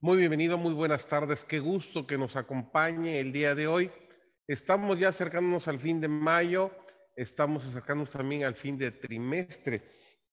Muy 0.00 0.16
bienvenido, 0.18 0.56
muy 0.58 0.74
buenas 0.74 1.08
tardes. 1.08 1.44
Qué 1.44 1.58
gusto 1.58 2.06
que 2.06 2.16
nos 2.16 2.36
acompañe 2.36 3.18
el 3.18 3.32
día 3.32 3.56
de 3.56 3.66
hoy. 3.66 3.90
Estamos 4.46 4.96
ya 4.96 5.08
acercándonos 5.08 5.66
al 5.66 5.80
fin 5.80 6.00
de 6.00 6.06
mayo, 6.06 6.70
estamos 7.16 7.64
acercándonos 7.64 8.12
también 8.12 8.44
al 8.44 8.54
fin 8.54 8.78
de 8.78 8.92
trimestre 8.92 9.82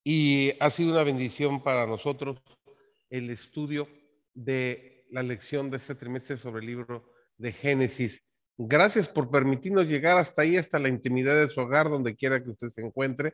y 0.04 0.54
ha 0.60 0.70
sido 0.70 0.92
una 0.92 1.02
bendición 1.02 1.64
para 1.64 1.88
nosotros 1.88 2.44
el 3.10 3.32
estudio 3.32 3.88
de 4.36 5.08
la 5.10 5.24
lección 5.24 5.72
de 5.72 5.78
este 5.78 5.96
trimestre 5.96 6.38
sobre 6.38 6.60
el 6.60 6.68
libro 6.68 7.12
de 7.36 7.52
Génesis. 7.52 8.22
Gracias 8.60 9.08
por 9.08 9.32
permitirnos 9.32 9.88
llegar 9.88 10.20
hasta 10.20 10.44
ahí, 10.44 10.58
hasta 10.58 10.78
la 10.78 10.90
intimidad 10.90 11.36
de 11.36 11.52
su 11.52 11.60
hogar, 11.60 11.90
donde 11.90 12.16
quiera 12.16 12.44
que 12.44 12.52
usted 12.52 12.70
se 12.70 12.86
encuentre. 12.86 13.34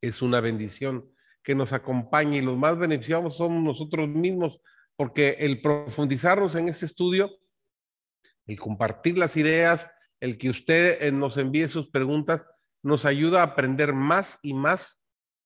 Es 0.00 0.20
una 0.20 0.40
bendición 0.40 1.08
que 1.44 1.54
nos 1.54 1.72
acompañe 1.72 2.38
y 2.38 2.40
los 2.42 2.58
más 2.58 2.76
beneficiados 2.76 3.36
somos 3.36 3.62
nosotros 3.62 4.08
mismos, 4.08 4.60
porque 4.96 5.36
el 5.40 5.60
profundizarnos 5.60 6.54
en 6.54 6.68
ese 6.68 6.86
estudio, 6.86 7.30
el 8.46 8.58
compartir 8.58 9.18
las 9.18 9.36
ideas, 9.36 9.88
el 10.20 10.38
que 10.38 10.50
usted 10.50 11.02
eh, 11.02 11.12
nos 11.12 11.36
envíe 11.36 11.68
sus 11.68 11.90
preguntas, 11.90 12.44
nos 12.82 13.04
ayuda 13.04 13.40
a 13.40 13.44
aprender 13.44 13.92
más 13.92 14.38
y 14.42 14.54
más 14.54 15.00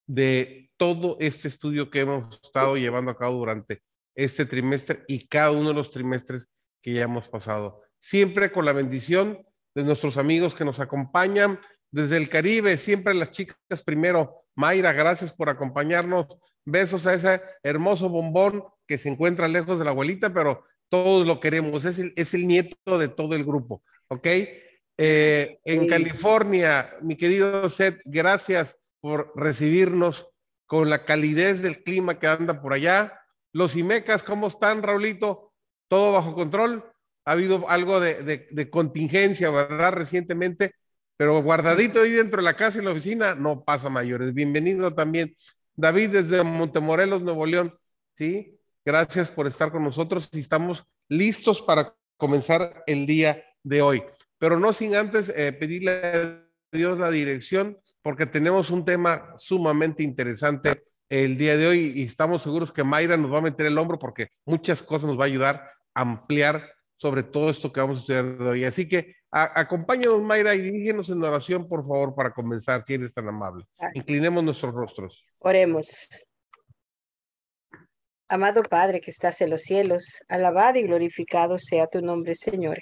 de 0.06 0.70
todo 0.76 1.16
este 1.20 1.48
estudio 1.48 1.90
que 1.90 2.00
hemos 2.00 2.40
estado 2.42 2.76
llevando 2.76 3.10
a 3.10 3.16
cabo 3.16 3.38
durante 3.38 3.82
este 4.14 4.46
trimestre 4.46 5.04
y 5.08 5.26
cada 5.26 5.50
uno 5.50 5.68
de 5.68 5.74
los 5.74 5.90
trimestres 5.90 6.48
que 6.82 6.92
ya 6.94 7.02
hemos 7.02 7.28
pasado 7.28 7.82
siempre 7.98 8.52
con 8.52 8.64
la 8.64 8.72
bendición 8.72 9.44
de 9.74 9.82
nuestros 9.82 10.16
amigos 10.16 10.54
que 10.54 10.64
nos 10.64 10.80
acompañan 10.80 11.58
desde 11.90 12.16
el 12.16 12.28
Caribe, 12.28 12.76
siempre 12.76 13.14
las 13.14 13.30
chicas 13.30 13.82
primero. 13.84 14.44
Mayra, 14.54 14.92
gracias 14.92 15.32
por 15.32 15.48
acompañarnos. 15.48 16.26
Besos 16.64 17.06
a 17.06 17.14
ese 17.14 17.42
hermoso 17.62 18.08
bombón 18.08 18.64
que 18.86 18.98
se 18.98 19.08
encuentra 19.08 19.48
lejos 19.48 19.78
de 19.78 19.84
la 19.84 19.90
abuelita, 19.90 20.32
pero 20.32 20.64
todos 20.88 21.26
lo 21.26 21.40
queremos. 21.40 21.84
Es 21.84 21.98
el, 21.98 22.12
es 22.16 22.34
el 22.34 22.46
nieto 22.46 22.98
de 22.98 23.08
todo 23.08 23.34
el 23.34 23.44
grupo, 23.44 23.82
¿ok? 24.08 24.26
Eh, 24.98 25.58
en 25.64 25.86
California, 25.86 26.96
mi 27.02 27.16
querido 27.16 27.68
Seth, 27.68 28.00
gracias 28.04 28.76
por 29.00 29.32
recibirnos 29.36 30.28
con 30.66 30.88
la 30.88 31.04
calidez 31.04 31.60
del 31.62 31.82
clima 31.82 32.18
que 32.18 32.26
anda 32.26 32.62
por 32.62 32.72
allá. 32.72 33.20
Los 33.52 33.76
Imecas, 33.76 34.22
¿cómo 34.22 34.48
están, 34.48 34.82
Raulito? 34.82 35.52
¿Todo 35.88 36.12
bajo 36.12 36.34
control? 36.34 36.84
ha 37.26 37.32
habido 37.32 37.68
algo 37.68 38.00
de, 38.00 38.70
contingencia, 38.70 39.50
¿verdad? 39.50 39.92
Recientemente, 39.92 40.74
pero 41.16 41.42
guardadito 41.42 42.00
ahí 42.00 42.12
dentro 42.12 42.40
de 42.40 42.44
la 42.44 42.56
casa 42.56 42.78
y 42.78 42.84
la 42.84 42.92
oficina, 42.92 43.34
no 43.34 43.64
pasa 43.64 43.90
mayores. 43.90 44.32
Bienvenido 44.32 44.94
también, 44.94 45.36
David, 45.74 46.10
desde 46.10 46.44
Montemorelos, 46.44 47.22
Nuevo 47.22 47.44
León, 47.44 47.76
¿sí? 48.16 48.55
Gracias 48.86 49.28
por 49.28 49.48
estar 49.48 49.72
con 49.72 49.82
nosotros 49.82 50.28
y 50.30 50.38
estamos 50.38 50.86
listos 51.08 51.60
para 51.60 51.92
comenzar 52.16 52.84
el 52.86 53.04
día 53.04 53.42
de 53.64 53.82
hoy. 53.82 54.04
Pero 54.38 54.60
no 54.60 54.72
sin 54.72 54.94
antes 54.94 55.28
eh, 55.28 55.52
pedirle 55.52 55.90
a 55.90 56.40
Dios 56.70 56.96
la 56.96 57.10
dirección, 57.10 57.76
porque 58.00 58.26
tenemos 58.26 58.70
un 58.70 58.84
tema 58.84 59.34
sumamente 59.38 60.04
interesante 60.04 60.84
el 61.08 61.36
día 61.36 61.56
de 61.56 61.66
hoy 61.66 61.94
y 61.96 62.04
estamos 62.04 62.44
seguros 62.44 62.70
que 62.70 62.84
Mayra 62.84 63.16
nos 63.16 63.32
va 63.32 63.38
a 63.38 63.42
meter 63.42 63.66
el 63.66 63.76
hombro 63.76 63.98
porque 63.98 64.28
muchas 64.44 64.84
cosas 64.84 65.08
nos 65.08 65.18
va 65.18 65.24
a 65.24 65.26
ayudar 65.26 65.68
a 65.92 66.02
ampliar 66.02 66.70
sobre 66.96 67.24
todo 67.24 67.50
esto 67.50 67.72
que 67.72 67.80
vamos 67.80 67.98
a 67.98 68.00
estudiar 68.02 68.40
hoy. 68.40 68.64
Así 68.64 68.86
que 68.86 69.16
acompáñanos, 69.32 70.22
Mayra, 70.22 70.54
y 70.54 70.60
dirígenos 70.60 71.10
en 71.10 71.24
oración, 71.24 71.66
por 71.66 71.80
favor, 71.80 72.14
para 72.14 72.30
comenzar, 72.30 72.84
si 72.86 72.94
eres 72.94 73.12
tan 73.12 73.26
amable. 73.26 73.64
Inclinemos 73.94 74.44
nuestros 74.44 74.72
rostros. 74.72 75.24
Oremos. 75.40 76.08
Amado 78.28 78.64
Padre 78.64 79.00
que 79.00 79.12
estás 79.12 79.40
en 79.40 79.50
los 79.50 79.62
cielos, 79.62 80.20
alabado 80.26 80.80
y 80.80 80.82
glorificado 80.82 81.60
sea 81.60 81.86
tu 81.86 82.00
nombre, 82.00 82.34
Señor. 82.34 82.80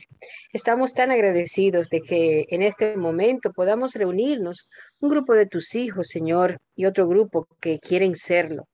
Estamos 0.54 0.94
tan 0.94 1.10
agradecidos 1.10 1.90
de 1.90 2.00
que 2.00 2.46
en 2.48 2.62
este 2.62 2.96
momento 2.96 3.52
podamos 3.52 3.92
reunirnos, 3.92 4.70
un 5.00 5.10
grupo 5.10 5.34
de 5.34 5.44
tus 5.44 5.74
hijos, 5.74 6.08
Señor, 6.08 6.62
y 6.74 6.86
otro 6.86 7.06
grupo 7.06 7.46
que 7.60 7.78
quieren 7.78 8.14
serlo, 8.14 8.68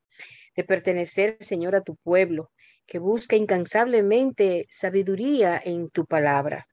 de 0.55 0.63
pertenecer, 0.63 1.37
Señor, 1.41 1.75
a 1.75 1.81
tu 1.81 1.97
pueblo, 1.97 2.53
que 2.87 3.01
busca 3.01 3.35
incansablemente 3.35 4.67
sabiduría 4.71 5.61
en 5.65 5.89
tu 5.89 6.07
palabra. 6.07 6.69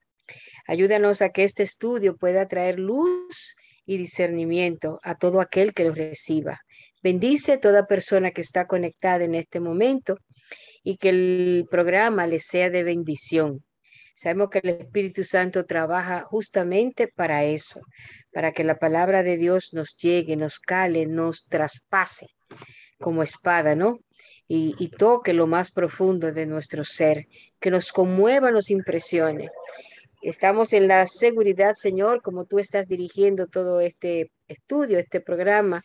Ayúdanos 0.67 1.23
a 1.23 1.29
que 1.29 1.43
este 1.43 1.63
estudio 1.63 2.17
pueda 2.17 2.47
traer 2.47 2.77
luz 2.77 3.55
y 3.83 3.97
discernimiento 3.97 4.99
a 5.01 5.15
todo 5.15 5.41
aquel 5.41 5.73
que 5.73 5.85
lo 5.85 5.95
reciba. 5.95 6.59
Bendice 7.03 7.57
toda 7.57 7.87
persona 7.87 8.31
que 8.31 8.41
está 8.41 8.65
conectada 8.65 9.23
en 9.23 9.35
este 9.35 9.59
momento 9.59 10.17
y 10.83 10.97
que 10.97 11.09
el 11.09 11.67
programa 11.69 12.27
le 12.27 12.39
sea 12.39 12.69
de 12.69 12.83
bendición. 12.83 13.63
Sabemos 14.15 14.49
que 14.49 14.59
el 14.63 14.69
Espíritu 14.69 15.23
Santo 15.23 15.65
trabaja 15.65 16.23
justamente 16.23 17.07
para 17.07 17.43
eso, 17.43 17.81
para 18.31 18.51
que 18.51 18.63
la 18.63 18.77
palabra 18.77 19.21
de 19.21 19.37
Dios 19.37 19.73
nos 19.73 19.95
llegue, 19.95 20.35
nos 20.35 20.59
cale, 20.59 21.05
nos 21.05 21.45
traspase 21.45 22.27
como 22.99 23.21
espada, 23.21 23.75
¿no? 23.75 23.99
y, 24.47 24.89
toque 24.89 25.33
lo 25.33 25.45
más 25.45 25.71
profundo 25.71 26.31
de 26.31 26.45
nuestro 26.45 26.83
ser, 26.83 27.27
que 27.59 27.69
nos 27.69 27.91
conmueva, 27.91 28.51
nos 28.51 28.69
impresione. 28.69 29.49
Estamos 30.21 30.73
en 30.73 30.87
la 30.87 31.05
seguridad, 31.05 31.73
Señor, 31.73 32.21
como 32.21 32.45
tú 32.45 32.59
estás 32.59 32.87
dirigiendo 32.87 33.47
todo 33.47 33.81
este 33.81 34.31
estudio, 34.47 34.99
este 34.99 35.19
programa, 35.19 35.83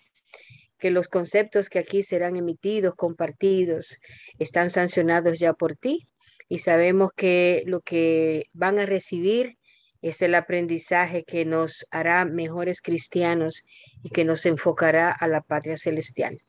que 0.83 0.91
los 0.91 1.07
conceptos 1.07 1.71
que 1.71 1.79
aquí 1.79 2.03
serán 2.03 2.35
emitidos, 2.35 2.97
compartidos, 2.97 4.01
están 4.41 4.69
sancionados 4.69 5.39
ya 5.39 5.53
por 5.53 5.77
ti 5.77 6.09
y 6.49 6.59
sabemos 6.59 7.13
que 7.15 7.63
lo 7.67 7.83
que 7.83 8.47
van 8.53 8.81
a 8.81 8.85
recibir 8.85 9.59
es 10.01 10.21
el 10.23 10.35
aprendizaje 10.35 11.23
que 11.23 11.45
nos 11.45 11.87
hará 11.93 12.25
mejores 12.25 12.83
cristianos 12.83 13.65
y 14.03 14.11
que 14.11 14.25
nos 14.25 14.45
enfocará 14.45 15.13
a 15.13 15.29
la 15.29 15.41
patria 15.43 15.77
celestial. 15.77 16.43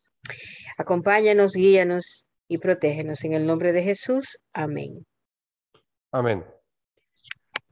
Acompáñanos, 0.80 1.54
guíanos 1.54 2.26
y 2.48 2.58
protégenos 2.58 3.24
en 3.26 3.34
el 3.34 3.46
nombre 3.46 3.72
de 3.72 3.84
Jesús. 3.84 4.40
Amén. 4.52 5.06
Amén. 6.12 6.44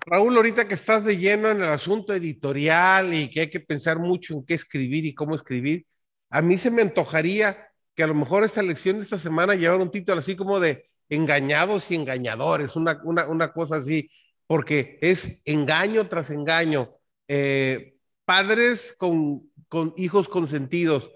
Raúl, 0.06 0.38
ahorita 0.38 0.68
que 0.68 0.76
estás 0.76 1.06
de 1.06 1.18
lleno 1.18 1.50
en 1.50 1.58
el 1.58 1.70
asunto 1.70 2.14
editorial 2.14 3.16
y 3.16 3.32
que 3.32 3.42
hay 3.42 3.50
que 3.50 3.62
pensar 3.62 3.98
mucho 3.98 4.36
en 4.36 4.46
qué 4.46 4.54
escribir 4.54 5.08
y 5.08 5.16
cómo 5.16 5.34
escribir, 5.34 5.88
a 6.32 6.42
mí 6.42 6.58
se 6.58 6.72
me 6.72 6.82
antojaría 6.82 7.70
que 7.94 8.04
a 8.04 8.08
lo 8.08 8.16
mejor 8.16 8.44
esta 8.44 8.64
lección 8.64 8.98
de 8.98 9.04
esta 9.04 9.20
semana 9.20 9.54
llevara 9.54 9.84
un 9.84 9.92
título 9.92 10.20
así 10.20 10.36
como 10.36 10.60
de 10.60 10.90
engañados 11.10 11.92
y 11.92 11.96
engañadores, 11.96 12.76
una, 12.78 13.02
una, 13.04 13.52
cosa 13.52 13.76
así, 13.76 14.10
porque 14.48 14.98
es 15.02 15.42
engaño 15.44 16.08
tras 16.08 16.30
engaño, 16.30 16.96
eh, 17.28 17.96
padres 18.24 18.96
con, 18.98 19.52
con 19.68 19.94
hijos 19.98 20.30
consentidos, 20.30 21.12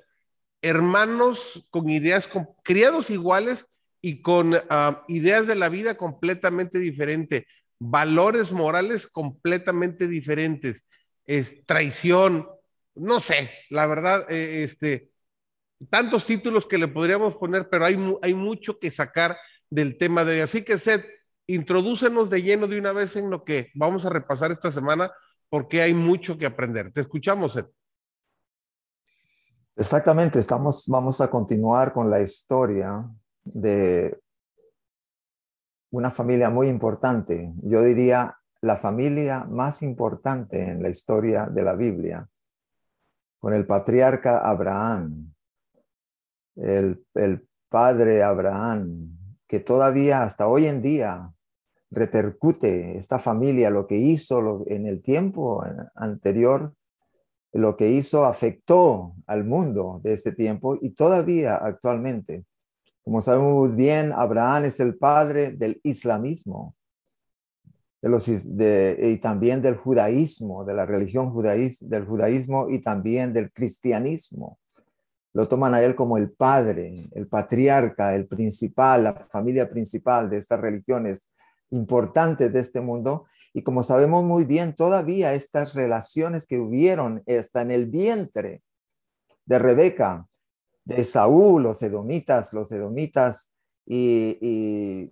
hermanos 0.61 1.65
con 1.69 1.89
ideas, 1.89 2.27
con, 2.27 2.49
criados 2.61 3.09
iguales 3.09 3.67
y 4.01 4.21
con 4.21 4.53
ah, 4.69 5.05
ideas 5.07 5.47
de 5.47 5.55
la 5.55 5.69
vida 5.69 5.95
completamente 5.95 6.77
diferentes, 6.77 7.45
valores 7.79 8.51
morales 8.51 9.07
completamente 9.07 10.09
diferentes, 10.09 10.83
es, 11.25 11.65
traición, 11.65 12.49
no 12.95 13.19
sé, 13.19 13.49
la 13.69 13.87
verdad, 13.87 14.25
eh, 14.29 14.63
este, 14.63 15.11
tantos 15.89 16.25
títulos 16.25 16.65
que 16.65 16.77
le 16.77 16.87
podríamos 16.87 17.35
poner, 17.35 17.69
pero 17.69 17.85
hay, 17.85 17.97
hay 18.21 18.33
mucho 18.33 18.79
que 18.79 18.91
sacar 18.91 19.37
del 19.69 19.97
tema 19.97 20.23
de 20.23 20.35
hoy. 20.35 20.39
Así 20.41 20.63
que, 20.63 20.77
Seth, 20.77 21.05
introdúcenos 21.47 22.29
de 22.29 22.41
lleno 22.41 22.67
de 22.67 22.79
una 22.79 22.91
vez 22.91 23.15
en 23.15 23.29
lo 23.29 23.43
que 23.43 23.71
vamos 23.75 24.05
a 24.05 24.09
repasar 24.09 24.51
esta 24.51 24.71
semana, 24.71 25.11
porque 25.49 25.81
hay 25.81 25.93
mucho 25.93 26.37
que 26.37 26.45
aprender. 26.45 26.91
Te 26.91 27.01
escuchamos, 27.01 27.53
Seth. 27.53 27.69
Exactamente, 29.77 30.39
estamos, 30.39 30.85
vamos 30.87 31.19
a 31.19 31.29
continuar 31.29 31.91
con 31.91 32.09
la 32.09 32.21
historia 32.21 33.05
de 33.43 34.17
una 35.91 36.09
familia 36.09 36.49
muy 36.49 36.67
importante, 36.67 37.53
yo 37.61 37.81
diría 37.81 38.37
la 38.61 38.75
familia 38.75 39.45
más 39.45 39.81
importante 39.81 40.61
en 40.61 40.81
la 40.81 40.89
historia 40.89 41.45
de 41.47 41.61
la 41.61 41.75
Biblia, 41.75 42.27
con 43.39 43.53
el 43.53 43.65
patriarca 43.65 44.39
Abraham, 44.39 45.33
el, 46.55 47.03
el 47.15 47.47
padre 47.69 48.23
Abraham, 48.23 49.17
que 49.47 49.59
todavía 49.59 50.23
hasta 50.23 50.47
hoy 50.47 50.65
en 50.67 50.81
día 50.81 51.31
repercute 51.91 52.97
esta 52.97 53.19
familia, 53.19 53.69
lo 53.69 53.87
que 53.87 53.97
hizo 53.97 54.63
en 54.67 54.85
el 54.87 55.01
tiempo 55.01 55.63
anterior 55.95 56.73
lo 57.55 57.77
que 57.77 57.89
hizo 57.89 58.25
afectó 58.25 59.15
al 59.27 59.45
mundo 59.45 60.01
de 60.03 60.11
este 60.11 60.33
tiempo 60.33 60.77
y 60.81 60.89
todavía 60.89 61.55
actualmente. 61.55 62.43
Como 63.01 63.21
sabemos 63.21 63.73
bien, 63.73 64.11
Abraham 64.11 64.65
es 64.65 64.81
el 64.81 64.97
padre 64.97 65.51
del 65.51 65.79
islamismo 65.83 66.75
y 68.05 69.17
también 69.17 69.61
del 69.61 69.77
judaísmo, 69.77 70.63
de 70.63 70.73
la 70.73 70.85
religión 70.85 71.31
judaísmo, 71.31 71.89
del 71.89 72.05
judaísmo 72.05 72.69
y 72.69 72.79
también 72.81 73.33
del 73.33 73.51
cristianismo. 73.51 74.59
lo 75.33 75.47
toman 75.49 75.73
a 75.73 75.81
él 75.81 75.95
como 75.95 76.17
el 76.17 76.31
padre, 76.31 77.09
el 77.11 77.27
patriarca, 77.27 78.15
el 78.15 78.25
principal, 78.25 79.03
la 79.03 79.13
familia 79.13 79.69
principal 79.69 80.29
de 80.29 80.37
estas 80.37 80.61
religiones 80.61 81.29
importantes 81.71 82.53
de 82.53 82.59
este 82.61 82.79
mundo. 82.79 83.25
Y 83.53 83.61
como 83.61 83.83
sabemos 83.83 84.23
muy 84.23 84.45
bien, 84.45 84.75
todavía 84.75 85.33
estas 85.33 85.73
relaciones 85.73 86.45
que 86.45 86.57
hubieron 86.57 87.21
están 87.25 87.71
en 87.71 87.81
el 87.81 87.85
vientre 87.87 88.61
de 89.45 89.59
Rebeca, 89.59 90.25
de 90.85 91.03
Saúl, 91.03 91.63
los 91.63 91.81
edomitas, 91.81 92.53
los 92.53 92.71
edomitas, 92.71 93.51
y, 93.85 95.11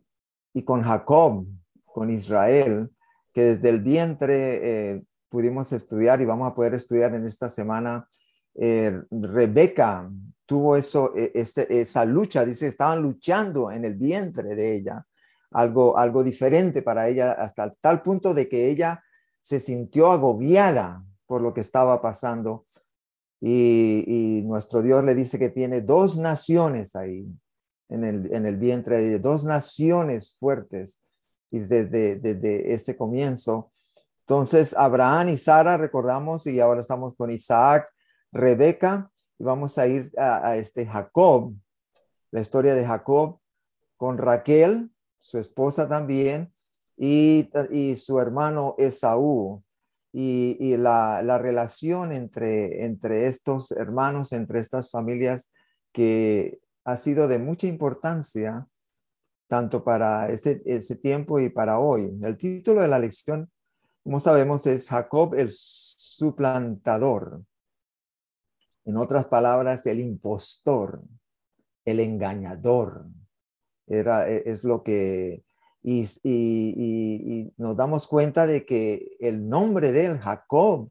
con 0.65 0.81
Jacob, 0.81 1.45
con 1.93 2.09
Israel, 2.09 2.89
que 3.31 3.43
desde 3.43 3.69
el 3.69 3.79
vientre 3.79 4.91
eh, 4.93 5.03
pudimos 5.29 5.71
estudiar 5.71 6.21
y 6.21 6.25
vamos 6.25 6.51
a 6.51 6.55
poder 6.55 6.73
estudiar 6.73 7.13
en 7.15 7.25
esta 7.25 7.49
semana 7.49 8.07
eh, 8.55 9.01
Rebeca 9.09 10.09
tuvo 10.45 10.75
eso, 10.75 11.15
e, 11.15 11.31
este, 11.33 11.81
esa 11.81 12.05
lucha, 12.05 12.45
dice, 12.45 12.67
estaban 12.67 13.01
luchando 13.01 13.71
en 13.71 13.85
el 13.85 13.95
vientre 13.95 14.55
de 14.55 14.75
ella, 14.75 15.05
algo, 15.51 15.97
algo 15.97 16.23
diferente 16.23 16.81
para 16.81 17.07
ella, 17.07 17.31
hasta 17.31 17.73
tal 17.73 18.01
punto 18.01 18.33
de 18.33 18.49
que 18.49 18.69
ella 18.69 19.03
se 19.41 19.59
sintió 19.59 20.11
agobiada 20.11 21.03
por 21.25 21.41
lo 21.41 21.53
que 21.53 21.61
estaba 21.61 22.01
pasando. 22.01 22.65
Y, 23.39 24.41
nuestro 24.45 24.81
Dios 24.81 25.03
le 25.03 25.15
dice 25.15 25.37
que 25.37 25.49
tiene 25.49 25.81
dos 25.81 26.17
naciones 26.17 26.95
ahí, 26.95 27.27
en 27.89 28.03
el, 28.03 28.33
en 28.33 28.45
el 28.45 28.57
vientre 28.57 29.01
de 29.01 29.19
dos 29.19 29.43
naciones 29.43 30.35
fuertes, 30.39 31.01
y 31.53 31.59
desde, 31.59 32.15
desde 32.15 32.73
ese 32.73 32.97
comienzo. 32.97 33.69
Entonces, 34.21 34.73
Abraham 34.75 35.29
y 35.29 35.35
Sara, 35.35 35.77
recordamos, 35.77 36.47
y 36.47 36.59
ahora 36.59 36.79
estamos 36.79 37.15
con 37.15 37.29
Isaac, 37.29 37.87
Rebeca 38.31 39.11
y 39.37 39.43
vamos 39.43 39.77
a 39.77 39.85
ir 39.85 40.11
a, 40.17 40.57
este 40.57 40.87
Jacob, 40.87 41.53
la 42.31 42.41
historia 42.41 42.73
de 42.73 42.87
Jacob 42.87 43.37
con 43.97 44.17
Raquel, 44.17 44.89
su 45.19 45.37
esposa 45.37 45.87
también, 45.87 46.51
y, 46.97 47.51
su 47.97 48.19
hermano 48.19 48.73
Esaú. 48.79 49.63
Y, 50.11 50.75
la, 50.77 51.37
relación 51.37 52.11
entre, 52.13 52.83
entre 52.83 53.27
estos 53.27 53.71
hermanos, 53.71 54.33
entre 54.33 54.59
estas 54.59 54.89
familias, 54.89 55.51
que 55.91 56.59
ha 56.83 56.97
sido 56.97 57.27
de 57.27 57.37
mucha 57.37 57.67
importancia, 57.67 58.67
tanto 59.47 59.83
para 59.83 60.29
ese, 60.29 60.61
ese 60.65 60.95
tiempo 60.95 61.39
y 61.39 61.49
para 61.49 61.79
hoy. 61.79 62.17
El 62.21 62.37
título 62.37 62.81
de 62.81 62.87
la 62.87 62.99
lección, 62.99 63.51
como 64.03 64.19
sabemos, 64.19 64.65
es 64.67 64.89
Jacob 64.89 65.33
el 65.35 65.49
suplantador. 65.51 67.43
En 68.85 68.97
otras 68.97 69.25
palabras, 69.25 69.85
el 69.85 69.99
impostor, 69.99 71.01
el 71.85 71.99
engañador, 71.99 73.05
era, 73.87 74.29
e, 74.29 74.43
es 74.45 74.63
lo 74.63 74.83
que... 74.83 75.43
Y, 75.85 77.51
nos 77.57 77.75
damos 77.75 78.07
cuenta 78.07 78.47
de 78.47 78.65
que 78.65 79.17
el 79.19 79.49
nombre 79.49 79.91
de 79.91 80.05
él, 80.05 80.17
Jacob, 80.17 80.89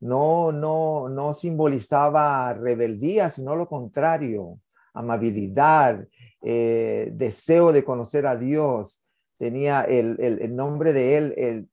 no, 0.00 0.50
no, 0.50 1.08
no 1.08 1.32
simbolizaba 1.32 2.52
rebeldía, 2.52 3.30
sino 3.30 3.54
lo 3.54 3.68
contrario, 3.68 4.58
amabilidad, 4.94 6.08
eh, 6.48 7.10
deseo 7.12 7.72
de 7.72 7.82
conocer 7.82 8.24
a 8.24 8.36
Dios. 8.36 9.04
Tenía 9.36 9.82
el, 9.82 10.54
nombre 10.54 10.92
de 10.92 11.16
él, 11.16 11.68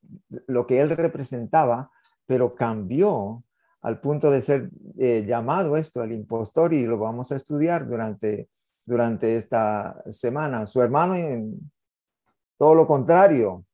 lo 0.48 0.66
que 0.66 0.82
él 0.82 0.90
representaba, 0.90 1.92
pero 2.26 2.56
cambió 2.56 3.44
al 3.84 4.02
punto 4.02 4.32
de 4.32 4.42
ser 4.42 4.72
eh, 4.98 5.26
llamado 5.28 5.78
esto 5.78 6.02
el 6.02 6.12
impostor 6.12 6.74
y 6.74 6.88
lo 6.88 6.98
vamos 6.98 7.32
a 7.32 7.36
estudiar 7.36 7.88
durante, 7.88 8.50
durante 8.84 9.36
esta 9.36 10.04
semana. 10.10 10.66
Su 10.66 10.82
hermano, 10.82 11.18
todo 12.58 12.74
lo 12.74 12.88
contrario, 12.88 13.66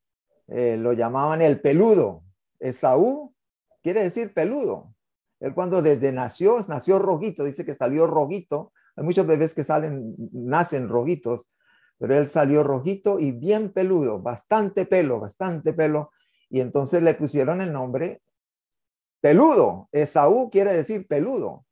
eh, 0.49 0.75
lo 0.75 0.91
llamaban 0.91 1.41
el 1.41 1.61
peludo. 1.61 2.23
Esaú 2.59 3.33
quiere 3.81 4.03
decir 4.03 4.33
peludo. 4.33 4.93
Él 5.39 5.53
cuando 5.53 5.81
desde 5.81 6.11
nació, 6.11 6.59
nació 6.67 6.99
rojito, 6.99 7.45
dice 7.45 7.65
que 7.65 7.73
salió 7.73 8.05
rojito. 8.05 8.73
Hay 8.99 9.05
muchos 9.05 9.25
bebés 9.25 9.55
que 9.55 9.63
salen, 9.63 10.13
nacen 10.33 10.89
rojitos, 10.89 11.49
pero 11.97 12.17
él 12.17 12.27
salió 12.27 12.63
rojito 12.63 13.17
y 13.17 13.31
bien 13.31 13.71
peludo, 13.71 14.21
bastante 14.21 14.85
pelo, 14.85 15.21
bastante 15.21 15.71
pelo. 15.71 16.11
Y 16.49 16.59
entonces 16.59 17.01
le 17.01 17.13
pusieron 17.13 17.61
el 17.61 17.71
nombre 17.71 18.21
peludo. 19.21 19.87
Esaú 19.93 20.49
quiere 20.49 20.73
decir 20.73 21.07
peludo. 21.07 21.65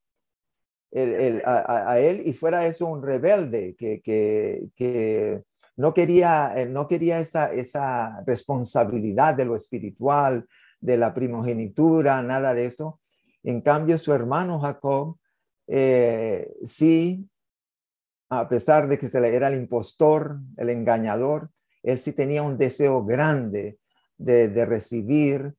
a, 0.93 1.99
él 1.99 2.21
y 2.25 2.31
fuera 2.31 2.65
eso 2.65 2.87
un 2.87 3.03
rebelde 3.03 3.75
que, 3.77 4.01
que, 4.01 5.43
no 5.75 5.93
quería, 5.93 6.53
eh, 6.55 6.65
no 6.65 6.87
quería 6.87 7.19
esa, 7.19 7.51
esa 7.51 8.23
responsabilidad 8.25 9.35
de 9.35 9.43
lo 9.43 9.55
espiritual, 9.55 10.47
de 10.79 10.95
la 10.95 11.13
primogenitura, 11.13 12.21
nada 12.23 12.53
de 12.53 12.67
eso. 12.67 13.01
En 13.43 13.59
cambio, 13.59 13.97
su 13.97 14.13
hermano 14.13 14.61
Jacob, 14.61 15.17
eh, 15.67 16.53
sí, 16.63 17.29
a 18.29 18.47
pesar 18.49 18.87
de 18.87 18.97
que 18.97 19.07
se 19.07 19.21
le 19.21 19.33
era 19.35 19.47
el 19.47 19.55
impostor, 19.55 20.39
el 20.57 20.69
engañador, 20.69 21.49
él 21.83 21.97
sí 21.97 22.13
tenía 22.13 22.43
un 22.43 22.57
deseo 22.57 23.05
grande 23.05 23.79
de, 24.17 24.65
recibir 24.65 25.53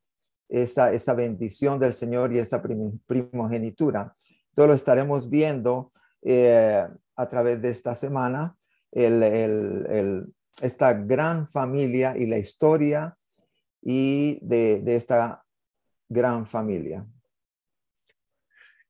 esa, 0.49 0.93
esa 0.93 1.15
bendición 1.15 1.79
del 1.79 1.95
Señor 1.95 2.33
y 2.33 2.39
esa 2.39 2.63
primogenitura. 3.07 4.15
Todo 4.55 4.67
lo 4.69 4.75
estaremos 4.75 5.31
viendo 5.31 5.93
eh, 6.23 6.85
a 7.17 7.29
través 7.29 7.63
de 7.63 7.71
esta 7.71 7.95
semana, 7.95 8.57
esta 10.61 10.95
gran 10.95 11.47
familia 11.47 12.17
y 12.17 12.27
la 12.27 12.39
historia 12.39 13.17
y 13.83 14.39
de, 14.43 14.97
esta 14.97 15.45
gran 16.09 16.47
familia. 16.47 17.07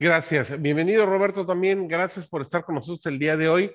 Gracias. 0.00 0.62
Bienvenido 0.62 1.06
Roberto 1.06 1.44
también. 1.44 1.88
Gracias 1.88 2.28
por 2.28 2.42
estar 2.42 2.64
con 2.64 2.76
nosotros 2.76 3.04
el 3.06 3.18
día 3.18 3.36
de 3.36 3.48
hoy. 3.48 3.72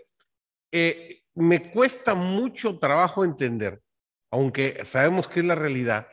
Eh, 0.72 1.22
me 1.36 1.70
cuesta 1.70 2.16
mucho 2.16 2.80
trabajo 2.80 3.26
entender, 3.26 3.82
aunque 4.32 4.86
sabemos 4.86 5.28
que 5.28 5.42
es 5.42 5.46
la 5.46 5.56
realidad, 5.56 6.08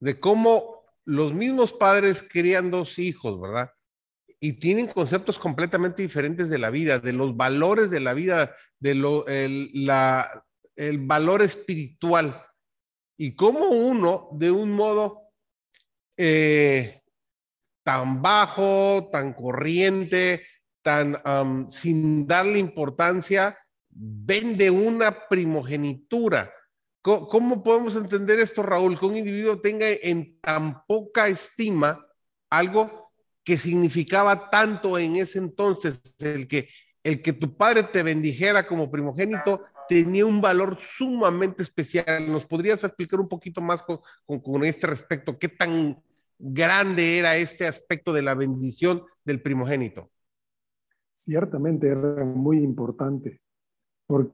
de 0.00 0.20
cómo 0.20 0.84
los 1.04 1.34
mismos 1.34 1.72
padres 1.72 2.22
crían 2.22 2.70
dos 2.70 3.00
hijos, 3.00 3.40
¿verdad? 3.40 3.72
Y 4.38 4.60
tienen 4.60 4.86
conceptos 4.86 5.40
completamente 5.40 6.02
diferentes 6.02 6.48
de 6.50 6.58
la 6.58 6.70
vida, 6.70 7.00
de 7.00 7.12
los 7.12 7.36
valores 7.36 7.90
de 7.90 7.98
la 7.98 8.14
vida, 8.14 8.54
de 8.78 8.94
lo, 8.94 9.26
el, 9.26 9.70
la, 9.72 10.44
el 10.76 10.98
valor 10.98 11.42
espiritual. 11.42 12.44
Y 13.18 13.34
cómo 13.34 13.70
uno, 13.70 14.28
de 14.34 14.52
un 14.52 14.70
modo 14.70 15.32
eh, 16.16 17.02
tan 17.88 18.20
bajo, 18.20 19.08
tan 19.10 19.32
corriente, 19.32 20.46
tan 20.82 21.16
sin 21.70 22.26
darle 22.26 22.58
importancia, 22.58 23.58
vende 23.88 24.70
una 24.70 25.26
primogenitura 25.28 26.52
¿Cómo 27.00 27.62
podemos 27.62 27.96
entender 27.96 28.38
esto, 28.38 28.62
Raúl? 28.62 28.98
Que 28.98 29.06
un 29.06 29.16
individuo 29.16 29.58
tenga 29.60 29.86
en 29.88 30.38
tan 30.40 30.84
poca 30.84 31.28
estima 31.28 32.06
algo 32.50 33.10
que 33.42 33.56
significaba 33.56 34.50
tanto 34.50 34.98
en 34.98 35.16
ese 35.16 35.38
entonces, 35.38 36.02
el 36.18 36.46
que, 36.46 36.68
el 37.02 37.22
que 37.22 37.32
tu 37.32 37.56
padre 37.56 37.84
te 37.84 38.02
bendijera 38.02 38.66
como 38.66 38.90
primogénito 38.90 39.62
tenía 39.88 40.26
un 40.26 40.42
valor 40.42 40.78
sumamente 40.96 41.62
especial. 41.62 42.30
¿Nos 42.30 42.44
podrías 42.44 42.84
explicar 42.84 43.20
un 43.20 43.28
poquito 43.28 43.62
más 43.62 43.82
con, 43.82 44.00
con 44.26 44.64
este 44.64 44.86
respecto? 44.86 45.38
¿Qué 45.38 45.48
tan 45.48 46.02
grande 46.38 47.18
era 47.18 47.36
este 47.36 47.66
aspecto 47.66 48.12
de 48.12 48.22
la 48.22 48.34
bendición 48.34 49.02
del 49.24 49.42
primogénito? 49.42 50.10
Ciertamente 51.12 51.88
era 51.88 52.24
muy 52.24 52.58
importante, 52.58 53.40
porque 54.06 54.32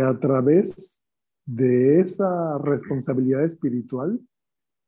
a 0.00 0.18
través 0.18 1.04
de 1.44 2.00
esa 2.00 2.58
responsabilidad 2.58 3.44
espiritual 3.44 4.20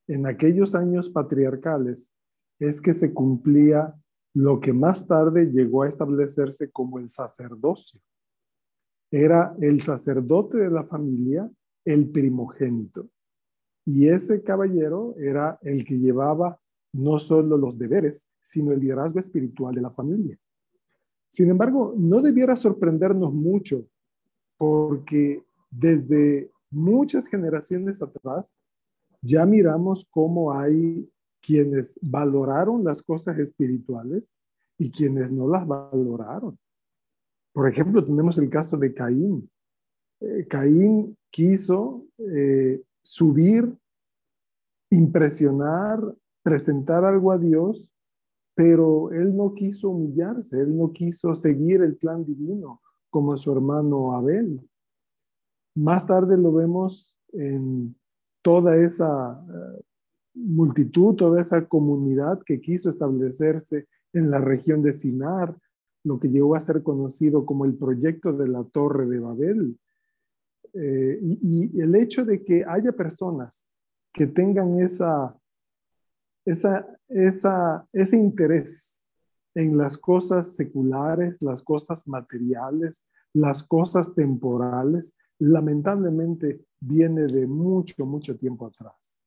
en 0.07 0.25
aquellos 0.25 0.75
años 0.75 1.09
patriarcales 1.09 2.13
es 2.59 2.79
que 2.79 2.93
se 2.93 3.13
cumplía 3.13 3.93
lo 4.33 4.59
que 4.59 4.73
más 4.73 5.07
tarde 5.07 5.45
llegó 5.45 5.83
a 5.83 5.87
establecerse 5.87 6.71
como 6.71 6.99
el 6.99 7.09
sacerdocio. 7.09 7.99
Era 9.11 9.55
el 9.61 9.81
sacerdote 9.81 10.57
de 10.57 10.69
la 10.69 10.83
familia, 10.83 11.49
el 11.85 12.09
primogénito. 12.09 13.09
Y 13.85 14.07
ese 14.07 14.41
caballero 14.41 15.15
era 15.17 15.59
el 15.61 15.85
que 15.85 15.99
llevaba 15.99 16.59
no 16.91 17.19
solo 17.19 17.57
los 17.57 17.77
deberes, 17.77 18.29
sino 18.41 18.71
el 18.71 18.79
liderazgo 18.79 19.19
espiritual 19.19 19.75
de 19.75 19.81
la 19.81 19.91
familia. 19.91 20.37
Sin 21.29 21.49
embargo, 21.49 21.93
no 21.97 22.21
debiera 22.21 22.55
sorprendernos 22.55 23.33
mucho 23.33 23.85
porque 24.57 25.43
desde 25.69 26.49
muchas 26.71 27.27
generaciones 27.27 28.01
atrás 28.01 28.57
ya 29.21 29.45
miramos 29.45 30.07
cómo 30.09 30.53
hay 30.53 31.09
quienes 31.41 31.99
valoraron 32.01 32.83
las 32.83 33.03
cosas 33.03 33.37
espirituales 33.37 34.35
y 34.77 34.89
quienes 34.91 35.31
no 35.31 35.47
las 35.47 35.67
valoraron. 35.67 36.57
Por 37.53 37.69
ejemplo, 37.69 38.03
tenemos 38.03 38.37
el 38.37 38.49
caso 38.49 38.77
de 38.77 38.93
Caín. 38.93 39.49
Eh, 40.21 40.45
Caín 40.47 41.17
quiso 41.29 42.05
eh, 42.17 42.81
subir, 43.05 43.71
impresionar, 44.89 46.01
presentar 46.41 47.05
algo 47.05 47.31
a 47.31 47.37
Dios, 47.37 47.91
pero 48.55 49.11
él 49.11 49.35
no 49.35 49.53
quiso 49.53 49.89
humillarse, 49.89 50.59
él 50.59 50.75
no 50.75 50.91
quiso 50.91 51.35
seguir 51.35 51.81
el 51.81 51.97
plan 51.97 52.25
divino 52.25 52.81
como 53.11 53.37
su 53.37 53.51
hermano 53.51 54.13
Abel. 54.13 54.59
Más 55.75 56.07
tarde 56.07 56.35
lo 56.35 56.51
vemos 56.51 57.15
en 57.31 57.95
toda 58.41 58.75
esa 58.77 59.39
eh, 59.47 59.81
multitud, 60.33 61.15
toda 61.15 61.41
esa 61.41 61.67
comunidad 61.67 62.41
que 62.43 62.59
quiso 62.59 62.89
establecerse 62.89 63.87
en 64.13 64.31
la 64.31 64.39
región 64.39 64.81
de 64.81 64.93
Sinar, 64.93 65.55
lo 66.03 66.19
que 66.19 66.29
llegó 66.29 66.55
a 66.55 66.59
ser 66.59 66.81
conocido 66.81 67.45
como 67.45 67.65
el 67.65 67.75
proyecto 67.75 68.33
de 68.33 68.47
la 68.47 68.63
Torre 68.63 69.05
de 69.05 69.19
Babel. 69.19 69.77
Eh, 70.75 71.19
y, 71.21 71.81
el 71.81 71.95
hecho 71.95 72.25
de 72.25 72.43
que 72.43 72.63
haya 72.67 72.91
personas 72.91 73.65
que 74.13 74.27
tengan 74.27 74.79
esa, 74.79 75.37
esa, 76.45 76.87
esa, 77.07 77.87
ese 77.93 78.17
interés 78.17 79.03
en 79.53 79.77
las 79.77 79.97
cosas 79.97 80.55
seculares, 80.55 81.41
las 81.41 81.61
cosas 81.61 82.07
materiales, 82.07 83.05
las 83.33 83.63
cosas 83.63 84.13
temporales, 84.13 85.15
lamentablemente 85.39 86.65
viene 86.79 87.23
de 87.27 87.47
mucho, 87.47 88.05
mucho 88.05 88.37
tiempo 88.37 88.67
atrás. 88.67 89.19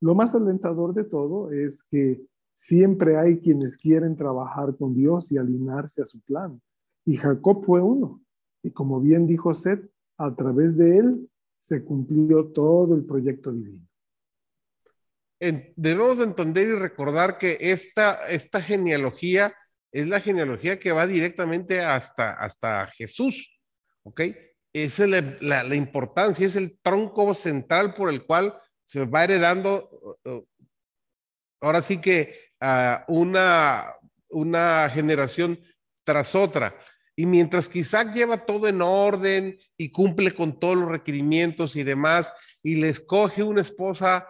Lo 0.00 0.14
más 0.14 0.34
alentador 0.34 0.94
de 0.94 1.04
todo 1.04 1.50
es 1.50 1.82
que 1.84 2.26
Siempre 2.56 3.18
hay 3.18 3.38
quienes 3.38 3.76
quieren 3.76 4.16
trabajar 4.16 4.74
con 4.78 4.94
Dios 4.94 5.30
y 5.30 5.36
alinearse 5.36 6.00
a 6.00 6.06
su 6.06 6.22
plan. 6.22 6.58
Y 7.04 7.16
Jacob 7.16 7.62
fue 7.66 7.82
uno. 7.82 8.22
Y 8.62 8.70
como 8.70 8.98
bien 8.98 9.26
dijo 9.26 9.52
Seth, 9.52 9.86
a 10.18 10.34
través 10.34 10.76
de 10.76 10.98
él 10.98 11.30
se 11.58 11.84
cumplió 11.84 12.46
todo 12.52 12.94
el 12.94 13.04
proyecto 13.04 13.52
divino. 13.52 13.86
debemos 15.76 16.20
entender 16.20 16.68
y 16.68 16.72
recordar 16.72 17.38
que 17.38 17.58
esta, 17.60 18.26
esta 18.28 18.60
genealogía 18.62 19.54
es 19.92 20.06
la 20.06 20.20
genealogía 20.20 20.78
que 20.78 20.92
va 20.92 21.06
directamente 21.06 21.80
hasta, 21.80 22.32
hasta 22.34 22.86
Jesús. 22.88 23.60
¿Ok? 24.02 24.20
Esa 24.72 25.04
es 25.04 25.42
la, 25.42 25.64
la 25.64 25.74
importancia, 25.74 26.46
es 26.46 26.54
el 26.54 26.78
tronco 26.82 27.34
central 27.34 27.94
por 27.94 28.10
el 28.10 28.24
cual 28.24 28.54
se 28.84 29.04
va 29.04 29.24
heredando. 29.24 30.16
Uh, 30.24 30.30
uh, 30.30 30.48
ahora 31.60 31.82
sí 31.82 32.00
que 32.00 32.46
una, 33.08 33.94
una 34.28 34.88
generación 34.90 35.58
tras 36.04 36.34
otra. 36.34 36.74
Y 37.16 37.24
mientras 37.24 37.68
que 37.68 37.78
Isaac 37.78 38.12
lleva 38.12 38.44
todo 38.44 38.68
en 38.68 38.82
orden 38.82 39.58
y 39.76 39.90
cumple 39.90 40.32
con 40.32 40.60
todos 40.60 40.76
los 40.76 40.88
requerimientos 40.88 41.74
y 41.74 41.82
demás, 41.82 42.30
y 42.62 42.76
le 42.76 42.90
escoge 42.90 43.42
una 43.42 43.62
esposa 43.62 44.26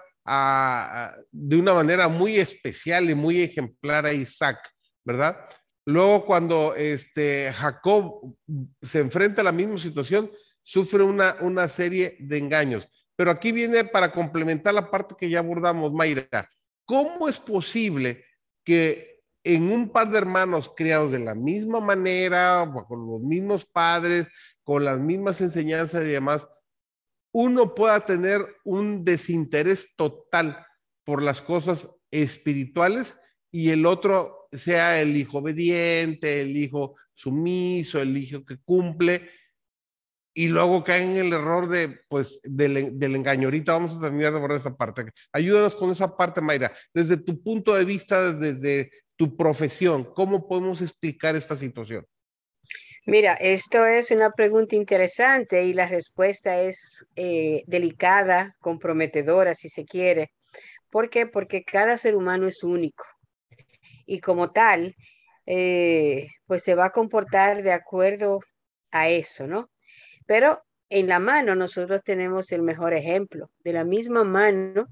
de 1.31 1.57
una 1.57 1.75
manera 1.75 2.09
muy 2.09 2.37
especial 2.39 3.11
y 3.11 3.15
muy 3.15 3.43
ejemplar 3.43 4.07
a 4.07 4.13
Isaac, 4.13 4.59
¿verdad? 5.05 5.37
Luego 5.85 6.25
cuando 6.27 6.75
este, 6.75 7.53
Jacob 7.53 8.37
se 8.83 8.99
enfrenta 8.99 9.41
a 9.41 9.45
la 9.45 9.53
misma 9.53 9.79
situación, 9.79 10.31
sufre 10.65 11.05
una, 11.05 11.37
una 11.41 11.69
serie 11.69 12.17
de 12.19 12.39
engaños. 12.39 12.89
Pero 13.15 13.31
aquí 13.31 13.53
viene 13.53 13.85
para 13.85 14.13
complementar 14.13 14.75
la 14.75 14.91
parte 14.91 15.15
que 15.19 15.31
ya 15.31 15.39
abordamos, 15.39 15.93
Mayra. 15.93 16.51
¿Cómo 16.85 17.29
es 17.29 17.39
posible 17.39 18.25
que 18.65 19.16
en 19.47 19.71
un 19.71 19.91
par 19.91 20.11
de 20.11 20.19
hermanos 20.19 20.73
criados 20.77 21.13
de 21.13 21.21
la 21.21 21.37
misma 21.37 21.79
manera, 21.79 22.69
con 22.89 23.07
los 23.07 23.21
mismos 23.21 23.65
padres, 23.65 24.27
con 24.65 24.85
las 24.85 24.99
mismas 24.99 25.41
enseñanzas 25.41 26.03
y 26.03 26.09
demás, 26.09 26.49
uno 27.33 27.75
pueda 27.75 28.05
tener 28.05 28.45
un 28.65 29.05
desinterés 29.05 29.95
total 29.95 30.67
por 31.05 31.23
las 31.23 31.41
cosas 31.41 31.87
espirituales 32.11 33.15
y 33.53 33.71
el 33.71 33.87
otro 33.87 34.49
sea 34.51 35.01
el 35.01 35.17
hijo 35.17 35.39
obediente, 35.39 36.41
el 36.41 36.57
hijo 36.57 36.97
sumiso, 37.15 38.01
el 38.01 38.17
hijo 38.17 38.45
que 38.45 38.59
cumple, 38.59 39.31
y 40.35 40.49
luego 40.49 40.85
caen 40.85 41.13
en 41.13 41.27
el 41.27 41.33
error 41.33 41.67
de, 41.67 42.01
pues, 42.09 42.41
del, 42.43 42.77
engaño. 43.01 43.47
Ahorita 43.47 43.73
vamos 43.73 43.97
a 43.97 44.01
terminar 44.01 44.33
de 44.33 44.39
abordar 44.39 44.61
esa 44.61 44.77
parte. 44.77 45.07
Ayúdanos 45.33 45.75
con 45.75 45.91
esa 45.91 46.15
parte, 46.15 46.43
Mayra. 46.43 46.73
Desde 46.93 47.17
tu 47.17 47.43
punto 47.43 47.75
de 47.75 47.87
vista, 47.87 48.33
desde 48.33 48.91
tu 49.17 49.37
profesión, 49.37 50.05
¿cómo 50.05 50.47
podemos 50.47 50.81
explicar 50.83 51.37
esta 51.37 51.57
situación? 51.57 52.07
Mira, 53.07 53.35
esto 53.35 53.87
es 53.87 54.11
una 54.11 54.33
pregunta 54.33 54.75
interesante 54.75 55.65
y 55.65 55.73
la 55.73 55.89
respuesta 55.89 56.61
es 56.61 57.07
eh, 57.15 57.63
delicada, 57.67 58.57
comprometedora, 58.59 59.55
si 59.55 59.69
se 59.69 59.85
quiere. 59.85 60.33
¿Por 60.91 61.09
qué? 61.09 61.27
Porque 61.27 61.63
cada 61.63 61.97
ser 61.97 62.17
humano 62.17 62.49
es 62.49 62.65
único 62.65 63.05
y 64.07 64.21
como 64.21 64.53
tal, 64.53 64.95
eh, 65.47 66.29
pues 66.47 66.63
se 66.63 66.75
va 66.75 66.87
a 66.87 66.93
comportar 66.93 67.63
de 67.63 67.73
acuerdo 67.73 68.41
a 68.91 69.09
eso, 69.09 69.47
¿no? 69.47 69.71
Pero 70.27 70.63
en 70.89 71.09
la 71.09 71.19
mano 71.19 71.55
nosotros 71.55 72.03
tenemos 72.05 72.53
el 72.53 72.63
mejor 72.63 72.95
ejemplo. 72.95 73.51
De 73.65 73.73
la 73.73 73.85
misma 73.85 74.25
mano 74.25 74.87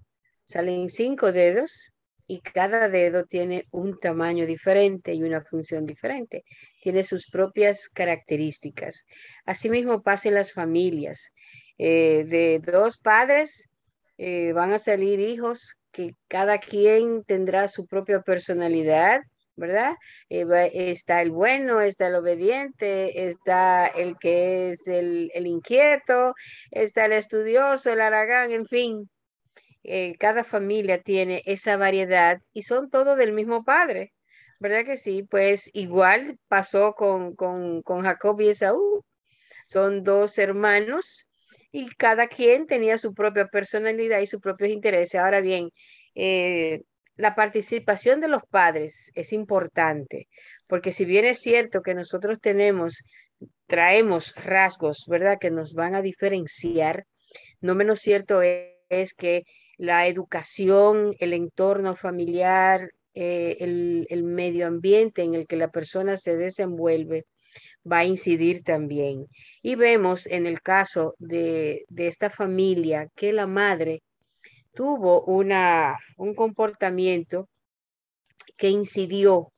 salen 0.45 0.91
cinco 0.91 1.33
dedos 1.33 1.93
y 2.27 2.41
cada 2.41 2.89
dedo 2.89 3.25
tiene 3.25 3.67
un 3.71 3.99
tamaño 3.99 4.47
diferente 4.47 5.13
y 5.15 5.23
una 5.23 5.43
función 5.43 5.87
diferente. 5.87 6.45
Tiene 6.83 7.05
sus 7.05 7.29
propias 7.29 7.89
características. 7.89 9.07
Asimismo 9.45 10.03
pasa 10.03 10.29
en 10.29 10.35
las 10.35 10.53
familias. 10.53 11.33
Eh, 11.79 12.25
de 12.29 12.61
dos 12.61 12.99
padres 12.99 13.69
eh, 14.17 14.53
van 14.53 14.73
a 14.73 14.79
salir 14.79 15.21
hijos 15.21 15.77
que 15.91 16.15
cada 16.29 16.59
quien 16.59 17.25
tendrá 17.25 17.69
su 17.69 17.87
propia 17.87 18.21
personalidad, 18.23 19.23
¿verdad? 19.57 19.95
Eh, 20.29 20.45
está 20.73 21.23
el 21.23 21.31
bueno, 21.31 21.81
está 21.81 22.09
el 22.09 22.17
obediente, 22.17 23.27
está 23.27 23.87
el 23.87 24.17
que 24.19 24.71
es 24.71 24.87
el, 24.89 25.31
inquieto, 25.35 26.35
está 26.71 27.07
el 27.07 27.13
estudioso, 27.13 27.93
el 27.93 28.01
aragán, 28.01 28.51
en 28.51 28.67
fin. 28.67 29.09
Eh, 29.85 30.17
cada 30.19 30.45
familia 30.45 31.03
tiene 31.03 31.43
esa 31.47 31.77
variedad 31.77 32.41
y 32.53 32.63
son 32.63 32.91
todos 32.91 33.17
del 33.19 33.33
mismo 33.33 33.65
padre, 33.65 34.13
¿verdad 34.59 34.85
que 34.85 34.97
sí? 34.97 35.23
Pues 35.23 35.71
igual 35.75 36.39
pasó 36.49 36.95
con, 36.95 37.37
con, 37.37 37.83
con 37.83 38.03
Jacob 38.03 38.41
y 38.41 38.49
Esaú. 38.49 39.05
Son 39.67 40.03
dos 40.03 40.39
hermanos 40.39 41.27
y 41.71 41.89
cada 41.97 42.29
quien 42.29 42.67
tenía 42.67 42.99
su 42.99 43.15
propia 43.15 43.47
personalidad 43.49 44.21
y 44.21 44.27
sus 44.27 44.41
propios 44.41 44.71
intereses. 44.71 45.21
Ahora 45.21 45.41
bien, 45.41 45.71
eh, 46.15 46.83
la 47.17 47.35
participación 47.35 48.21
de 48.21 48.29
los 48.29 48.43
padres 48.49 49.11
es 49.15 49.33
importante, 49.33 50.29
porque 50.67 50.93
si 50.93 51.05
bien 51.05 51.25
es 51.25 51.41
cierto 51.41 51.83
que 51.83 51.95
nosotros 51.95 52.41
tenemos, 52.41 53.05
traemos 53.67 54.35
rasgos, 54.37 55.05
¿verdad?, 55.09 55.39
que 55.41 55.51
nos 55.51 55.75
van 55.75 55.95
a 55.95 56.03
diferenciar, 56.03 57.07
no 57.61 57.75
menos 57.75 58.01
cierto 58.01 58.43
es, 58.43 59.15
que 59.15 59.45
la 59.77 60.07
educación, 60.07 61.15
el 61.19 61.33
entorno 61.33 61.97
familiar, 61.97 62.91
eh, 63.15 63.57
el, 63.61 64.25
medio 64.25 64.67
ambiente 64.67 65.23
en 65.23 65.35
el 65.35 65.47
que 65.47 65.57
la 65.57 65.69
persona 65.69 66.17
se 66.17 66.37
desenvuelve, 66.37 67.27
va 67.91 67.99
a 67.99 68.05
incidir 68.05 68.63
también. 68.65 69.27
Y 69.63 69.77
vemos 69.77 70.27
en 70.27 70.47
el 70.47 70.61
caso 70.63 71.15
de, 71.19 71.85
de 71.89 72.09
esta 72.09 72.31
familia 72.31 73.09
que 73.15 73.33
la 73.33 73.47
madre 73.47 74.03
tuvo 74.75 75.23
una, 75.25 75.97
un 76.17 76.35
comportamiento 76.35 77.49
que 78.57 78.71
incidió 78.71 79.53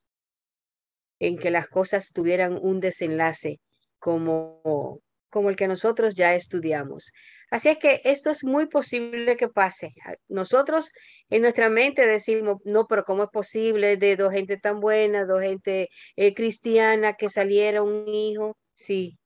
en 1.18 1.38
que 1.38 1.50
las 1.50 1.68
cosas 1.68 2.12
tuvieran 2.12 2.58
un 2.60 2.80
desenlace 2.80 3.60
como, 3.98 5.00
como 5.30 5.50
el 5.50 5.56
que 5.56 5.68
nosotros 5.68 6.14
ya 6.14 6.34
estudiamos. 6.34 7.12
Así 7.50 7.68
es 7.68 7.78
que 7.78 8.00
esto 8.04 8.30
es 8.30 8.44
muy 8.44 8.66
posible 8.66 9.36
que 9.36 9.48
pase. 9.48 9.94
Nosotros 10.28 10.90
en 11.30 11.42
nuestra 11.42 11.68
mente 11.68 12.06
decimos, 12.06 12.58
no, 12.64 12.86
pero 12.86 13.04
¿cómo 13.04 13.24
es 13.24 13.30
posible 13.30 13.96
de 13.96 14.16
dos 14.16 14.32
gente 14.32 14.56
tan 14.56 14.80
buena, 14.80 15.24
dos 15.24 15.42
gente 15.42 15.88
eh, 16.16 16.34
cristiana 16.34 17.14
que 17.14 17.28
saliera 17.28 17.82
un 17.82 18.08
hijo? 18.08 18.56
Sí, 18.74 19.18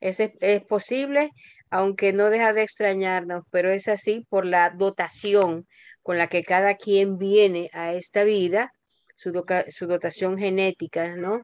es, 0.00 0.18
es 0.20 0.64
posible, 0.64 1.30
aunque 1.70 2.12
no 2.12 2.30
deja 2.30 2.52
de 2.52 2.62
extrañarnos, 2.62 3.44
pero 3.50 3.70
es 3.70 3.88
así 3.88 4.26
por 4.28 4.44
la 4.44 4.70
dotación 4.70 5.66
con 6.02 6.18
la 6.18 6.28
que 6.28 6.42
cada 6.44 6.76
quien 6.76 7.16
viene 7.16 7.70
a 7.72 7.94
esta 7.94 8.24
vida, 8.24 8.72
su, 9.16 9.86
dotación 9.86 10.36
genética, 10.36 11.16
¿no? 11.16 11.42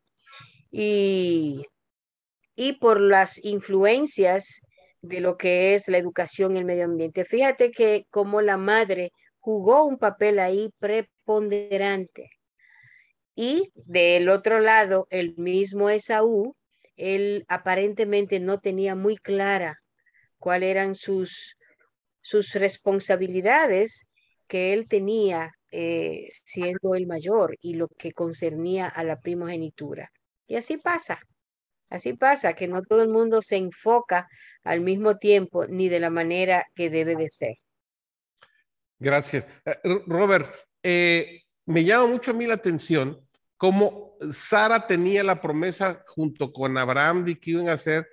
Y, 0.71 1.65
y 2.61 2.73
por 2.73 3.01
las 3.01 3.43
influencias 3.45 4.61
de 5.01 5.21
lo 5.21 5.37
que 5.37 5.77
es 5.77 5.87
la 5.87 5.97
educación 5.97 6.57
y 6.57 6.59
el 6.59 6.65
medio 6.65 6.87
ambiente. 6.87 7.25
Fíjate 7.25 7.71
que 7.71 8.07
como 8.11 8.43
la 8.43 8.57
madre 8.57 9.13
jugó 9.39 9.85
un 9.85 9.97
papel 9.97 10.41
ahí 10.41 10.69
preponderante. 10.81 12.31
Y 13.37 13.71
del 13.77 14.29
otro 14.29 14.59
lado, 14.59 15.07
el 15.11 15.37
mismo 15.37 15.89
Esaú, 15.89 16.57
él 16.97 17.45
aparentemente 17.47 18.41
no 18.41 18.59
tenía 18.59 18.97
muy 18.97 19.17
clara 19.17 19.79
cuáles 20.41 20.71
eran 20.71 20.97
sus, 20.97 21.55
sus 22.23 22.55
responsabilidades 22.55 24.05
que 24.49 24.73
él 24.73 24.89
tenía 24.89 25.53
eh, 25.71 26.27
siendo 26.45 26.97
el 26.97 27.07
mayor 27.07 27.57
y 27.61 27.75
lo 27.75 27.87
que 27.87 28.11
concernía 28.11 28.89
a 28.89 29.05
la 29.05 29.21
primogenitura. 29.21 30.11
Y 30.49 30.57
así 30.57 30.77
pasa, 30.77 31.21
así 31.91 32.13
pasa, 32.15 32.55
que 32.55 32.69
no 32.69 32.83
todo 32.83 33.03
el 33.03 33.09
mundo 33.09 33.43
se 33.43 33.57
enfoca 33.57 34.29
al 34.65 34.81
mismo 34.81 35.19
tiempo 35.19 35.67
ni 35.67 35.89
de 35.89 36.01
la 36.01 36.11
manera 36.11 36.67
que 36.75 36.91
debe 36.91 37.17
de 37.17 37.29
ser. 37.29 37.57
Gracias. 38.99 39.45
Eh, 39.65 39.77
Robert, 40.07 40.55
eh, 40.83 41.43
me 41.67 41.85
llama 41.85 42.07
mucho 42.07 42.33
a 42.33 42.35
mí 42.35 42.47
la 42.47 42.55
atención 42.55 43.21
cómo 43.57 44.17
Sara 44.31 44.87
tenía 44.87 45.23
la 45.23 45.41
promesa 45.41 46.05
junto 46.09 46.53
con 46.53 46.77
Abraham 46.77 47.25
de 47.25 47.39
que 47.39 47.53
iban 47.53 47.69
a 47.69 47.79
ser 47.79 48.09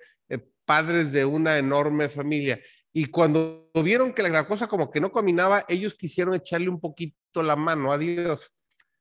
padres 0.66 1.12
de 1.12 1.24
una 1.24 1.56
enorme 1.56 2.10
familia. 2.10 2.60
Y 2.92 3.06
cuando 3.06 3.70
vieron 3.74 4.12
que 4.12 4.22
la 4.22 4.46
cosa 4.46 4.66
como 4.66 4.90
que 4.90 5.00
no 5.00 5.12
caminaba, 5.12 5.64
ellos 5.68 5.94
quisieron 5.94 6.34
echarle 6.34 6.68
un 6.68 6.80
poquito 6.80 7.42
la 7.42 7.56
mano 7.56 7.92
a 7.92 7.98
Dios. 7.98 8.52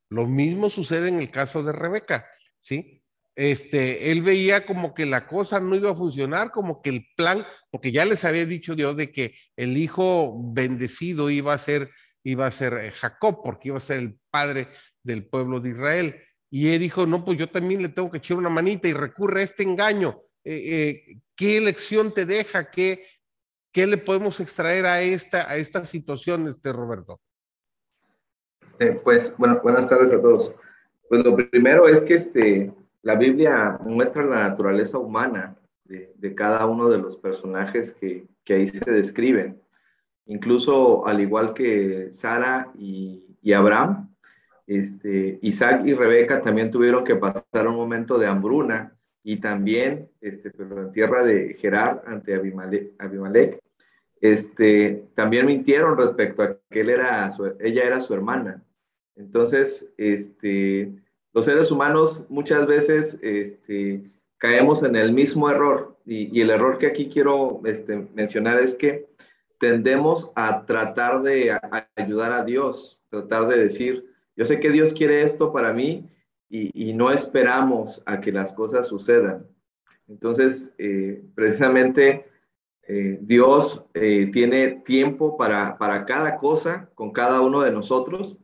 Lo 0.10 0.28
mismo 0.28 0.70
sucede 0.70 1.10
en 1.10 1.20
el 1.20 1.32
caso 1.32 1.64
de 1.64 1.74
Rebeca, 1.74 2.26
¿sí? 2.62 3.02
Este, 3.36 4.12
él 4.12 4.22
veía 4.22 4.66
como 4.66 4.94
que 4.94 5.06
la 5.06 5.28
cosa 5.28 5.60
no 5.60 5.76
iba 5.76 5.92
a 5.92 5.96
funcionar, 5.96 6.52
como 6.52 6.82
que 6.82 6.90
el 6.90 7.08
plan, 7.18 7.46
porque 7.70 7.92
ya 7.92 8.06
les 8.06 8.24
había 8.24 8.46
dicho 8.46 8.76
Dios 8.76 8.96
de 8.96 9.12
que 9.12 9.36
el 9.58 9.78
hijo 9.78 10.34
bendecido 10.54 11.30
iba 11.30 11.54
a 11.54 11.58
ser, 11.58 11.90
iba 12.24 12.48
a 12.48 12.52
ser 12.52 12.74
eh, 12.76 12.92
Jacob, 12.92 13.42
porque 13.44 13.70
iba 13.70 13.78
a 13.78 13.82
ser 13.82 14.00
el 14.00 14.20
padre 14.30 14.70
del 15.04 15.28
pueblo 15.28 15.60
de 15.60 15.72
Israel. 15.72 16.16
Y 16.50 16.70
él 16.70 16.80
dijo, 16.80 17.06
no, 17.06 17.26
pues 17.26 17.38
yo 17.38 17.50
también 17.50 17.82
le 17.82 17.90
tengo 17.90 18.10
que 18.10 18.20
echar 18.20 18.38
una 18.38 18.50
manita 18.50 18.88
y 18.88 18.94
recurre 18.94 19.42
a 19.42 19.44
este 19.44 19.64
engaño. 19.64 20.22
Eh, 20.46 20.64
eh, 21.08 21.18
¿Qué 21.36 21.60
lección 21.60 22.14
te 22.14 22.26
deja? 22.26 22.70
¿Qué, 22.72 23.06
¿Qué 23.74 23.86
le 23.86 23.98
podemos 23.98 24.40
extraer 24.40 24.86
a 24.86 25.02
esta, 25.02 25.42
a 25.42 25.86
situación, 25.86 26.48
este, 26.48 26.72
Roberto? 26.72 27.20
Este, 28.66 28.94
pues, 28.94 29.36
bueno, 29.38 29.60
buenas 29.62 29.90
tardes 29.90 30.14
a 30.14 30.22
todos. 30.22 30.56
Pues 31.10 31.26
lo 31.26 31.36
primero 31.36 31.90
es 31.90 32.00
que 32.00 32.14
este, 32.14 32.72
la 33.06 33.14
Biblia 33.14 33.78
muestra 33.86 34.26
la 34.26 34.50
naturaleza 34.50 34.98
humana 34.98 35.56
de, 35.84 36.34
cada 36.34 36.66
uno 36.66 36.90
de 36.90 36.98
los 36.98 37.16
personajes 37.16 37.92
que, 37.92 38.26
que, 38.44 38.56
ahí 38.56 38.66
se 38.68 38.92
describen. 38.92 39.62
Incluso 40.26 41.06
al 41.06 41.22
igual 41.22 41.54
que 41.54 42.10
Sara 42.12 42.72
y, 42.76 43.38
y 43.44 43.54
Abraham, 43.54 44.10
este, 44.66 45.38
Isaac 45.44 45.86
y 45.86 45.94
Rebeca 45.94 46.42
también 46.42 46.72
tuvieron 46.72 47.04
que 47.04 47.16
pasar 47.16 47.68
un 47.68 47.76
momento 47.76 48.18
de 48.18 48.26
hambruna 48.26 48.98
y 49.24 49.38
también, 49.38 50.10
este, 50.20 50.50
pero 50.50 50.82
en 50.82 50.92
tierra 50.92 51.24
de 51.24 51.54
Gerar 51.54 52.02
ante 52.08 52.34
Abimelech, 52.34 53.60
este, 54.20 55.06
también 55.14 55.46
mintieron 55.46 55.96
respecto 55.96 56.42
a 56.42 56.58
que 56.72 56.82
él 56.82 56.90
era 56.90 57.30
ella 57.60 57.84
era 57.84 58.02
su 58.02 58.16
hermana. 58.16 58.64
Entonces, 59.16 59.94
este, 59.98 61.05
los 61.36 61.44
seres 61.44 61.70
humanos 61.70 62.26
muchas 62.30 62.66
veces 62.66 63.20
este, 63.22 64.10
caemos 64.38 64.84
en 64.84 64.96
el 64.96 65.12
mismo 65.12 65.50
error 65.50 65.98
y, 66.06 66.40
el 66.40 66.50
error 66.50 66.78
que 66.78 66.88
aquí 66.88 67.10
quiero 67.10 67.62
este, 67.66 68.08
mencionar 68.16 68.58
es 68.60 68.74
que 68.74 69.06
tendemos 69.60 70.32
a 70.36 70.66
tratar 70.66 71.22
de 71.24 71.58
ayudar 71.98 72.32
a 72.32 72.46
Dios, 72.46 73.06
tratar 73.10 73.50
de 73.50 73.58
decir, 73.58 74.06
yo 74.38 74.46
sé 74.46 74.62
que 74.62 74.70
Dios 74.72 74.94
quiere 74.94 75.24
esto 75.24 75.52
para 75.52 75.74
mí 75.74 76.10
y, 76.50 76.94
no 76.94 77.12
esperamos 77.12 78.02
a 78.06 78.22
que 78.22 78.32
las 78.32 78.54
cosas 78.54 78.88
sucedan. 78.88 79.46
Entonces, 80.08 80.74
eh, 80.78 81.22
precisamente 81.36 82.30
eh, 82.88 83.18
Dios 83.22 83.84
eh, 83.94 84.30
tiene 84.32 84.84
tiempo 84.86 85.36
para, 85.36 85.78
para, 85.78 86.06
cada 86.06 86.38
cosa 86.38 86.90
con 86.96 87.12
cada 87.12 87.42
uno 87.42 87.60
de 87.60 87.72
nosotros 87.72 88.38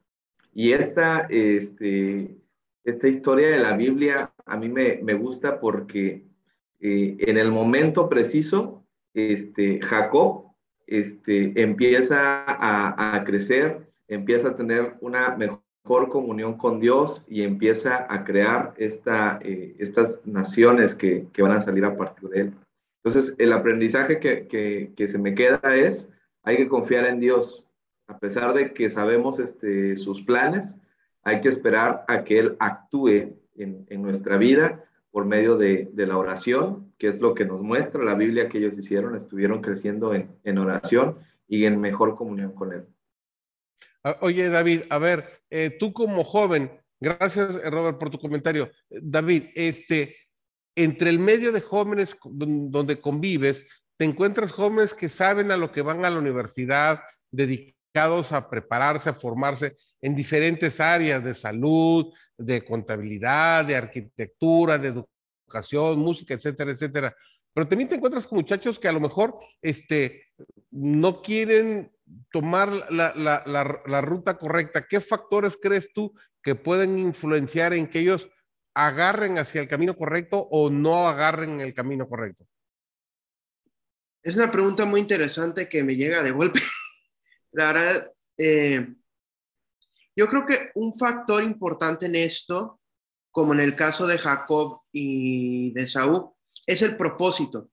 y 0.53 0.73
esta, 0.73 1.21
este, 1.29 2.40
esta 2.83 3.07
historia 3.07 3.49
de 3.49 3.59
la 3.59 3.75
Biblia 3.75 4.31
a 4.45 4.57
mí 4.57 4.69
me, 4.69 4.99
me 5.03 5.13
gusta 5.13 5.59
porque 5.59 6.23
en 6.79 7.37
el 7.37 7.51
momento 7.51 8.09
preciso, 8.09 8.83
este, 9.13 9.79
Jacob 9.81 10.51
este, 10.87 11.61
empieza 11.61 12.43
a, 12.43 13.15
a 13.15 13.23
crecer, 13.23 13.87
empieza 14.07 14.49
a 14.49 14.55
tener 14.55 14.95
una 14.99 15.37
mejor 15.37 15.61
comunión 16.09 16.57
con 16.57 16.79
Dios 16.79 17.25
y 17.27 17.43
empieza 17.43 18.05
a 18.09 18.23
crear 18.23 18.73
esta, 18.77 19.39
eh, 19.41 19.75
estas 19.79 20.21
naciones 20.25 20.95
que, 20.95 21.27
que, 21.33 21.41
van 21.41 21.53
a 21.53 21.61
salir 21.61 21.85
a 21.85 21.95
partir 21.95 22.29
de 22.29 22.41
él. 22.41 22.53
Entonces, 23.03 23.35
el 23.39 23.53
aprendizaje 23.53 24.19
que, 24.19 24.47
que, 24.47 24.91
que, 24.95 25.07
se 25.07 25.17
me 25.17 25.33
queda 25.33 25.75
es, 25.75 26.11
hay 26.43 26.57
que 26.57 26.67
confiar 26.67 27.05
en 27.05 27.19
Dios. 27.19 27.63
A 28.07 28.19
pesar 28.19 28.53
de 28.53 28.73
que 28.73 28.89
sabemos 28.89 29.39
este, 29.39 29.95
sus 29.95 30.21
planes, 30.21 30.77
hay 31.23 31.41
que 31.41 31.49
esperar 31.49 32.05
a 32.07 32.23
que 32.23 32.39
Él 32.39 32.55
actúe 32.59 33.35
en, 33.55 33.85
en 33.89 34.01
nuestra 34.01 34.37
vida 34.37 34.83
por 35.11 35.25
medio 35.25 35.57
de, 35.57 35.89
de, 35.91 36.07
la 36.07 36.17
oración, 36.17 36.93
que 36.97 37.07
es 37.07 37.19
lo 37.19 37.35
que 37.35 37.45
nos 37.45 37.61
muestra 37.61 38.03
la 38.03 38.15
Biblia 38.15 38.47
que 38.47 38.59
ellos 38.59 38.77
hicieron, 38.77 39.15
estuvieron 39.15 39.61
creciendo 39.61 40.13
en, 40.13 40.33
en 40.43 40.57
oración 40.57 41.17
y 41.47 41.65
en 41.65 41.81
mejor 41.81 42.15
comunión 42.15 42.53
con 42.53 42.71
Él. 42.73 42.85
Ah, 44.03 44.17
oye, 44.21 44.49
David, 44.49 44.83
a 44.89 44.97
ver, 44.97 45.43
eh, 45.49 45.75
tú 45.77 45.93
como 45.93 46.23
joven, 46.23 46.71
gracias, 46.99 47.61
eh, 47.63 47.69
Robert, 47.69 47.99
por 47.99 48.09
tu 48.09 48.19
comentario. 48.19 48.71
David, 48.89 49.49
este, 49.53 50.15
entre 50.75 51.09
el 51.09 51.19
medio 51.19 51.51
de 51.51 51.61
jóvenes 51.61 52.17
donde 52.23 53.01
convives, 53.01 53.65
te 53.97 54.05
encuentras 54.05 54.51
jóvenes 54.51 54.93
que 54.93 55.09
saben 55.09 55.51
a 55.51 55.57
lo 55.57 55.71
que 55.71 55.81
van 55.81 56.03
a 56.05 56.09
la 56.09 56.19
universidad, 56.19 57.01
dedicados 57.29 58.31
a 58.31 58.49
prepararse, 58.49 59.09
a 59.09 59.13
formarse 59.13 59.75
en 60.01 60.15
diferentes 60.15 60.79
áreas 60.79 61.23
de 61.23 61.33
salud, 61.33 62.13
de 62.37 62.65
contabilidad, 62.65 63.65
de 63.65 63.75
arquitectura, 63.75 64.77
de 64.77 64.89
educación, 64.89 65.99
música, 65.99 66.33
etcétera, 66.33 66.71
etcétera. 66.71 67.15
Pero 67.53 67.67
también 67.67 67.89
te 67.89 67.95
encuentras 67.95 68.27
con 68.27 68.37
muchachos 68.37 68.79
que 68.79 68.87
a 68.87 68.93
lo 68.93 68.99
mejor 68.99 69.37
este, 69.61 70.23
no 70.71 71.21
quieren 71.21 71.91
tomar 72.31 72.69
la, 72.91 74.01
ruta 74.01 74.37
correcta, 74.37 74.87
¿qué 74.87 74.99
factores 74.99 75.57
crees 75.61 75.91
tú 75.93 76.13
que 76.41 76.55
pueden 76.55 76.97
influenciar 76.97 77.73
en 77.73 77.87
que 77.87 77.99
ellos 77.99 78.29
agarren 78.73 79.37
hacia 79.37 79.61
el 79.61 79.67
camino 79.67 79.95
correcto 79.95 80.47
o 80.51 80.69
no 80.69 81.07
agarren 81.07 81.61
el 81.61 81.73
camino 81.73 82.07
correcto? 82.07 82.45
Es 84.23 84.35
una 84.35 84.51
pregunta 84.51 84.85
muy 84.85 84.99
interesante 84.99 85.67
que 85.67 85.83
me 85.83 85.95
llega 85.95 86.21
de 86.23 86.31
golpe. 86.31 86.59
La 87.51 87.73
verdad, 87.73 88.11
eh, 88.37 88.93
yo 90.21 90.27
creo 90.27 90.45
que 90.45 90.69
un 90.75 90.93
factor 90.93 91.43
importante 91.43 92.05
en 92.05 92.13
esto, 92.13 92.79
como 93.31 93.53
en 93.53 93.59
el 93.59 93.75
caso 93.75 94.05
de 94.05 94.19
Jacob 94.19 94.81
y 94.91 95.71
de 95.71 95.87
Saúl, 95.87 96.29
es 96.67 96.83
el 96.83 96.95
propósito. 96.95 97.71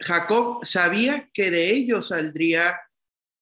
Jacob 0.00 0.64
sabía 0.64 1.30
que 1.32 1.52
de 1.52 1.70
ellos 1.70 2.08
saldría 2.08 2.80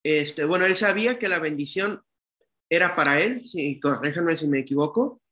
este, 0.03 0.45
bueno, 0.45 0.67
él 0.67 0.77
sabía 0.77 1.19
que 1.19 1.27
la 1.27 1.39
bendición 1.39 2.03
era 2.69 2.95
para 2.95 3.19
él, 3.23 3.47
si, 3.47 3.81
corréjame 3.81 4.37
si 4.37 4.47
me 4.47 4.61
equivoco. 4.61 5.23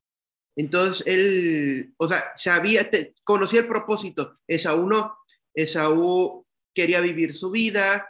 Entonces 0.56 1.06
él, 1.06 1.92
o 1.98 2.08
sea, 2.08 2.32
sabía, 2.34 2.88
conocía 3.24 3.60
el 3.60 3.68
propósito. 3.68 4.38
Esaú 4.46 4.88
no, 4.88 5.18
Esaú 5.52 6.46
quería 6.72 7.02
vivir 7.02 7.34
su 7.34 7.50
vida 7.50 8.08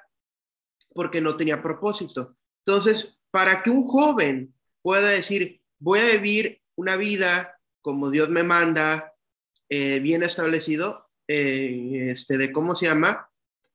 porque 0.94 1.20
no 1.20 1.36
tenía 1.36 1.60
propósito. 1.60 2.36
Entonces, 2.64 3.13
para 3.34 3.64
que 3.64 3.70
un 3.70 3.84
joven 3.84 4.54
pueda 4.80 5.08
decir, 5.08 5.60
voy 5.80 5.98
a 5.98 6.06
vivir 6.06 6.62
una 6.76 6.94
vida 6.94 7.58
como 7.80 8.08
Dios 8.08 8.28
me 8.28 8.44
manda, 8.44 9.12
eh, 9.68 9.98
bien 9.98 10.22
establecido, 10.22 11.10
eh, 11.26 12.10
este, 12.10 12.38
de 12.38 12.52
cómo 12.52 12.76
se 12.76 12.86
llama, 12.86 13.28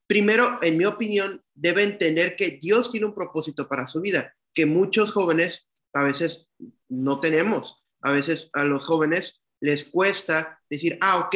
primero, 0.07 0.59
en 0.61 0.77
mi 0.77 0.85
opinión, 0.85 1.43
debe 1.53 1.83
entender 1.83 2.37
que 2.37 2.51
Dios 2.51 2.89
tiene 2.89 3.07
un 3.07 3.13
propósito 3.13 3.67
para 3.67 3.85
su 3.85 3.99
vida, 3.99 4.33
que 4.53 4.65
muchos 4.65 5.11
jóvenes 5.11 5.67
a 5.91 6.05
veces 6.05 6.47
no 6.87 7.19
tenemos. 7.19 7.83
A 7.99 8.13
veces 8.13 8.49
a 8.53 8.63
los 8.63 8.85
jóvenes 8.85 9.41
les 9.59 9.83
cuesta 9.83 10.61
decir, 10.69 10.97
ah, 11.01 11.17
ok, 11.27 11.35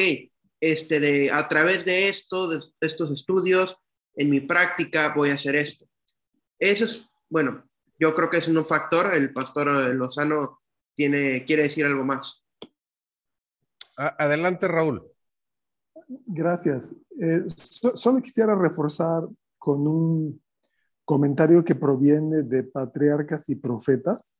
este 0.61 1.01
de, 1.01 1.29
a 1.29 1.45
través 1.49 1.83
de 1.83 2.07
esto, 2.07 2.47
de 2.47 2.61
estos 2.79 3.11
estudios, 3.11 3.81
en 4.15 4.29
mi 4.29 4.39
práctica 4.39 5.13
voy 5.13 5.31
a 5.31 5.33
hacer 5.33 5.57
esto. 5.57 5.89
Eso 6.57 6.85
es, 6.85 7.03
bueno, 7.29 7.69
yo 7.99 8.13
creo 8.13 8.29
que 8.29 8.37
es 8.37 8.47
un 8.47 8.65
factor. 8.65 9.13
El 9.13 9.33
pastor 9.33 9.67
Lozano 9.95 10.61
tiene, 10.93 11.43
quiere 11.45 11.63
decir 11.63 11.85
algo 11.85 12.03
más. 12.03 12.45
Adelante, 13.95 14.67
Raúl. 14.67 15.03
Gracias. 16.25 16.95
Eh, 17.19 17.43
solo 17.47 18.21
quisiera 18.21 18.55
reforzar 18.55 19.23
con 19.57 19.87
un 19.87 20.41
comentario 21.05 21.63
que 21.63 21.75
proviene 21.75 22.43
de 22.43 22.63
Patriarcas 22.63 23.49
y 23.49 23.55
Profetas, 23.55 24.39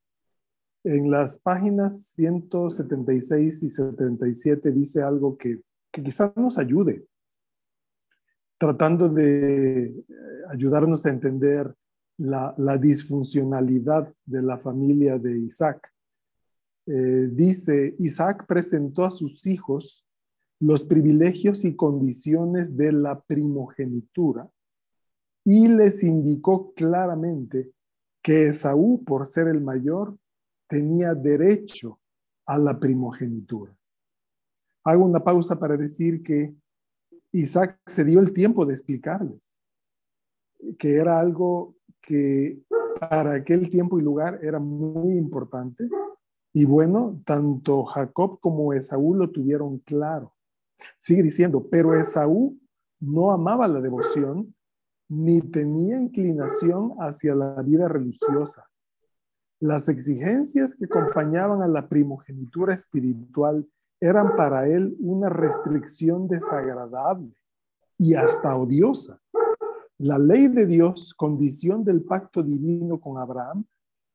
En 0.86 1.10
las 1.10 1.40
páginas 1.40 2.08
176 2.08 3.64
y 3.64 3.70
77 3.70 4.72
dice 4.74 5.02
algo 5.02 5.38
que, 5.38 5.62
que 5.90 6.04
quizás 6.04 6.36
nos 6.36 6.58
ayude, 6.58 7.06
tratando 8.58 9.08
de 9.08 9.86
eh, 9.86 10.06
ayudarnos 10.50 11.06
a 11.06 11.10
entender 11.10 11.74
la, 12.18 12.78
disfuncionalidad 12.78 14.14
de 14.26 14.42
la 14.42 14.58
familia 14.58 15.18
de 15.18 15.40
Isaac. 15.40 15.92
Eh, 16.86 17.30
dice, 17.32 17.96
Isaac 18.00 18.46
presentó 18.48 19.06
a 19.06 19.12
sus 19.12 19.46
hijos 19.48 20.06
los 20.60 20.84
privilegios 20.84 21.66
y 21.66 21.76
condiciones 21.76 22.76
de 22.76 22.92
la 22.92 23.22
primogenitura 23.22 24.50
y 25.46 25.68
les 25.68 26.04
indicó 26.04 26.74
claramente 26.74 27.72
que 28.22 28.48
Esaú, 28.48 29.04
por 29.04 29.26
ser 29.26 29.48
el 29.48 29.62
mayor, 29.62 30.18
tenía 30.70 31.14
derecho 31.14 32.00
a 32.46 32.58
la 32.58 32.80
primogenitura. 32.80 33.76
Hago 34.86 35.06
una 35.06 35.24
pausa 35.24 35.60
para 35.60 35.76
decir 35.76 36.24
que 36.24 36.54
Isaac 37.32 37.80
se 37.88 38.06
dio 38.06 38.20
el 38.20 38.32
tiempo 38.32 38.66
de 38.66 38.74
explicarles 38.74 39.54
que 40.78 40.96
era 40.96 41.20
algo 41.20 41.76
que 42.04 42.62
para 43.00 43.34
aquel 43.34 43.70
tiempo 43.70 44.00
y 44.00 44.04
lugar 44.04 44.40
era 44.44 44.60
muy 44.60 45.18
importante. 45.18 45.90
Y 46.54 46.66
bueno, 46.66 47.22
tanto 47.26 47.84
Jacob 47.86 48.40
como 48.40 48.74
Esaú 48.74 49.16
lo 49.16 49.32
tuvieron 49.32 49.80
claro. 49.80 50.34
Sigue 51.00 51.24
diciendo, 51.24 51.68
pero 51.70 51.98
Esaú 52.00 52.58
no 53.00 53.32
amaba 53.32 53.68
la 53.68 53.82
devoción 53.82 54.54
ni 55.10 55.42
tenía 55.42 55.98
inclinación 55.98 56.96
hacia 57.00 57.36
la 57.36 57.62
vida 57.62 57.88
religiosa. 57.88 58.70
Las 59.60 59.88
exigencias 59.90 60.76
que 60.76 60.86
acompañaban 60.86 61.62
a 61.62 61.68
la 61.68 61.88
primogenitura 61.88 62.74
espiritual 62.74 63.68
eran 64.00 64.36
para 64.36 64.68
él 64.68 64.96
una 65.00 65.30
restricción 65.30 66.28
desagradable 66.28 67.34
y 67.98 68.16
hasta 68.16 68.56
odiosa. 68.56 69.22
La 70.00 70.18
ley 70.18 70.48
de 70.48 70.66
Dios, 70.66 71.14
condición 71.14 71.84
del 71.84 72.04
pacto 72.04 72.42
divino 72.44 73.00
con 73.00 73.18
Abraham, 73.18 73.66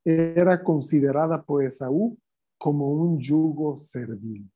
era 0.05 0.63
considerada 0.63 1.43
por 1.43 1.63
Esaú 1.63 2.19
como 2.59 2.91
un 2.91 3.19
yugo 3.19 3.79
servil. 3.79 4.51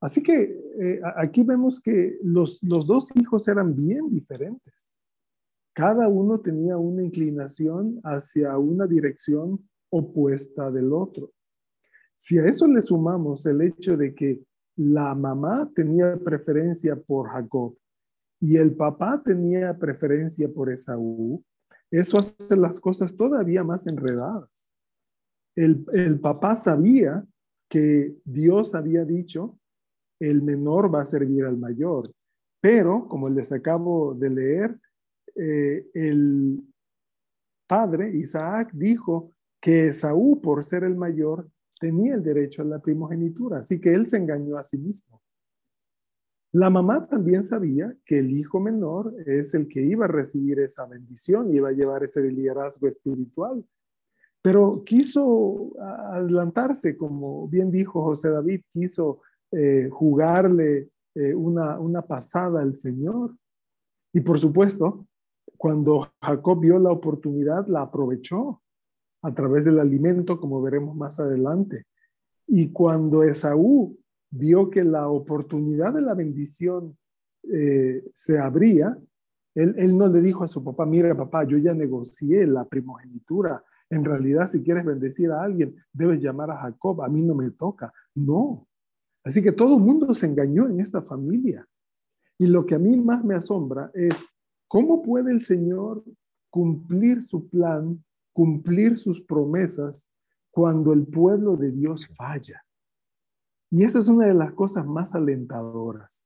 Así 0.00 0.22
que 0.22 0.42
eh, 0.80 1.00
aquí 1.16 1.42
vemos 1.42 1.80
que 1.80 2.18
los, 2.22 2.62
los 2.62 2.86
dos 2.86 3.10
hijos 3.16 3.48
eran 3.48 3.74
bien 3.74 4.08
diferentes. 4.10 4.96
Cada 5.74 6.08
uno 6.08 6.40
tenía 6.40 6.76
una 6.76 7.02
inclinación 7.02 8.00
hacia 8.04 8.56
una 8.58 8.86
dirección 8.86 9.68
opuesta 9.90 10.70
del 10.70 10.92
otro. 10.92 11.32
Si 12.16 12.38
a 12.38 12.46
eso 12.46 12.66
le 12.66 12.82
sumamos 12.82 13.46
el 13.46 13.62
hecho 13.62 13.96
de 13.96 14.14
que 14.14 14.44
la 14.76 15.14
mamá 15.14 15.70
tenía 15.74 16.16
preferencia 16.16 16.94
por 16.96 17.28
Jacob 17.28 17.76
y 18.40 18.56
el 18.56 18.74
papá 18.74 19.22
tenía 19.24 19.76
preferencia 19.76 20.48
por 20.48 20.70
Esaú, 20.70 21.44
eso 21.90 22.18
hace 22.18 22.56
las 22.56 22.78
cosas 22.80 23.16
todavía 23.16 23.64
más 23.64 23.86
enredadas. 23.86 24.50
El, 25.56 25.84
el 25.92 26.20
papá 26.20 26.54
sabía 26.54 27.24
que 27.68 28.14
Dios 28.24 28.74
había 28.74 29.04
dicho, 29.04 29.58
el 30.20 30.42
menor 30.42 30.94
va 30.94 31.02
a 31.02 31.06
servir 31.06 31.44
al 31.44 31.56
mayor, 31.56 32.12
pero 32.60 33.06
como 33.08 33.28
les 33.28 33.52
acabo 33.52 34.14
de 34.14 34.30
leer, 34.30 34.80
eh, 35.36 35.86
el 35.94 36.62
padre 37.68 38.10
Isaac 38.16 38.70
dijo 38.72 39.32
que 39.60 39.88
Esaú, 39.88 40.40
por 40.40 40.64
ser 40.64 40.84
el 40.84 40.96
mayor, 40.96 41.48
tenía 41.80 42.14
el 42.14 42.22
derecho 42.22 42.62
a 42.62 42.64
la 42.64 42.80
primogenitura, 42.80 43.58
así 43.58 43.80
que 43.80 43.92
él 43.94 44.06
se 44.06 44.16
engañó 44.16 44.56
a 44.56 44.64
sí 44.64 44.78
mismo. 44.78 45.22
La 46.52 46.70
mamá 46.70 47.06
también 47.06 47.42
sabía 47.42 47.94
que 48.06 48.20
el 48.20 48.30
hijo 48.30 48.58
menor 48.58 49.14
es 49.26 49.52
el 49.54 49.68
que 49.68 49.82
iba 49.82 50.06
a 50.06 50.08
recibir 50.08 50.60
esa 50.60 50.86
bendición, 50.86 51.50
iba 51.50 51.68
a 51.68 51.72
llevar 51.72 52.04
ese 52.04 52.22
liderazgo 52.22 52.88
espiritual, 52.88 53.64
pero 54.40 54.82
quiso 54.84 55.72
adelantarse, 56.10 56.96
como 56.96 57.48
bien 57.48 57.70
dijo 57.70 58.02
José 58.02 58.30
David, 58.30 58.62
quiso 58.72 59.20
eh, 59.50 59.90
jugarle 59.90 60.88
eh, 61.14 61.34
una, 61.34 61.78
una 61.78 62.02
pasada 62.02 62.62
al 62.62 62.76
Señor. 62.76 63.36
Y 64.14 64.20
por 64.20 64.38
supuesto, 64.38 65.06
cuando 65.58 66.08
Jacob 66.22 66.60
vio 66.60 66.78
la 66.78 66.92
oportunidad, 66.92 67.66
la 67.66 67.82
aprovechó 67.82 68.62
a 69.22 69.34
través 69.34 69.64
del 69.64 69.80
alimento, 69.80 70.40
como 70.40 70.62
veremos 70.62 70.96
más 70.96 71.18
adelante. 71.18 71.84
Y 72.46 72.72
cuando 72.72 73.24
Esaú 73.24 73.98
vio 74.30 74.70
que 74.70 74.84
la 74.84 75.08
oportunidad 75.08 75.94
de 75.94 76.02
la 76.02 76.14
bendición 76.14 76.96
eh, 77.42 78.04
se 78.14 78.38
abría, 78.38 78.98
él, 79.54 79.74
él, 79.78 79.96
no 79.96 80.08
le 80.08 80.20
dijo 80.20 80.44
a 80.44 80.48
su 80.48 80.62
papá, 80.62 80.86
mira 80.86 81.16
papá, 81.16 81.44
yo 81.44 81.58
ya 81.58 81.74
negocié 81.74 82.46
la 82.46 82.64
primogenitura. 82.64 83.64
En 83.90 84.04
realidad, 84.04 84.48
si 84.48 84.62
quieres 84.62 84.84
bendecir 84.84 85.30
a 85.30 85.42
alguien, 85.42 85.74
debes 85.92 86.20
llamar 86.20 86.50
a 86.50 86.58
Jacob, 86.58 87.02
a 87.02 87.08
mí 87.08 87.22
no 87.22 87.34
me 87.34 87.50
toca. 87.50 87.92
No. 88.14 88.68
Así 89.24 89.42
que 89.42 89.52
todo 89.52 89.78
el 89.78 89.82
mundo 89.82 90.14
se 90.14 90.26
engañó 90.26 90.68
en 90.68 90.80
esta 90.80 91.02
familia. 91.02 91.66
Y 92.38 92.46
lo 92.46 92.64
que 92.66 92.76
a 92.76 92.78
mí 92.78 92.96
más 92.96 93.24
me 93.24 93.34
asombra 93.34 93.90
es 93.94 94.32
¿Cómo 94.68 95.00
puede 95.00 95.32
el 95.32 95.40
Señor 95.40 96.04
cumplir 96.50 97.22
su 97.22 97.48
plan, 97.48 98.04
cumplir 98.34 98.98
sus 98.98 99.22
promesas 99.22 100.10
cuando 100.50 100.92
el 100.92 101.06
pueblo 101.06 101.56
de 101.56 101.72
Dios 101.72 102.06
falla? 102.06 102.62
Y 103.70 103.84
esa 103.84 103.98
es 103.98 104.08
una 104.08 104.26
de 104.26 104.34
las 104.34 104.52
cosas 104.52 104.86
más 104.86 105.14
alentadoras. 105.14 106.24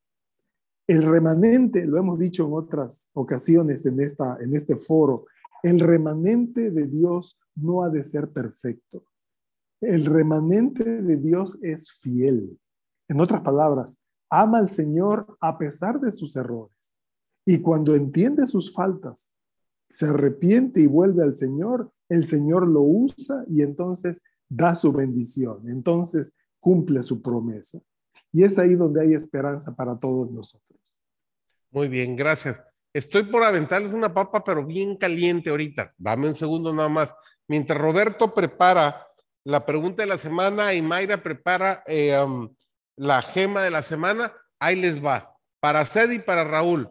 El 0.86 1.02
remanente, 1.02 1.84
lo 1.84 1.98
hemos 1.98 2.18
dicho 2.18 2.46
en 2.46 2.52
otras 2.52 3.08
ocasiones 3.12 3.86
en, 3.86 4.00
esta, 4.00 4.38
en 4.40 4.54
este 4.54 4.76
foro, 4.76 5.26
el 5.62 5.80
remanente 5.80 6.70
de 6.70 6.86
Dios 6.86 7.38
no 7.54 7.82
ha 7.82 7.90
de 7.90 8.04
ser 8.04 8.30
perfecto. 8.30 9.04
El 9.80 10.06
remanente 10.06 11.02
de 11.02 11.16
Dios 11.16 11.58
es 11.62 11.90
fiel. 11.92 12.58
En 13.08 13.20
otras 13.20 13.42
palabras, 13.42 13.98
ama 14.30 14.58
al 14.58 14.70
Señor 14.70 15.36
a 15.40 15.58
pesar 15.58 16.00
de 16.00 16.10
sus 16.10 16.36
errores. 16.36 16.76
Y 17.44 17.58
cuando 17.58 17.94
entiende 17.94 18.46
sus 18.46 18.72
faltas, 18.72 19.32
se 19.90 20.06
arrepiente 20.06 20.80
y 20.80 20.86
vuelve 20.86 21.22
al 21.22 21.34
Señor, 21.34 21.92
el 22.08 22.24
Señor 22.24 22.66
lo 22.66 22.82
usa 22.82 23.44
y 23.48 23.62
entonces 23.62 24.22
da 24.48 24.74
su 24.74 24.92
bendición, 24.92 25.68
entonces 25.68 26.34
cumple 26.62 27.02
su 27.02 27.20
promesa. 27.20 27.80
Y 28.32 28.44
es 28.44 28.58
ahí 28.58 28.74
donde 28.74 29.02
hay 29.02 29.14
esperanza 29.14 29.74
para 29.74 29.98
todos 29.98 30.30
nosotros. 30.30 30.80
Muy 31.70 31.88
bien, 31.88 32.14
gracias. 32.14 32.62
Estoy 32.94 33.24
por 33.24 33.42
aventarles 33.42 33.92
una 33.92 34.14
papa, 34.14 34.44
pero 34.44 34.64
bien 34.64 34.96
caliente 34.96 35.50
ahorita. 35.50 35.92
Dame 35.98 36.28
un 36.28 36.36
segundo 36.36 36.72
nada 36.72 36.88
más. 36.88 37.12
Mientras 37.48 37.78
Roberto 37.78 38.32
prepara 38.32 39.06
la 39.44 39.66
pregunta 39.66 40.02
de 40.02 40.08
la 40.08 40.18
semana 40.18 40.72
y 40.72 40.82
Mayra 40.82 41.22
prepara 41.22 41.82
eh, 41.86 42.16
um, 42.18 42.54
la 42.96 43.22
gema 43.22 43.62
de 43.62 43.70
la 43.70 43.82
semana, 43.82 44.32
ahí 44.60 44.76
les 44.76 45.04
va. 45.04 45.34
Para 45.60 45.84
Sed 45.84 46.10
y 46.12 46.18
para 46.20 46.44
Raúl 46.44 46.88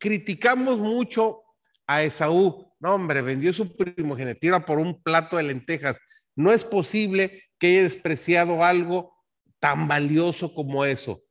criticamos 0.00 0.78
mucho 0.78 1.42
a 1.86 2.02
Esaú. 2.02 2.72
No, 2.80 2.94
hombre, 2.94 3.22
vendió 3.22 3.52
su 3.52 3.76
primogenitura 3.76 4.64
por 4.64 4.78
un 4.78 5.00
plato 5.00 5.36
de 5.36 5.44
lentejas. 5.44 6.00
No 6.36 6.52
es 6.52 6.64
posible 6.64 7.44
que 7.58 7.68
haya 7.68 7.82
despreciado 7.82 8.64
algo 8.64 9.14
tan 9.58 9.86
valioso 9.88 10.54
como 10.54 10.84
eso. 10.84 11.22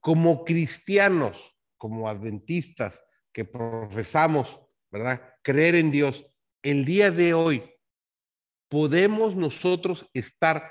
Como 0.00 0.44
cristianos, 0.44 1.36
como 1.78 2.08
adventistas 2.08 3.02
que 3.32 3.44
profesamos, 3.44 4.60
¿verdad? 4.90 5.22
Creer 5.42 5.76
en 5.76 5.90
Dios. 5.90 6.26
El 6.62 6.84
día 6.84 7.10
de 7.10 7.34
hoy, 7.34 7.64
¿podemos 8.68 9.34
nosotros 9.34 10.08
estar 10.12 10.70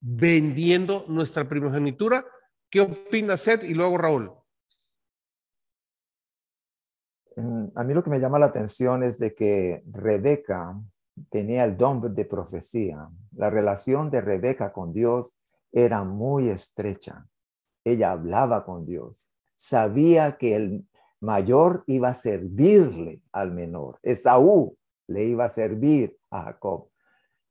vendiendo 0.00 1.04
nuestra 1.08 1.48
primogenitura? 1.48 2.24
¿Qué 2.70 2.80
opina 2.80 3.36
Seth? 3.36 3.64
Y 3.64 3.74
luego 3.74 3.98
Raúl. 3.98 4.32
Mm, 7.36 7.66
a 7.74 7.84
mí 7.84 7.94
lo 7.94 8.02
que 8.02 8.10
me 8.10 8.18
llama 8.18 8.38
la 8.38 8.46
atención 8.46 9.02
es 9.02 9.18
de 9.18 9.34
que 9.34 9.82
Rebeca 9.86 10.74
tenía 11.30 11.64
el 11.64 11.76
don 11.76 12.14
de 12.14 12.24
profecía. 12.24 13.08
La 13.36 13.50
relación 13.50 14.10
de 14.10 14.20
Rebeca 14.20 14.72
con 14.72 14.92
Dios 14.92 15.38
era 15.72 16.04
muy 16.04 16.48
estrecha. 16.48 17.26
Ella 17.84 18.12
hablaba 18.12 18.64
con 18.64 18.86
Dios. 18.86 19.30
Sabía 19.56 20.36
que 20.38 20.56
el 20.56 20.88
mayor 21.20 21.84
iba 21.86 22.08
a 22.08 22.14
servirle 22.14 23.22
al 23.32 23.52
menor. 23.52 23.98
Esaú 24.02 24.76
le 25.06 25.24
iba 25.24 25.44
a 25.44 25.48
servir 25.48 26.16
a 26.30 26.44
Jacob. 26.44 26.88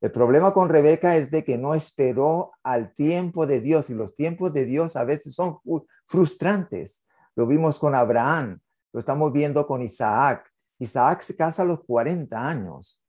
El 0.02 0.12
problema 0.12 0.54
con 0.54 0.70
Rebeca 0.70 1.18
es 1.18 1.30
de 1.30 1.44
que 1.44 1.58
no 1.58 1.76
esperó 1.76 2.52
al 2.64 2.94
tiempo 2.94 3.46
de 3.46 3.60
Dios 3.60 3.90
y 3.90 3.94
los 3.94 4.16
tiempos 4.16 4.54
de 4.54 4.66
Dios 4.66 4.96
a 4.96 5.04
veces 5.04 5.36
son 5.36 5.60
frustrantes. 6.06 7.04
Lo 7.36 7.46
vimos 7.46 7.78
con 7.78 7.94
Abraham. 7.96 8.60
Lo 8.94 9.00
estamos 9.00 9.34
viendo 9.34 9.68
con 9.68 9.82
Isaac. 9.82 10.50
Isaac 10.80 11.22
se 11.22 11.36
casa 11.36 11.64
a 11.64 11.66
los 11.66 11.84
40 11.84 12.48
años. 12.48 13.04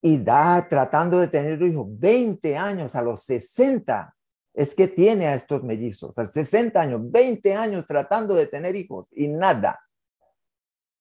Y 0.00 0.18
da 0.18 0.66
tratando 0.68 1.18
de 1.18 1.28
tener 1.28 1.60
hijos 1.62 1.86
20 1.88 2.56
años 2.56 2.94
a 2.94 3.02
los 3.02 3.22
60 3.24 4.14
es 4.54 4.74
que 4.74 4.88
tiene 4.88 5.26
a 5.26 5.34
estos 5.34 5.62
mellizos, 5.62 6.18
a 6.18 6.24
60 6.24 6.80
años, 6.80 7.00
20 7.04 7.54
años 7.54 7.86
tratando 7.86 8.34
de 8.34 8.46
tener 8.46 8.74
hijos 8.74 9.08
y 9.12 9.28
nada. 9.28 9.80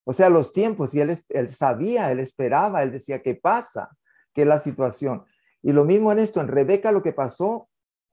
O 0.04 0.14
sea, 0.14 0.30
los 0.30 0.54
tiempos, 0.54 0.94
y 0.94 1.02
él, 1.02 1.18
él 1.30 1.50
sabía, 1.50 2.12
él 2.12 2.20
esperaba, 2.20 2.84
él 2.84 2.92
decía, 2.92 3.22
¿qué 3.22 3.36
pasa? 3.36 3.90
¿Qué 4.34 4.44
es 4.44 4.48
la 4.48 4.60
situación? 4.60 5.26
Y 5.62 5.74
lo 5.74 5.86
mismo 5.86 6.12
en 6.12 6.20
esto, 6.20 6.40
en 6.40 6.48
Rebeca 6.48 6.92
lo 6.92 7.04
que 7.04 7.14
pasó, 7.14 7.68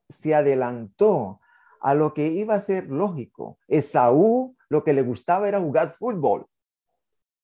se 0.09 0.35
adelantó 0.35 1.41
a 1.81 1.95
lo 1.95 2.15
que 2.15 2.29
iba 2.29 2.55
a 2.55 2.61
ser 2.61 2.89
lógico. 2.89 3.59
Esaú 3.69 4.57
lo 4.71 4.83
que 4.83 4.95
le 4.95 5.03
gustaba 5.03 5.47
era 5.47 5.61
jugar 5.61 5.93
fútbol, 5.93 6.47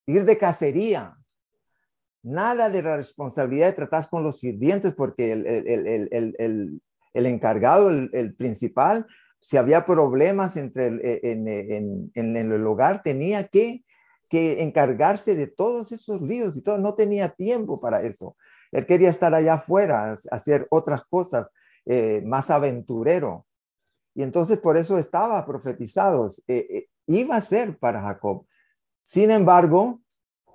ir 0.07 0.25
de 0.25 0.39
cacería. 0.39 1.20
Nada 2.23 2.69
de 2.69 2.83
la 2.83 2.97
responsabilidad 2.97 3.69
de 3.69 3.73
tratar 3.73 4.09
con 4.11 4.23
los 4.23 4.41
sirvientes 4.41 4.95
porque 4.95 5.33
el, 5.33 5.47
el, 5.47 6.81
el 7.15 7.27
encargado, 7.27 7.89
el, 7.91 8.35
principal, 8.35 9.07
si 9.41 9.57
había 9.57 9.87
problemas 9.87 10.57
entre 10.57 10.87
en, 10.87 11.49
en, 11.49 12.11
en, 12.15 12.37
el 12.37 12.67
hogar, 12.67 13.03
tenía 13.03 13.49
que, 13.49 13.85
que 14.29 14.63
encargarse 14.63 15.35
de 15.35 15.47
todos 15.47 15.93
esos 15.93 16.21
líos 16.21 16.57
y 16.57 16.63
todo. 16.63 16.79
No 16.79 16.95
tenía 16.95 17.31
tiempo 17.31 17.81
para 17.81 18.03
eso. 18.03 18.37
Él 18.71 18.87
quería 18.87 19.11
estar 19.11 19.35
allá 19.35 19.55
afuera, 19.55 20.19
hacer 20.31 20.67
otras 20.71 21.03
cosas, 21.05 21.51
eh, 21.87 22.23
más 22.25 22.51
aventurero. 22.51 23.47
Y 24.15 24.23
entonces 24.23 24.59
por 24.59 24.77
eso 24.77 24.99
estaba 24.99 25.45
profetizado. 25.47 26.29
Eh, 26.47 26.67
eh, 26.71 26.89
iba 27.07 27.37
a 27.37 27.41
ser 27.41 27.79
para 27.79 28.03
Jacob. 28.03 28.47
Sin 29.03 29.31
embargo, 29.31 30.01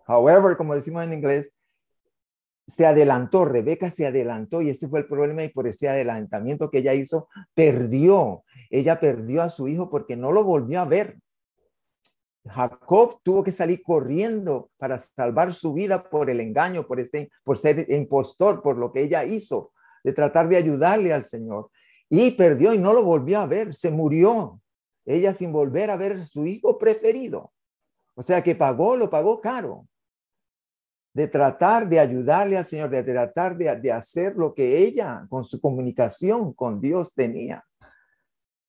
however, 0.07 0.57
como 0.57 0.75
decimos 0.75 1.03
en 1.03 1.13
inglés, 1.13 1.55
se 2.67 2.85
adelantó, 2.85 3.45
Rebeca 3.45 3.91
se 3.91 4.07
adelantó 4.07 4.61
y 4.61 4.69
este 4.69 4.87
fue 4.87 4.99
el 4.99 5.07
problema 5.07 5.43
y 5.43 5.49
por 5.49 5.67
ese 5.67 5.87
adelantamiento 5.87 6.69
que 6.69 6.79
ella 6.79 6.93
hizo, 6.93 7.27
perdió. 7.53 8.43
Ella 8.69 8.99
perdió 8.99 9.43
a 9.43 9.49
su 9.49 9.67
hijo 9.67 9.89
porque 9.89 10.15
no 10.15 10.31
lo 10.31 10.43
volvió 10.43 10.81
a 10.81 10.85
ver. 10.85 11.19
Jacob 12.47 13.19
tuvo 13.23 13.43
que 13.43 13.51
salir 13.51 13.81
corriendo 13.83 14.69
para 14.77 14.99
salvar 14.99 15.53
su 15.53 15.73
vida 15.73 16.09
por 16.09 16.29
el 16.29 16.39
engaño, 16.39 16.85
por, 16.87 16.99
este, 16.99 17.31
por 17.43 17.57
ser 17.57 17.91
impostor, 17.91 18.61
por 18.61 18.77
lo 18.77 18.91
que 18.91 19.01
ella 19.01 19.23
hizo, 19.25 19.71
de 20.03 20.13
tratar 20.13 20.47
de 20.47 20.57
ayudarle 20.57 21.13
al 21.13 21.23
Señor. 21.23 21.69
Y 22.09 22.31
perdió 22.31 22.73
y 22.73 22.77
no 22.77 22.93
lo 22.93 23.03
volvió 23.03 23.39
a 23.39 23.47
ver, 23.47 23.73
se 23.73 23.89
murió. 23.89 24.59
Ella 25.05 25.33
sin 25.33 25.51
volver 25.51 25.89
a 25.89 25.97
ver 25.97 26.13
a 26.13 26.25
su 26.25 26.45
hijo 26.45 26.77
preferido. 26.77 27.51
O 28.15 28.23
sea 28.23 28.43
que 28.43 28.55
pagó, 28.55 28.95
lo 28.95 29.09
pagó 29.09 29.41
caro 29.41 29.87
de 31.15 31.27
tratar 31.29 31.87
de 31.87 31.99
ayudarle 32.01 32.57
al 32.57 32.65
Señor, 32.65 32.89
de 32.89 33.01
tratar 33.01 33.55
de, 33.55 33.91
hacer 33.91 34.35
lo 34.35 34.53
que 34.53 34.79
ella 34.79 35.25
con 35.29 35.45
su 35.45 35.61
comunicación 35.61 36.53
con 36.53 36.81
Dios 36.81 37.15
tenía. 37.15 37.63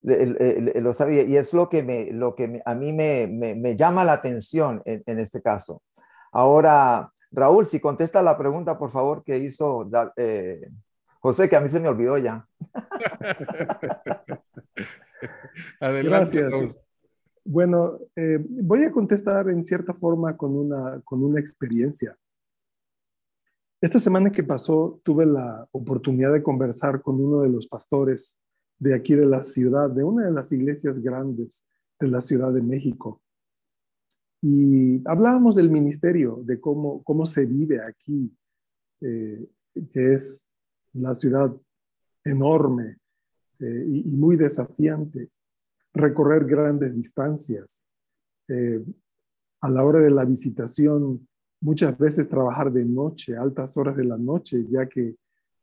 lo 0.01 0.93
sabía 0.93 1.25
y 1.25 1.37
es 1.37 1.53
lo 1.53 1.69
que, 1.69 1.83
me, 1.83 2.13
lo 2.13 2.37
que 2.37 2.63
a 2.65 2.75
mí 2.77 2.93
me, 2.93 3.77
llama 3.77 4.05
la 4.05 4.13
atención 4.13 4.81
en, 4.85 5.19
este 5.19 5.43
caso. 5.43 5.83
Ahora, 6.31 7.11
Raúl, 7.33 7.67
si 7.67 7.81
contesta 7.81 8.23
la 8.23 8.39
pregunta, 8.39 8.79
por 8.79 8.93
favor, 8.93 9.25
que 9.25 9.39
hizo 9.39 9.91
eh, 10.17 10.71
José, 11.19 11.49
que 11.49 11.57
a 11.57 11.61
mí 11.61 11.69
se 11.69 11.81
me 11.81 11.89
olvidó 11.89 12.17
ya. 12.17 12.47
Adelante, 15.81 16.43
Gracias. 16.43 16.77
Bueno, 17.45 17.99
eh, 18.15 18.39
voy 18.41 18.85
a 18.85 18.93
contestar 18.93 19.49
en 19.49 19.65
cierta 19.65 19.95
forma 19.95 20.37
con 20.37 20.57
una, 20.57 21.01
con 21.05 21.25
una 21.25 21.41
experiencia. 21.41 22.17
Esta 23.81 23.99
semana 23.99 24.33
que 24.33 24.43
pasó 24.43 25.01
tuve 25.05 25.27
la 25.27 25.69
oportunidad 25.71 26.33
de 26.33 26.43
conversar 26.43 27.03
con 27.03 27.23
uno 27.23 27.43
de 27.43 27.51
los 27.51 27.67
pastores 27.67 28.41
de 28.79 28.95
aquí 28.95 29.15
de 29.15 29.27
la 29.27 29.43
ciudad, 29.43 29.91
de 29.91 30.03
una 30.03 30.25
de 30.25 30.33
las 30.33 30.51
iglesias 30.53 30.99
grandes 30.99 31.67
de 32.01 32.09
la 32.09 32.23
Ciudad 32.23 32.53
de 32.53 32.63
México. 32.63 33.21
Y 34.41 35.07
hablábamos 35.07 35.55
del 35.57 35.71
ministerio, 35.71 36.41
de 36.45 36.59
cómo, 36.59 37.03
cómo 37.03 37.27
se 37.27 37.45
vive 37.45 37.81
aquí, 37.83 38.35
eh, 39.03 39.47
que 39.93 40.15
es 40.15 40.51
la 40.95 41.13
ciudad 41.13 41.55
enorme 42.25 42.99
eh, 43.59 43.85
y, 43.89 44.03
muy 44.05 44.37
desafiante, 44.37 45.31
recorrer 45.93 46.47
grandes 46.47 46.95
distancias. 46.95 47.85
Eh, 48.49 48.83
a 49.61 49.71
la 49.71 49.85
hora 49.85 50.01
de 50.01 50.11
la 50.11 50.25
visitación, 50.25 51.27
muchas 51.67 51.99
veces 51.99 52.29
trabajar 52.29 52.73
de 52.73 52.85
noche, 52.85 53.37
altas 53.37 53.77
horas 53.77 53.97
de 53.97 54.05
la 54.05 54.17
noche, 54.17 54.65
ya 54.71 54.89
que 54.89 55.17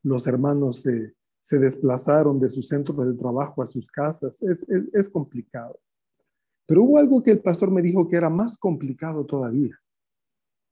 los 0.04 0.28
hermanos 0.28 0.82
se, 0.82 1.14
desplazaron 1.58 2.42
de 2.42 2.50
sus 2.50 2.68
centros 2.68 3.08
de 3.08 3.14
trabajo 3.14 3.62
a 3.62 3.66
sus 3.66 3.88
casas. 3.88 4.44
Es, 4.44 4.66
es 4.92 5.10
complicado. 5.10 5.80
Pero 6.66 6.84
hubo 6.84 6.98
algo 6.98 7.24
que 7.24 7.32
el 7.32 7.40
pastor 7.40 7.72
me 7.72 7.82
dijo 7.82 8.10
que 8.10 8.18
era 8.18 8.30
más 8.30 8.58
complicado 8.58 9.26
todavía. 9.26 9.80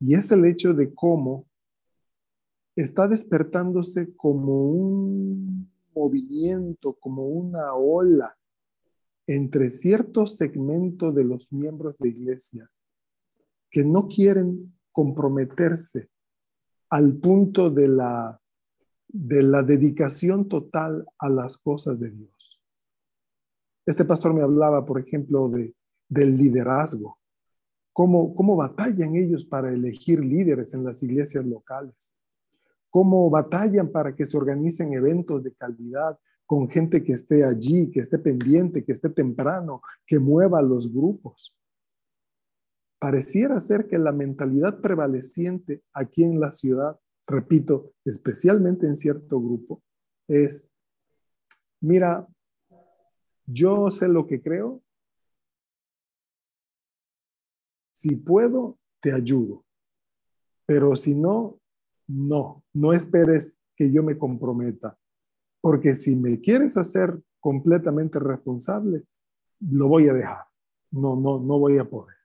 Y 0.02 0.16
es 0.16 0.30
el 0.34 0.44
hecho 0.44 0.74
de 0.74 0.94
cómo 0.94 1.46
está 2.76 3.08
despertándose 3.08 4.14
como 4.18 4.66
un 4.66 5.72
movimiento, 5.96 6.98
como 7.00 7.26
una 7.26 7.74
ola 7.74 8.38
entre 9.28 9.70
ciertos 9.70 10.36
segmentos 10.36 11.16
de 11.16 11.24
los 11.24 11.50
miembros 11.54 11.96
de 12.00 12.10
iglesia 12.10 12.70
que 13.70 13.86
no 13.86 14.10
quieren 14.10 14.74
comprometerse 14.92 16.10
al 16.90 17.16
punto 17.18 17.70
de 17.70 17.88
la, 17.88 18.40
de 19.08 19.44
la 19.44 19.64
dedicación 19.64 20.48
total 20.48 21.06
a 21.18 21.30
las 21.30 21.58
cosas 21.58 22.00
de 22.00 22.12
Dios. 22.12 22.62
Este 23.86 24.06
pastor 24.06 24.34
me 24.34 24.42
hablaba, 24.42 24.86
por 24.86 25.00
ejemplo, 25.00 25.50
de, 25.50 25.74
del 26.08 26.38
liderazgo, 26.38 27.18
cómo, 27.94 28.36
cómo 28.36 28.56
batallan 28.56 29.16
ellos 29.16 29.46
para 29.46 29.72
elegir 29.72 30.20
líderes 30.24 30.74
en 30.74 30.84
las 30.84 31.02
iglesias 31.02 31.46
locales, 31.46 32.14
cómo 32.90 33.30
batallan 33.30 33.92
para 33.92 34.16
que 34.16 34.26
se 34.26 34.38
organicen 34.38 34.94
eventos 34.94 35.44
de 35.44 35.54
calidad 35.54 36.20
con 36.46 36.70
gente 36.70 37.02
que 37.02 37.14
esté 37.14 37.46
allí, 37.46 37.90
que 37.90 38.02
esté 38.02 38.20
pendiente, 38.20 38.84
que 38.84 38.92
esté 38.92 39.10
temprano, 39.10 39.82
que 40.06 40.20
mueva 40.20 40.62
los 40.62 40.94
grupos 40.94 41.56
pareciera 43.02 43.60
ser 43.60 43.88
que 43.88 43.98
la 43.98 44.12
mentalidad 44.12 44.80
prevaleciente 44.80 45.82
aquí 45.92 46.24
en 46.24 46.40
la 46.40 46.52
ciudad, 46.52 47.00
repito, 47.26 47.94
especialmente 48.06 48.86
en 48.86 48.96
cierto 48.96 49.42
grupo, 49.42 49.82
es, 50.28 50.70
mira, 51.82 52.28
yo 53.48 53.90
sé 53.90 54.08
lo 54.08 54.28
que 54.28 54.40
creo, 54.40 54.84
si 57.92 58.16
puedo, 58.18 58.78
te 59.00 59.12
ayudo, 59.12 59.66
pero 60.68 60.96
si 60.96 61.16
no, 61.16 61.60
no, 62.06 62.64
no 62.72 62.94
esperes 62.94 63.58
que 63.76 63.92
yo 63.92 64.04
me 64.04 64.16
comprometa, 64.16 64.96
porque 65.60 65.96
si 65.96 66.16
me 66.16 66.40
quieres 66.40 66.78
hacer 66.78 67.20
completamente 67.40 68.20
responsable, 68.20 69.08
lo 69.60 69.88
voy 69.88 70.08
a 70.08 70.14
dejar, 70.14 70.46
no, 70.92 71.16
no, 71.16 71.40
no 71.40 71.58
voy 71.58 71.80
a 71.80 71.90
poder. 71.90 72.21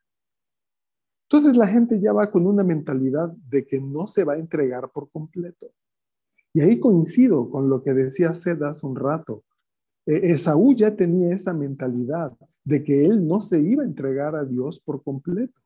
Entonces 1.28 1.56
la 1.56 1.66
gente 1.66 2.00
ya 2.00 2.12
va 2.12 2.30
con 2.30 2.46
una 2.46 2.62
mentalidad 2.62 3.30
de 3.48 3.66
que 3.66 3.80
no 3.80 4.06
se 4.06 4.22
va 4.22 4.34
a 4.34 4.38
entregar 4.38 4.90
por 4.90 5.10
completo. 5.10 5.72
Y 6.54 6.60
ahí 6.60 6.78
coincido 6.78 7.50
con 7.50 7.68
lo 7.68 7.82
que 7.82 7.92
decía 7.92 8.32
Sed 8.32 8.62
hace 8.62 8.86
un 8.86 8.94
rato. 8.94 9.44
E, 10.06 10.32
Esaú 10.32 10.74
ya 10.74 10.94
tenía 10.94 11.34
esa 11.34 11.52
mentalidad 11.52 12.32
de 12.64 12.84
que 12.84 13.04
él 13.04 13.26
no 13.26 13.40
se 13.40 13.60
iba 13.60 13.82
a 13.82 13.86
entregar 13.86 14.36
a 14.36 14.44
Dios 14.44 14.80
por 14.80 15.02
completo. 15.02 15.60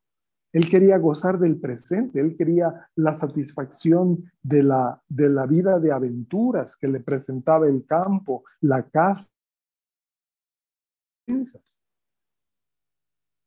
Él 0.52 0.68
quería 0.68 0.98
gozar 0.98 1.38
del 1.38 1.60
presente, 1.60 2.20
él 2.20 2.36
quería 2.36 2.88
la 2.96 3.12
satisfacción 3.12 4.32
de 4.42 4.62
la, 4.64 5.00
de 5.08 5.28
la 5.28 5.46
vida 5.46 5.78
de 5.78 5.92
aventuras 5.92 6.76
que 6.76 6.88
le 6.88 7.00
presentaba 7.00 7.68
el 7.68 7.84
campo, 7.86 8.44
la 8.60 8.88
casa. 8.88 9.30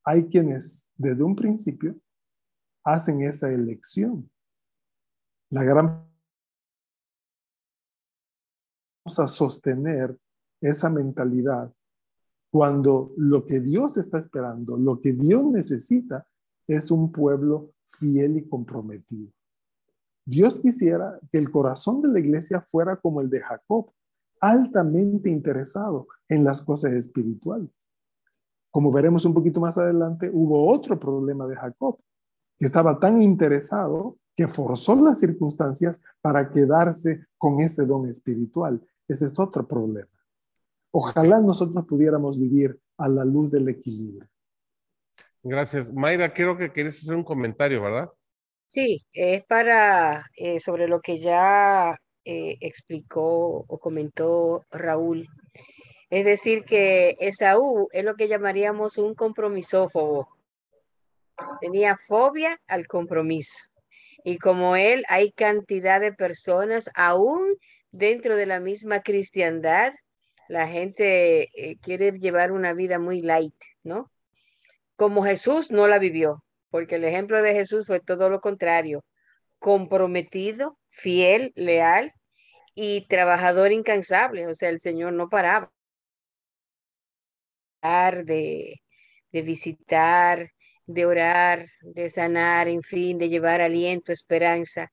Hay 0.04 0.28
quienes 0.28 0.90
desde 0.96 1.24
un 1.24 1.36
principio 1.36 1.96
hacen 2.84 3.22
esa 3.22 3.52
elección. 3.52 4.30
La 5.50 5.64
gran 5.64 6.14
vamos 9.06 9.20
a 9.20 9.28
sostener 9.28 10.18
esa 10.62 10.90
mentalidad 10.90 11.74
cuando 12.50 13.14
lo 13.18 13.46
que 13.46 13.60
Dios 13.60 13.98
está 13.98 14.20
esperando, 14.20 14.78
lo 14.78 15.02
que 15.02 15.14
Dios 15.14 15.44
necesita 15.46 16.28
es 16.68 16.92
un 16.92 17.12
pueblo 17.12 17.74
fiel 17.88 18.38
y 18.38 18.48
comprometido. 18.48 19.32
Dios 20.26 20.60
quisiera 20.60 21.20
que 21.32 21.38
el 21.38 21.52
corazón 21.52 22.02
de 22.02 22.08
la 22.08 22.20
iglesia 22.20 22.62
fuera 22.62 22.96
como 22.96 23.22
el 23.22 23.30
de 23.30 23.42
Jacob, 23.42 23.92
altamente 24.40 25.30
interesado 25.30 26.08
en 26.30 26.44
las 26.44 26.62
cosas 26.62 26.94
espirituales. 26.94 27.72
Como 28.74 28.92
veremos 28.92 29.24
un 29.26 29.36
poquito 29.36 29.60
más 29.60 29.78
adelante, 29.78 30.32
hubo 30.34 30.68
otro 30.68 31.00
problema 31.00 31.46
de 31.46 31.56
Jacob, 31.56 32.00
que 32.58 32.66
estaba 32.66 32.98
tan 32.98 33.22
interesado 33.22 34.18
que 34.36 34.48
forzó 34.48 34.96
las 34.96 35.20
circunstancias 35.20 36.02
para 36.22 36.50
quedarse 36.50 37.28
con 37.38 37.60
ese 37.60 37.86
don 37.86 38.10
espiritual. 38.10 38.82
Ese 39.08 39.26
es 39.26 39.38
otro 39.38 39.68
problema. 39.68 40.10
Ojalá 40.90 41.40
nosotros 41.40 41.86
pudiéramos 41.86 42.40
vivir 42.40 42.80
a 42.98 43.08
la 43.08 43.24
luz 43.24 43.52
del 43.52 43.70
equilibrio. 43.70 44.28
Gracias. 45.44 45.94
Mayra, 45.94 46.34
creo 46.34 46.58
que 46.58 46.72
quieres 46.72 46.98
hacer 46.98 47.14
un 47.14 47.24
comentario, 47.24 47.80
¿verdad? 47.80 48.10
Sí, 48.70 49.06
es 49.14 49.46
para 49.46 50.26
eh, 50.36 50.60
sobre 50.60 50.88
lo 50.88 51.00
que 51.00 51.20
ya 51.20 51.96
eh, 52.26 52.58
explicó 52.60 53.66
o 53.68 53.78
comentó 53.78 54.66
Raúl. 54.72 55.28
Es 56.14 56.26
decir, 56.26 56.64
que 56.64 57.18
Esaú 57.20 57.90
es 57.92 58.04
lo 58.04 58.14
que 58.14 58.28
llamaríamos 58.28 59.00
un 59.00 59.16
compromisófobo. 59.16 60.30
Tenía 61.60 61.98
fobia 61.98 62.62
al 62.68 62.86
compromiso. 62.86 63.58
Y 64.24 64.38
como 64.38 64.76
él, 64.76 65.04
hay 65.10 65.32
cantidad 65.32 66.00
de 66.00 66.14
personas, 66.14 66.92
aún 66.94 67.56
dentro 67.92 68.36
de 68.36 68.46
la 68.46 68.60
misma 68.60 69.02
cristiandad, 69.02 69.92
la 70.48 70.68
gente 70.68 71.50
eh, 71.56 71.78
quiere 71.82 72.12
llevar 72.12 72.52
una 72.52 72.74
vida 72.74 73.00
muy 73.00 73.24
light, 73.24 73.56
¿no? 73.82 74.12
Como 74.96 75.24
Jesús 75.24 75.72
no 75.72 75.88
la 75.88 75.98
vivió, 75.98 76.44
porque 76.70 76.98
el 76.98 77.06
ejemplo 77.06 77.42
de 77.42 77.56
Jesús 77.56 77.88
fue 77.88 78.00
todo 78.00 78.30
lo 78.30 78.40
contrario, 78.40 79.04
comprometido, 79.58 80.78
fiel, 80.92 81.54
leal 81.56 82.14
y 82.76 83.08
trabajador 83.08 83.72
incansable, 83.72 84.46
o 84.46 84.54
sea, 84.54 84.70
el 84.70 84.80
Señor 84.80 85.14
no 85.14 85.28
paraba 85.28 85.73
de, 87.84 88.82
visitar, 89.32 90.52
de 90.86 91.06
orar, 91.06 91.68
de 91.82 92.10
sanar, 92.10 92.68
en 92.68 92.82
fin, 92.82 93.18
de 93.18 93.30
llevar 93.30 93.62
aliento, 93.62 94.12
esperanza. 94.12 94.92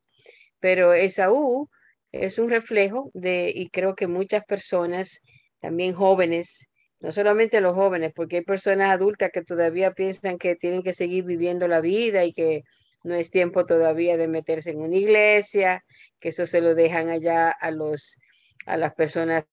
Pero 0.58 0.92
Esaú 0.92 1.68
es 2.12 2.38
un 2.38 2.50
reflejo 2.50 3.10
de, 3.14 3.52
y 3.54 3.70
creo 3.70 3.94
que 3.94 4.06
muchas 4.08 4.44
personas, 4.44 5.22
también 5.60 5.94
jóvenes, 5.94 6.66
no 7.00 7.12
solamente 7.12 7.60
los 7.60 7.74
jóvenes, 7.74 8.12
porque 8.14 8.38
hay 8.38 8.42
personas 8.42 8.90
adultas 8.90 9.30
que 9.32 9.42
todavía 9.42 9.92
piensan 9.92 10.38
que 10.38 10.56
tienen 10.56 10.82
que 10.82 10.92
seguir 10.92 11.24
viviendo 11.24 11.68
la 11.68 11.80
vida 11.80 12.24
y 12.24 12.32
que 12.32 12.62
no 13.04 13.14
es 13.14 13.30
tiempo 13.30 13.66
todavía 13.66 14.16
de 14.16 14.28
meterse 14.28 14.70
en 14.70 14.80
una 14.80 14.96
iglesia, 14.96 15.84
que 16.18 16.30
eso 16.30 16.44
se 16.44 16.60
lo 16.60 16.74
dejan 16.74 17.08
allá 17.08 17.50
a 17.50 17.70
los 17.70 18.16
a 18.66 18.76
las 18.76 18.94
personas 18.94 19.44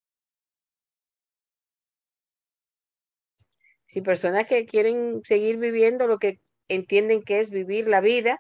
si 3.98 4.02
personas 4.02 4.46
que 4.46 4.68
quieren 4.68 5.22
seguir 5.24 5.58
viviendo 5.58 6.06
lo 6.06 6.20
que 6.20 6.40
entienden 6.68 7.24
que 7.24 7.40
es 7.40 7.50
vivir 7.50 7.88
la 7.88 8.00
vida, 8.00 8.40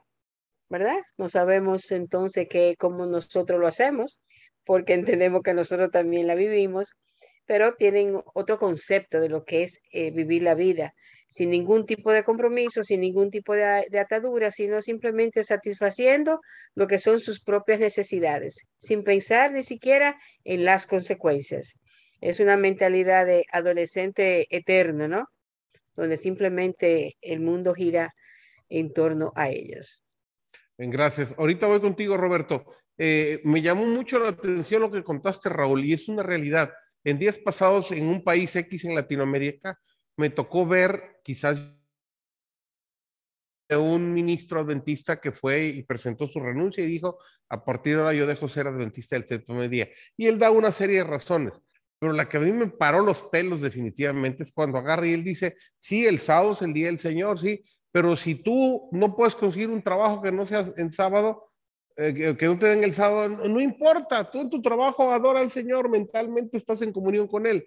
¿verdad? 0.69 0.97
No 1.17 1.29
sabemos 1.29 1.91
entonces 1.91 2.45
qué, 2.47 2.75
cómo 2.77 3.07
nosotros 3.07 3.59
lo 3.59 3.65
hacemos, 3.65 4.21
porque 4.65 4.93
entendemos 5.23 5.41
que 5.41 5.55
nosotros 5.55 5.89
también 5.89 6.27
la 6.27 6.35
vivimos, 6.35 6.93
pero 7.47 7.73
tienen 7.73 8.21
otro 8.35 8.59
concepto 8.59 9.19
de 9.19 9.29
lo 9.29 9.45
que 9.45 9.63
es 9.63 9.79
eh, 9.91 10.11
vivir 10.11 10.43
la 10.43 10.53
vida, 10.53 10.93
sin 11.27 11.49
ningún 11.49 11.87
tipo 11.87 12.11
de 12.11 12.23
compromiso, 12.23 12.83
sin 12.83 13.01
ningún 13.01 13.31
tipo 13.31 13.55
de, 13.55 13.87
de 13.89 13.99
atadura, 13.99 14.51
sino 14.51 14.83
simplemente 14.83 15.43
satisfaciendo 15.43 16.39
lo 16.75 16.85
que 16.85 16.99
son 16.99 17.19
sus 17.19 17.41
propias 17.41 17.79
necesidades, 17.79 18.67
sin 18.77 19.03
pensar 19.03 19.53
ni 19.53 19.63
siquiera 19.63 20.19
en 20.43 20.65
las 20.65 20.85
consecuencias. 20.85 21.79
Es 22.21 22.39
una 22.39 22.57
mentalidad 22.57 23.25
de 23.25 23.45
adolescente 23.51 24.45
eterno, 24.55 25.07
¿no? 25.07 25.25
Donde 25.97 26.15
simplemente 26.15 27.17
el 27.21 27.41
mundo 27.41 27.73
gira 27.73 28.15
en 28.69 28.93
torno 28.93 29.33
a 29.35 29.49
ellos. 29.49 30.03
Bien, 30.77 30.91
gracias. 30.91 31.33
Ahorita 31.37 31.67
voy 31.67 31.81
contigo, 31.81 32.15
Roberto. 32.15 32.65
Eh, 32.97 33.41
me 33.43 33.61
llamó 33.61 33.85
mucho 33.85 34.19
la 34.19 34.29
atención 34.29 34.81
lo 34.81 34.91
que 34.91 35.03
contaste, 35.03 35.49
Raúl, 35.49 35.83
y 35.83 35.93
es 35.93 36.07
una 36.07 36.23
realidad. 36.23 36.71
En 37.03 37.17
días 37.17 37.37
pasados, 37.39 37.91
en 37.91 38.05
un 38.05 38.23
país 38.23 38.55
X 38.55 38.85
en 38.85 38.95
Latinoamérica, 38.95 39.79
me 40.15 40.29
tocó 40.29 40.65
ver 40.65 41.19
quizás 41.23 41.59
un 43.69 44.13
ministro 44.13 44.61
adventista 44.61 45.19
que 45.19 45.31
fue 45.31 45.65
y 45.65 45.83
presentó 45.83 46.27
su 46.27 46.39
renuncia 46.39 46.83
y 46.83 46.87
dijo, 46.87 47.19
a 47.49 47.65
partir 47.65 47.95
de 47.95 48.01
ahora 48.01 48.13
yo 48.13 48.25
dejo 48.25 48.47
ser 48.47 48.67
adventista 48.67 49.15
del 49.15 49.27
séptimo 49.27 49.67
día. 49.67 49.89
Y 50.15 50.27
él 50.27 50.39
da 50.39 50.51
una 50.51 50.71
serie 50.71 50.97
de 50.97 51.03
razones 51.03 51.53
pero 51.99 52.13
la 52.13 52.29
que 52.29 52.37
a 52.37 52.41
mí 52.41 52.51
me 52.51 52.67
paró 52.67 53.01
los 53.01 53.23
pelos 53.23 53.61
definitivamente 53.61 54.43
es 54.43 54.51
cuando 54.51 54.77
agarra 54.77 55.07
y 55.07 55.13
él 55.13 55.23
dice, 55.23 55.55
sí, 55.79 56.05
el 56.05 56.19
sábado 56.19 56.53
es 56.53 56.61
el 56.61 56.73
día 56.73 56.87
del 56.87 56.99
Señor, 56.99 57.39
sí, 57.39 57.63
pero 57.91 58.15
si 58.15 58.35
tú 58.35 58.89
no 58.91 59.15
puedes 59.15 59.35
conseguir 59.35 59.69
un 59.69 59.81
trabajo 59.81 60.21
que 60.21 60.31
no 60.31 60.45
sea 60.45 60.71
en 60.77 60.91
sábado, 60.91 61.51
eh, 61.95 62.35
que, 62.37 62.45
no 62.45 62.59
te 62.59 62.67
den 62.67 62.83
el 62.83 62.93
sábado, 62.93 63.27
no, 63.47 63.59
importa, 63.59 64.29
tú 64.29 64.41
en 64.41 64.49
tu 64.51 64.61
trabajo 64.61 65.11
adora 65.11 65.39
al 65.39 65.49
Señor, 65.49 65.89
mentalmente 65.89 66.57
estás 66.57 66.81
en 66.83 66.93
comunión 66.93 67.27
con 67.27 67.47
Él. 67.47 67.65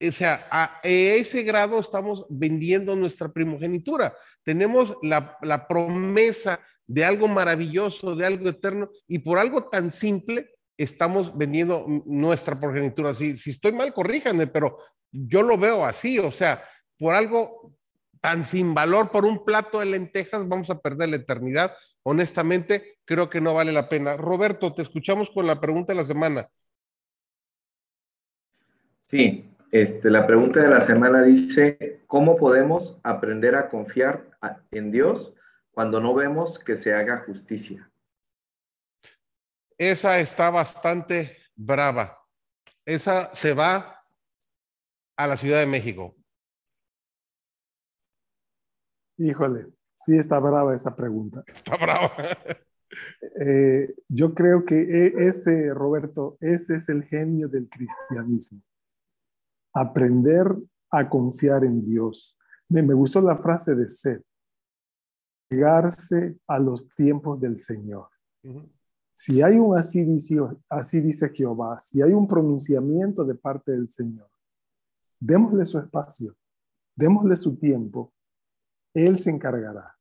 O 0.00 0.12
sea, 0.12 0.46
a 0.50 0.80
ese 0.84 1.42
grado 1.42 1.80
estamos 1.80 2.24
vendiendo 2.28 2.94
nuestra 2.94 3.32
primogenitura. 3.32 4.14
Tenemos 4.44 4.96
la, 5.02 5.36
la 5.42 5.66
promesa 5.66 6.60
de 6.86 7.04
algo 7.04 7.26
maravilloso, 7.26 8.14
de 8.14 8.26
algo 8.26 8.48
eterno, 8.48 8.90
y 9.08 9.18
por 9.18 9.38
algo 9.38 9.64
tan 9.68 9.90
simple, 9.90 10.53
estamos 10.76 11.36
vendiendo 11.36 11.86
nuestra 12.06 12.58
progenitura. 12.58 13.14
Si, 13.14 13.36
si 13.36 13.50
estoy 13.50 13.72
mal, 13.72 13.92
corríjanme, 13.92 14.46
pero 14.46 14.78
yo 15.10 15.42
lo 15.42 15.56
veo 15.56 15.84
así, 15.84 16.18
o 16.18 16.32
sea, 16.32 16.64
por 16.98 17.14
algo 17.14 17.72
tan 18.20 18.44
sin 18.44 18.72
valor, 18.74 19.10
por 19.10 19.24
un 19.24 19.44
plato 19.44 19.80
de 19.80 19.86
lentejas, 19.86 20.48
vamos 20.48 20.70
a 20.70 20.80
perder 20.80 21.10
la 21.10 21.16
eternidad. 21.16 21.76
Honestamente, 22.02 22.98
creo 23.04 23.28
que 23.28 23.40
no 23.40 23.54
vale 23.54 23.70
la 23.70 23.88
pena. 23.88 24.16
Roberto, 24.16 24.74
te 24.74 24.82
escuchamos 24.82 25.30
con 25.30 25.46
la 25.46 25.60
pregunta 25.60 25.92
de 25.92 25.98
la 25.98 26.06
semana. 26.06 26.48
Sí, 29.04 29.44
este, 29.70 30.10
la 30.10 30.26
pregunta 30.26 30.62
de 30.62 30.68
la 30.68 30.80
semana 30.80 31.22
dice, 31.22 32.00
¿cómo 32.06 32.36
podemos 32.36 32.98
aprender 33.02 33.56
a 33.56 33.68
confiar 33.68 34.24
en 34.70 34.90
Dios 34.90 35.34
cuando 35.72 36.00
no 36.00 36.14
vemos 36.14 36.58
que 36.58 36.76
se 36.76 36.94
haga 36.94 37.24
justicia? 37.26 37.90
Esa 39.78 40.18
está 40.20 40.50
bastante 40.50 41.36
brava. 41.54 42.18
Esa 42.84 43.32
se 43.32 43.54
va 43.54 44.00
a 45.16 45.26
la 45.26 45.36
Ciudad 45.36 45.60
de 45.60 45.66
México. 45.66 46.14
Híjole, 49.16 49.68
sí 49.96 50.18
está 50.18 50.38
brava 50.40 50.74
esa 50.74 50.94
pregunta. 50.94 51.44
Está 51.46 51.76
brava. 51.76 52.12
Eh, 53.40 53.92
yo 54.08 54.34
creo 54.34 54.64
que 54.64 54.76
e, 54.76 55.26
ese, 55.26 55.74
Roberto, 55.74 56.38
ese 56.40 56.76
es 56.76 56.88
el 56.88 57.02
genio 57.02 57.48
del 57.48 57.68
cristianismo. 57.68 58.62
Aprender 59.72 60.46
a 60.90 61.08
confiar 61.08 61.64
en 61.64 61.84
Dios. 61.84 62.38
Me, 62.68 62.82
gustó 62.94 63.20
la 63.20 63.36
frase 63.36 63.74
de 63.74 63.88
Seth. 63.88 64.22
Llegarse 65.50 66.36
a 66.46 66.58
los 66.58 66.88
tiempos 66.94 67.40
del 67.40 67.58
Señor. 67.58 68.08
Si 69.14 69.42
hay 69.42 69.58
un 69.58 69.76
así 69.76 70.04
dice, 70.04 71.30
Jehová, 71.30 71.78
si 71.78 72.02
hay 72.02 72.12
un 72.12 72.26
pronunciamiento 72.26 73.24
de 73.24 73.36
parte 73.36 73.72
del 73.72 73.88
Señor, 73.88 74.28
démosle 75.20 75.64
su 75.64 75.78
espacio, 75.78 76.36
démosle 76.96 77.36
su 77.36 77.56
tiempo, 77.56 78.12
Él 78.92 79.20
se 79.20 79.30
encargará. 79.30 79.96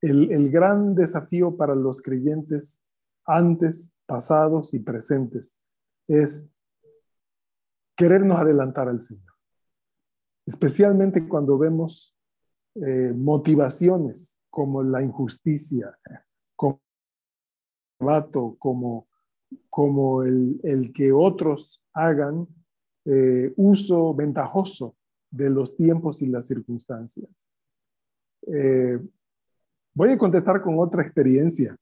El, 0.00 0.32
el 0.32 0.50
gran 0.50 0.94
desafío 0.94 1.56
para 1.56 1.74
los 1.74 2.00
creyentes 2.00 2.82
antes, 3.24 3.92
pasados 4.06 4.74
y 4.74 4.80
presentes 4.80 5.56
es 6.08 6.48
querernos 7.96 8.38
adelantar 8.38 8.88
al 8.88 9.00
Señor, 9.00 9.32
especialmente 10.46 11.28
cuando 11.28 11.58
vemos 11.58 12.16
eh, 12.74 13.12
motivaciones 13.14 14.36
como 14.50 14.82
la 14.82 15.02
injusticia, 15.02 15.96
como, 16.56 16.80
como 19.68 20.22
el, 20.22 20.60
el 20.62 20.92
que 20.92 21.12
otros 21.12 21.82
hagan 21.92 22.46
eh, 23.04 23.52
uso 23.56 24.14
ventajoso 24.14 24.94
de 25.28 25.50
los 25.50 25.74
tiempos 25.76 26.22
y 26.22 26.26
las 26.26 26.46
circunstancias. 26.46 27.48
Eh, 28.46 28.98
voy 29.92 30.10
a 30.10 30.18
contestar 30.18 30.62
con 30.62 30.78
otra 30.78 31.02
experiencia. 31.02 31.76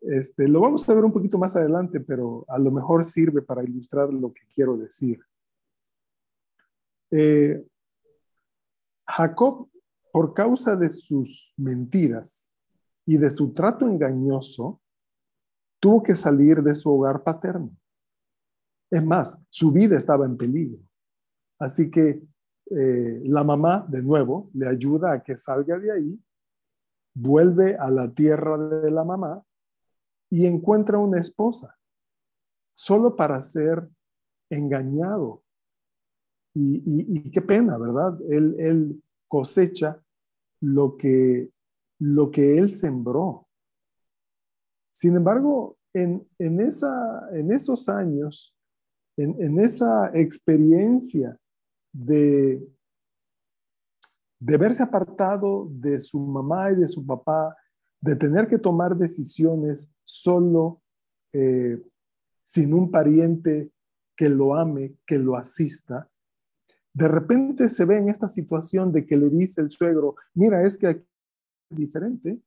Este, 0.00 0.46
lo 0.46 0.60
vamos 0.60 0.88
a 0.88 0.94
ver 0.94 1.04
un 1.04 1.12
poquito 1.12 1.36
más 1.36 1.56
adelante, 1.56 1.98
pero 1.98 2.44
a 2.48 2.60
lo 2.60 2.70
mejor 2.70 3.04
sirve 3.04 3.42
para 3.42 3.64
ilustrar 3.64 4.12
lo 4.12 4.32
que 4.32 4.42
quiero 4.54 4.76
decir. 4.76 5.18
Eh, 7.10 7.66
Jacob, 9.04 9.68
por 10.12 10.32
causa 10.32 10.76
de 10.76 10.90
sus 10.90 11.54
mentiras 11.56 12.48
y 13.04 13.16
de 13.16 13.30
su 13.30 13.52
trato 13.52 13.86
engañoso, 13.88 14.80
tuvo 15.86 16.02
que 16.02 16.16
salir 16.16 16.64
de 16.64 16.74
su 16.74 16.90
hogar 16.90 17.22
paterno. 17.22 17.70
Es 18.90 19.04
más, 19.04 19.46
su 19.50 19.70
vida 19.70 19.96
estaba 19.96 20.26
en 20.26 20.36
peligro. 20.36 20.80
Así 21.60 21.92
que 21.92 22.26
eh, 22.72 23.22
la 23.22 23.44
mamá, 23.44 23.86
de 23.88 24.02
nuevo, 24.02 24.50
le 24.52 24.66
ayuda 24.66 25.12
a 25.12 25.22
que 25.22 25.36
salga 25.36 25.78
de 25.78 25.92
ahí 25.92 26.20
vuelve 27.14 27.76
a 27.76 27.88
la 27.88 28.12
tierra 28.12 28.58
de 28.58 28.90
la 28.90 29.04
mamá 29.04 29.44
y 30.28 30.46
encuentra 30.46 30.98
una 30.98 31.20
esposa, 31.20 31.78
solo 32.74 33.14
para 33.14 33.40
ser 33.40 33.88
engañado. 34.50 35.44
Y, 36.52 37.30
qué 37.30 37.42
pena, 37.42 37.78
¿verdad? 37.78 38.18
Él, 38.28 38.56
él 38.58 39.04
cosecha 39.28 40.02
lo 40.60 40.96
que, 40.96 41.52
lo 42.00 42.32
que 42.32 42.58
él 42.58 42.72
sembró. 42.72 43.45
Sin 44.96 45.14
embargo, 45.14 45.76
en, 45.92 46.26
en, 46.38 46.58
esa, 46.58 47.28
en 47.34 47.52
esos 47.52 47.86
años, 47.90 48.56
en, 49.18 49.60
esa 49.60 50.10
experiencia 50.14 51.38
de, 51.92 52.66
de 54.40 54.56
verse 54.56 54.82
apartado 54.82 55.68
de 55.70 56.00
su 56.00 56.18
mamá 56.18 56.70
y 56.72 56.76
de 56.76 56.88
su 56.88 57.04
papá, 57.04 57.54
de 58.00 58.16
tener 58.16 58.48
que 58.48 58.56
tomar 58.56 58.96
decisiones 58.96 59.94
solo, 60.02 60.80
eh, 61.34 61.78
sin 62.42 62.72
un 62.72 62.90
pariente 62.90 63.70
que 64.16 64.30
lo 64.30 64.54
ame, 64.54 64.96
que 65.04 65.18
lo 65.18 65.36
asista, 65.36 66.10
de 66.94 67.08
repente 67.08 67.68
se 67.68 67.84
ve 67.84 67.98
en 67.98 68.08
esta 68.08 68.28
situación 68.28 68.92
de 68.92 69.04
que 69.04 69.18
le 69.18 69.28
dice 69.28 69.60
el 69.60 69.68
suegro, 69.68 70.14
mira, 70.32 70.64
es 70.64 70.78
que 70.78 70.86
aquí 70.86 71.06
es 71.70 71.76
diferente, 71.76 72.40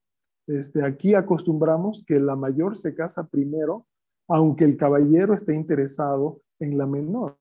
este, 0.50 0.84
aquí 0.84 1.14
acostumbramos 1.14 2.04
que 2.04 2.20
la 2.20 2.36
mayor 2.36 2.76
se 2.76 2.96
casa 2.96 3.28
primero, 3.28 3.86
aunque 4.28 4.66
el 4.66 4.78
caballero 4.78 5.36
esté 5.36 5.54
interesado 5.54 6.42
en 6.58 6.76
la 6.76 6.88
menor. 6.88 7.38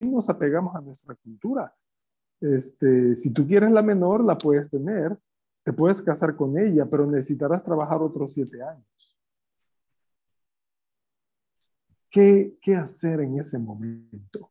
Nos 0.00 0.28
apegamos 0.28 0.74
a 0.74 0.80
nuestra 0.80 1.14
cultura. 1.14 1.72
Este, 2.40 3.14
si 3.14 3.32
tú 3.32 3.46
quieres 3.46 3.70
la 3.70 3.82
menor, 3.82 4.24
la 4.24 4.36
puedes 4.36 4.68
tener, 4.68 5.16
te 5.62 5.72
puedes 5.72 6.02
casar 6.02 6.34
con 6.34 6.58
ella, 6.58 6.84
pero 6.90 7.06
necesitarás 7.06 7.62
trabajar 7.62 8.02
otros 8.02 8.32
siete 8.32 8.60
años. 8.60 9.16
¿Qué, 12.10 12.58
qué 12.60 12.74
hacer 12.74 13.20
en 13.20 13.38
ese 13.38 13.56
momento? 13.56 14.50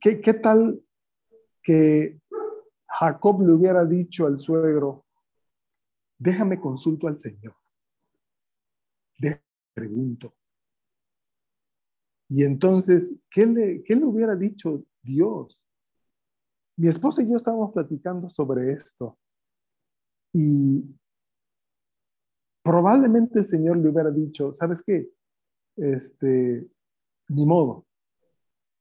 ¿Qué, 0.00 0.22
¿Qué 0.22 0.32
tal 0.32 0.82
que 1.62 2.21
Jacob 3.02 3.42
le 3.42 3.52
hubiera 3.52 3.84
dicho 3.84 4.26
al 4.26 4.38
suegro, 4.38 5.04
déjame 6.18 6.60
consulto 6.60 7.08
al 7.08 7.16
Señor? 7.16 7.56
Déjame 9.18 9.42
pregunto. 9.74 10.34
Y 12.28 12.44
entonces, 12.44 13.18
¿qué 13.28 13.44
le, 13.44 13.82
¿qué 13.82 13.96
le 13.96 14.04
hubiera 14.04 14.36
dicho 14.36 14.84
Dios? 15.02 15.64
Mi 16.76 16.88
esposa 16.88 17.22
y 17.22 17.28
yo 17.28 17.36
estábamos 17.36 17.72
platicando 17.72 18.28
sobre 18.28 18.72
esto 18.72 19.18
y 20.32 20.84
probablemente 22.62 23.40
el 23.40 23.46
Señor 23.46 23.78
le 23.78 23.90
hubiera 23.90 24.12
dicho, 24.12 24.52
¿sabes 24.52 24.80
qué? 24.80 25.10
Este, 25.76 26.66
ni 27.28 27.46
modo, 27.46 27.84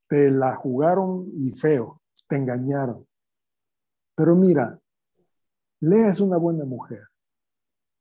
te 0.08 0.30
la 0.30 0.56
jugaron 0.56 1.28
y 1.40 1.52
feo, 1.52 2.02
te 2.30 2.38
engañaron. 2.38 3.08
Pero 4.22 4.36
mira, 4.36 4.80
Lea 5.80 6.10
es 6.10 6.20
una 6.20 6.38
buena 6.38 6.64
mujer 6.64 7.08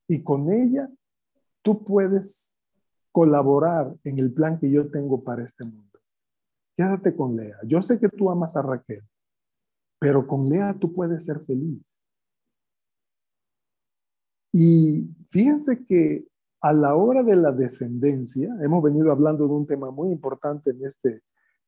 y 0.07 0.23
con 0.23 0.53
ella 0.53 0.87
tú 1.63 1.83
puedes 1.83 2.55
colaborar 3.11 3.97
en 4.05 4.19
el 4.19 4.31
plan 4.31 4.59
que 4.59 4.71
yo 4.71 4.91
tengo 4.91 5.25
para 5.25 5.47
este 5.47 5.65
mundo. 5.65 5.99
Quédate 6.77 7.17
con 7.17 7.37
Lea. 7.37 7.57
Yo 7.67 7.81
sé 7.81 7.99
que 7.99 8.11
tú 8.11 8.31
amas 8.31 8.55
a 8.55 8.61
Raquel, 8.61 9.03
pero 9.99 10.27
con 10.27 10.47
Lea 10.51 10.77
tú 10.79 10.93
puedes 10.93 11.25
ser 11.25 11.41
feliz. 11.47 12.05
Y 14.53 15.09
fíjense 15.31 15.87
que 15.87 16.29
a 16.61 16.75
la 16.75 16.97
hora 16.97 17.23
de 17.23 17.37
la 17.37 17.51
descendencia, 17.51 18.55
hemos 18.63 18.83
venido 18.83 19.11
hablando 19.11 19.49
de 19.49 19.55
un 19.55 19.67
tema 19.67 19.91
muy 19.91 20.13
importante 20.13 20.73
en 20.73 20.85
este 20.85 21.23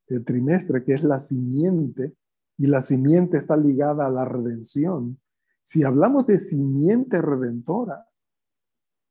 eh, 0.08 0.20
trimestre, 0.20 0.84
que 0.84 0.92
es 0.92 1.02
la 1.02 1.18
simiente, 1.18 2.14
y 2.62 2.68
la 2.68 2.80
simiente 2.80 3.38
está 3.38 3.56
ligada 3.56 4.06
a 4.06 4.10
la 4.10 4.24
redención. 4.24 5.20
Si 5.64 5.82
hablamos 5.82 6.28
de 6.28 6.38
simiente 6.38 7.20
redentora, 7.20 8.06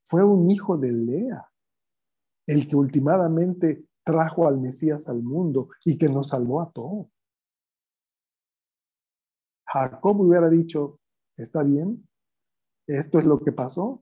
fue 0.06 0.24
un 0.24 0.50
hijo 0.50 0.78
de 0.78 0.94
Lea, 0.94 1.52
el 2.48 2.66
que 2.70 2.78
últimamente 2.78 3.90
trajo 4.06 4.48
al 4.48 4.62
Mesías 4.62 5.10
al 5.10 5.22
mundo 5.22 5.68
y 5.84 5.98
que 5.98 6.08
nos 6.08 6.30
salvó 6.30 6.62
a 6.62 6.72
todos. 6.72 7.08
Jacob 9.66 10.22
hubiera 10.22 10.50
dicho, 10.50 11.02
está 11.36 11.62
bien, 11.62 12.08
esto 12.88 13.20
es 13.20 13.26
lo 13.26 13.42
que 13.42 13.52
pasó, 13.52 14.02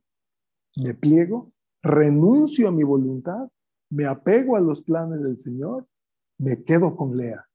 me 0.75 0.93
pliego, 0.93 1.51
renuncio 1.81 2.67
a 2.67 2.71
mi 2.71 2.83
voluntad, 2.83 3.49
me 3.89 4.05
apego 4.05 4.57
a 4.57 4.61
los 4.61 4.83
planes 4.83 5.23
del 5.23 5.39
Señor, 5.39 5.87
me 6.37 6.63
quedo 6.63 6.95
con 6.95 7.17
Lea. 7.17 7.48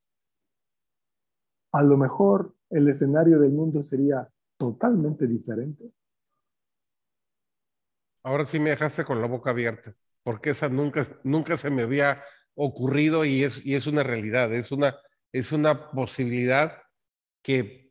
A 1.75 1.83
lo 1.83 1.97
mejor 1.97 2.55
el 2.71 2.89
escenario 2.89 3.41
del 3.41 3.51
mundo 3.51 3.83
sería 3.83 4.29
totalmente 4.57 5.27
diferente. 5.27 5.91
Ahora 8.23 8.47
sí 8.47 8.61
me 8.61 8.71
dejaste 8.71 9.05
con 9.05 9.21
la 9.21 9.27
boca 9.27 9.51
abierta, 9.51 9.93
porque 10.23 10.51
esa 10.51 10.69
nunca, 10.69 11.09
nunca 11.25 11.57
se 11.57 11.71
me 11.71 11.83
había 11.83 12.23
ocurrido 12.55 13.25
y 13.25 13.43
es, 13.43 13.67
y 13.67 13.75
es 13.75 13.89
una 13.89 14.05
realidad, 14.05 14.55
es 14.55 14.71
una, 14.71 14.97
es 15.33 15.51
una 15.51 15.91
posibilidad 15.91 16.81
que 17.43 17.91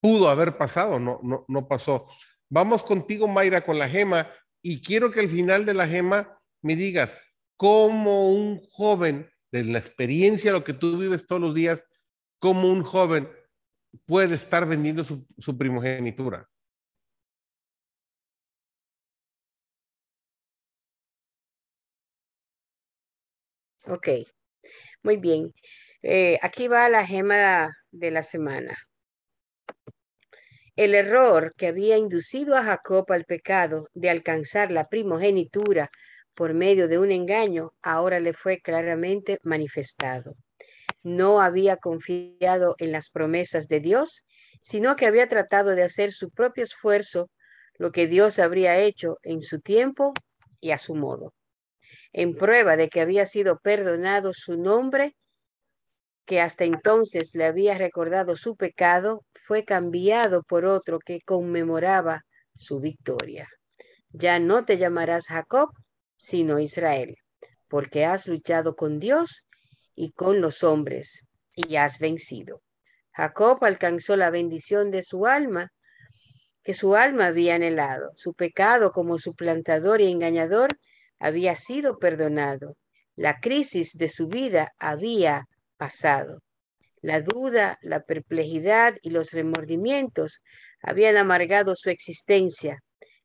pudo 0.00 0.28
haber 0.28 0.58
pasado, 0.58 0.98
no, 0.98 1.20
no, 1.22 1.44
no 1.46 1.68
pasó. 1.68 2.08
Vamos 2.50 2.82
contigo, 2.82 3.28
Mayra, 3.28 3.64
con 3.64 3.78
la 3.78 3.88
gema, 3.88 4.28
y 4.60 4.82
quiero 4.82 5.12
que 5.12 5.20
al 5.20 5.28
final 5.28 5.64
de 5.64 5.74
la 5.74 5.86
gema 5.86 6.36
me 6.62 6.74
digas 6.74 7.16
cómo 7.56 8.28
un 8.30 8.60
joven, 8.72 9.30
de 9.52 9.62
la 9.62 9.78
experiencia, 9.78 10.50
lo 10.50 10.64
que 10.64 10.72
tú 10.72 10.98
vives 10.98 11.28
todos 11.28 11.40
los 11.40 11.54
días, 11.54 11.86
cómo 12.44 12.70
un 12.70 12.82
joven 12.82 13.26
puede 14.04 14.34
estar 14.34 14.66
vendiendo 14.68 15.02
su, 15.02 15.56
primogenitura. 15.56 16.46
Ok, 23.86 24.08
muy 25.02 25.16
bien. 25.16 25.54
Eh, 26.02 26.38
aquí 26.42 26.68
va 26.68 26.90
la 26.90 27.06
gema 27.06 27.72
de 27.90 28.10
la 28.10 28.22
semana. 28.22 28.76
El 30.76 30.94
error 30.94 31.54
que 31.56 31.68
había 31.68 31.96
inducido 31.96 32.56
a 32.56 32.64
Jacob 32.64 33.10
al 33.10 33.24
pecado 33.24 33.88
de 33.94 34.10
alcanzar 34.10 34.70
la 34.70 34.90
primogenitura 34.90 35.90
por 36.34 36.52
medio 36.52 36.88
de 36.88 36.98
un 36.98 37.10
engaño 37.10 37.72
ahora 37.80 38.20
le 38.20 38.34
fue 38.34 38.60
claramente 38.60 39.38
manifestado. 39.44 40.36
No 41.04 41.40
había 41.40 41.76
confiado 41.76 42.74
en 42.78 42.90
las 42.90 43.10
promesas 43.10 43.68
de 43.68 43.78
Dios, 43.78 44.24
sino 44.60 44.96
que 44.96 45.06
había 45.06 45.28
tratado 45.28 45.76
de 45.76 45.82
hacer 45.82 46.12
su 46.12 46.30
propio 46.30 46.64
esfuerzo 46.64 47.30
lo 47.76 47.92
que 47.92 48.06
Dios 48.06 48.38
habría 48.38 48.78
hecho 48.78 49.18
en 49.22 49.42
su 49.42 49.60
tiempo 49.60 50.14
y 50.60 50.70
a 50.70 50.78
su 50.78 50.94
modo. 50.94 51.34
En 52.12 52.34
prueba 52.34 52.76
de 52.76 52.88
que 52.88 53.00
había 53.00 53.26
sido 53.26 53.58
perdonado 53.58 54.32
su 54.32 54.56
nombre, 54.56 55.14
que 56.24 56.40
hasta 56.40 56.64
entonces 56.64 57.34
le 57.34 57.44
había 57.44 57.76
recordado 57.76 58.36
su 58.36 58.56
pecado, 58.56 59.24
fue 59.46 59.64
cambiado 59.64 60.42
por 60.42 60.64
otro 60.64 60.98
que 60.98 61.20
conmemoraba 61.20 62.22
su 62.54 62.80
victoria. 62.80 63.48
Ya 64.10 64.38
no 64.38 64.64
te 64.64 64.78
llamarás 64.78 65.26
Jacob, 65.26 65.70
sino 66.16 66.60
Israel, 66.60 67.16
porque 67.68 68.04
has 68.06 68.26
luchado 68.26 68.74
con 68.74 69.00
Dios 69.00 69.43
y 69.94 70.12
con 70.12 70.40
los 70.40 70.62
hombres 70.62 71.24
y 71.54 71.76
has 71.76 71.98
vencido. 71.98 72.60
Jacob 73.12 73.64
alcanzó 73.64 74.16
la 74.16 74.30
bendición 74.30 74.90
de 74.90 75.02
su 75.02 75.26
alma, 75.26 75.70
que 76.64 76.74
su 76.74 76.96
alma 76.96 77.26
había 77.26 77.54
anhelado. 77.54 78.10
Su 78.16 78.34
pecado 78.34 78.90
como 78.90 79.18
suplantador 79.18 80.00
y 80.00 80.10
engañador 80.10 80.70
había 81.18 81.54
sido 81.54 81.98
perdonado. 81.98 82.76
La 83.14 83.38
crisis 83.38 83.92
de 83.96 84.08
su 84.08 84.26
vida 84.26 84.72
había 84.78 85.46
pasado. 85.76 86.42
La 87.02 87.20
duda, 87.20 87.78
la 87.82 88.00
perplejidad 88.00 88.94
y 89.02 89.10
los 89.10 89.32
remordimientos 89.32 90.40
habían 90.80 91.16
amargado 91.16 91.74
su 91.76 91.90
existencia, 91.90 92.80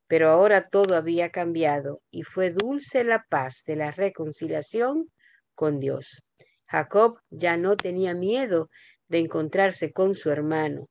pero 0.05 0.29
ahora 0.29 0.67
todo 0.67 0.95
había 0.95 1.29
cambiado 1.29 2.01
y 2.11 2.23
fue 2.23 2.51
dulce 2.51 3.03
la 3.03 3.23
paz 3.29 3.63
de 3.65 3.77
la 3.77 3.91
reconciliación 3.91 5.09
con 5.55 5.79
Dios. 5.79 6.21
Jacob 6.69 7.19
ya 7.31 7.57
no 7.57 7.75
tenía 7.75 8.13
miedo 8.13 8.69
de 9.07 9.19
encontrarse 9.19 9.91
con 9.91 10.13
su 10.13 10.29
hermano. 10.29 10.87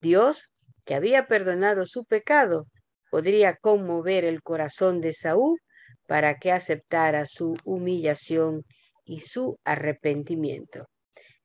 Dios, 0.00 0.50
que 0.84 0.94
había 0.94 1.26
perdonado 1.26 1.86
su 1.86 2.04
pecado, 2.04 2.66
podría 3.10 3.56
conmover 3.56 4.24
el 4.24 4.42
corazón 4.42 5.00
de 5.00 5.14
Saúl 5.14 5.58
para 6.06 6.38
que 6.38 6.52
aceptara 6.52 7.24
su 7.24 7.54
humillación 7.64 8.64
y 9.04 9.20
su 9.20 9.58
arrepentimiento. 9.64 10.86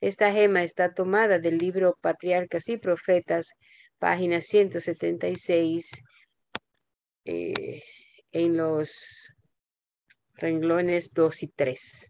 Esta 0.02 0.32
gema 0.32 0.64
está 0.64 0.94
tomada 0.94 1.40
del 1.40 1.58
libro 1.58 1.96
Patriarcas 2.02 2.68
y 2.68 2.78
Profetas, 2.78 3.52
página 3.98 4.42
176, 4.42 5.90
eh, 7.26 7.82
en 8.32 8.58
los 8.58 9.34
renglones 10.36 11.12
2 11.14 11.44
y 11.44 11.48
3. 11.50 12.10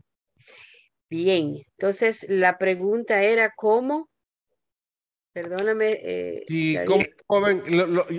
Bien, 1.09 1.61
entonces 1.77 2.25
la 2.29 2.57
pregunta 2.57 3.23
era 3.23 3.53
cómo, 3.55 4.09
perdóname. 5.33 5.99
Eh, 6.01 6.43
sí, 6.47 6.77
como 6.85 7.03
joven, 7.25 7.63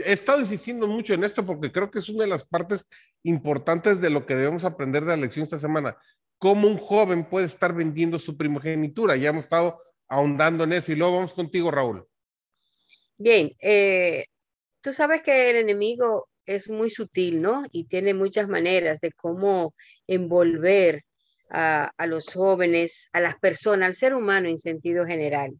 he 0.04 0.12
estado 0.12 0.40
insistiendo 0.40 0.86
mucho 0.86 1.14
en 1.14 1.24
esto 1.24 1.46
porque 1.46 1.70
creo 1.70 1.90
que 1.90 2.00
es 2.00 2.08
una 2.08 2.24
de 2.24 2.30
las 2.30 2.44
partes 2.44 2.86
importantes 3.22 4.00
de 4.00 4.10
lo 4.10 4.26
que 4.26 4.34
debemos 4.34 4.64
aprender 4.64 5.04
de 5.04 5.10
la 5.10 5.16
lección 5.16 5.44
esta 5.44 5.60
semana 5.60 5.96
cómo 6.40 6.66
un 6.66 6.78
joven 6.78 7.28
puede 7.28 7.46
estar 7.46 7.74
vendiendo 7.74 8.18
su 8.18 8.36
primogenitura. 8.36 9.14
Ya 9.14 9.28
hemos 9.28 9.44
estado 9.44 9.78
ahondando 10.08 10.64
en 10.64 10.72
eso 10.72 10.90
y 10.90 10.96
luego 10.96 11.16
vamos 11.16 11.34
contigo, 11.34 11.70
Raúl. 11.70 12.04
Bien, 13.18 13.54
eh, 13.60 14.24
tú 14.80 14.92
sabes 14.92 15.22
que 15.22 15.50
el 15.50 15.56
enemigo 15.56 16.28
es 16.46 16.70
muy 16.70 16.88
sutil, 16.88 17.42
¿no? 17.42 17.64
Y 17.70 17.84
tiene 17.84 18.14
muchas 18.14 18.48
maneras 18.48 19.00
de 19.00 19.12
cómo 19.12 19.74
envolver 20.06 21.04
a, 21.50 21.92
los 22.06 22.32
jóvenes, 22.32 23.10
a 23.12 23.20
las 23.20 23.38
personas, 23.38 23.86
al 23.86 23.94
ser 23.94 24.14
humano 24.14 24.48
en 24.48 24.58
sentido 24.58 25.04
general. 25.06 25.50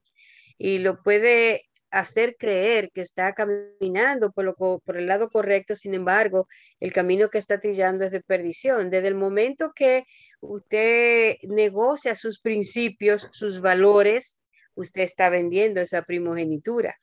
Y 0.58 0.78
lo 0.78 1.02
puede 1.02 1.62
hacer 1.90 2.36
creer 2.38 2.90
que 2.92 3.00
está 3.00 3.34
caminando 3.34 4.30
por 4.30 4.96
el 4.96 5.06
lado 5.06 5.28
correcto, 5.28 5.74
sin 5.74 5.94
embargo, 5.94 6.46
el 6.78 6.92
camino 6.92 7.28
que 7.28 7.38
está 7.38 7.60
trillando 7.60 8.04
es 8.04 8.12
de 8.12 8.20
perdición. 8.20 8.90
Desde 8.90 9.08
el 9.08 9.16
momento 9.16 9.72
que 9.74 10.04
usted 10.40 11.36
negocia 11.42 12.14
sus 12.14 12.40
principios, 12.40 13.28
sus 13.32 13.60
valores, 13.60 14.38
usted 14.74 15.02
está 15.02 15.28
vendiendo 15.30 15.80
esa 15.80 16.02
primogenitura. 16.02 16.96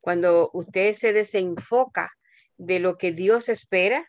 Cuando 0.00 0.50
usted 0.52 0.92
se 0.92 1.12
desenfoca 1.12 2.10
de 2.58 2.80
lo 2.80 2.98
que 2.98 3.12
Dios 3.12 3.48
espera, 3.48 4.06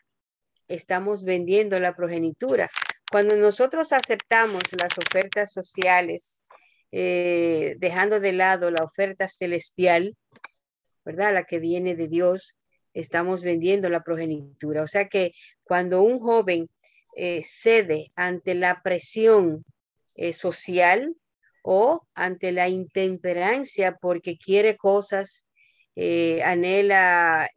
estamos 0.68 1.24
vendiendo 1.24 1.80
la 1.80 1.94
progenitura. 1.94 2.68
Cuando 3.10 3.34
nosotros 3.34 3.92
aceptamos 3.92 4.62
las 4.80 4.96
ofertas 4.96 5.52
sociales, 5.52 6.44
eh, 6.92 7.74
dejando 7.78 8.20
de 8.20 8.32
lado 8.32 8.70
la 8.70 8.84
oferta 8.84 9.26
celestial, 9.26 10.16
¿verdad? 11.04 11.34
La 11.34 11.44
que 11.44 11.58
viene 11.58 11.96
de 11.96 12.06
Dios, 12.06 12.56
estamos 12.94 13.42
vendiendo 13.42 13.88
la 13.88 14.04
progenitura. 14.04 14.84
O 14.84 14.86
sea 14.86 15.08
que 15.08 15.32
cuando 15.64 16.02
un 16.02 16.20
joven 16.20 16.70
eh, 17.16 17.42
cede 17.44 18.12
ante 18.14 18.54
la 18.54 18.80
presión 18.80 19.64
eh, 20.14 20.32
social 20.32 21.16
o 21.62 22.06
ante 22.14 22.52
la 22.52 22.68
intemperancia 22.68 23.96
porque 24.00 24.38
quiere 24.38 24.76
cosas, 24.76 25.48
anhela 26.44 27.50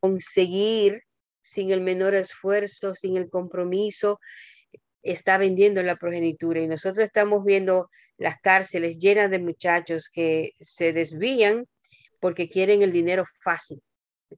conseguir 0.00 1.02
sin 1.42 1.70
el 1.70 1.82
menor 1.82 2.14
esfuerzo, 2.14 2.94
sin 2.94 3.18
el 3.18 3.28
compromiso, 3.28 4.18
está 5.04 5.38
vendiendo 5.38 5.82
la 5.82 5.96
progenitura. 5.96 6.60
Y 6.60 6.66
nosotros 6.66 7.04
estamos 7.04 7.44
viendo 7.44 7.90
las 8.16 8.40
cárceles 8.40 8.98
llenas 8.98 9.30
de 9.30 9.38
muchachos 9.38 10.08
que 10.08 10.52
se 10.58 10.92
desvían 10.92 11.66
porque 12.20 12.48
quieren 12.48 12.82
el 12.82 12.92
dinero 12.92 13.24
fácil, 13.40 13.82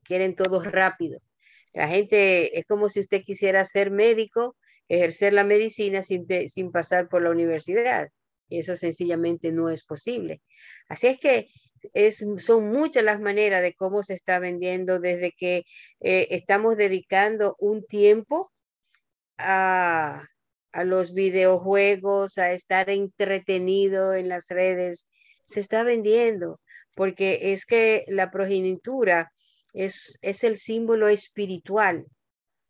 quieren 0.03 0.35
todo 0.35 0.61
rápido. 0.61 1.21
La 1.73 1.89
gente 1.89 2.59
es 2.59 2.67
como 2.67 2.89
si 2.89 3.01
usted 3.01 3.23
quisiera 3.23 3.65
ser 3.65 3.91
médico, 3.91 4.57
ejercer 4.89 5.33
la 5.33 5.45
medicina 5.45 6.03
sin, 6.03 6.27
sin 6.49 6.73
pasar 6.73 7.09
por 7.09 7.23
la 7.23 7.31
universidad. 7.31 8.09
Eso 8.49 8.77
sencillamente 8.77 9.53
no 9.53 9.71
es 9.71 9.85
posible. 9.85 10.43
Así 10.89 11.09
es 11.09 11.19
que 11.19 11.49
es, 11.93 12.25
son 12.39 12.71
muchas 12.71 13.05
las 13.05 13.21
maneras 13.21 13.63
de 13.63 13.75
cómo 13.75 14.03
se 14.03 14.15
está 14.15 14.39
vendiendo 14.39 14.99
desde 15.01 15.33
que 15.33 15.65
eh, 16.01 16.29
estamos 16.31 16.77
dedicando 16.77 17.57
un 17.59 17.85
tiempo 17.87 18.53
a, 19.39 20.27
a 20.77 20.85
los 20.85 21.15
videojuegos, 21.15 22.37
a 22.37 22.53
estar 22.53 22.91
entretenido 22.91 24.13
en 24.13 24.29
las 24.29 24.49
redes, 24.49 25.09
se 25.47 25.61
está 25.61 25.83
vendiendo, 25.85 26.61
porque 26.95 27.53
es 27.55 27.65
que 27.65 28.05
la 28.09 28.31
progenitura 28.31 29.33
es, 29.73 30.19
es 30.21 30.45
el 30.45 30.59
símbolo 30.59 31.09
espiritual, 31.09 32.05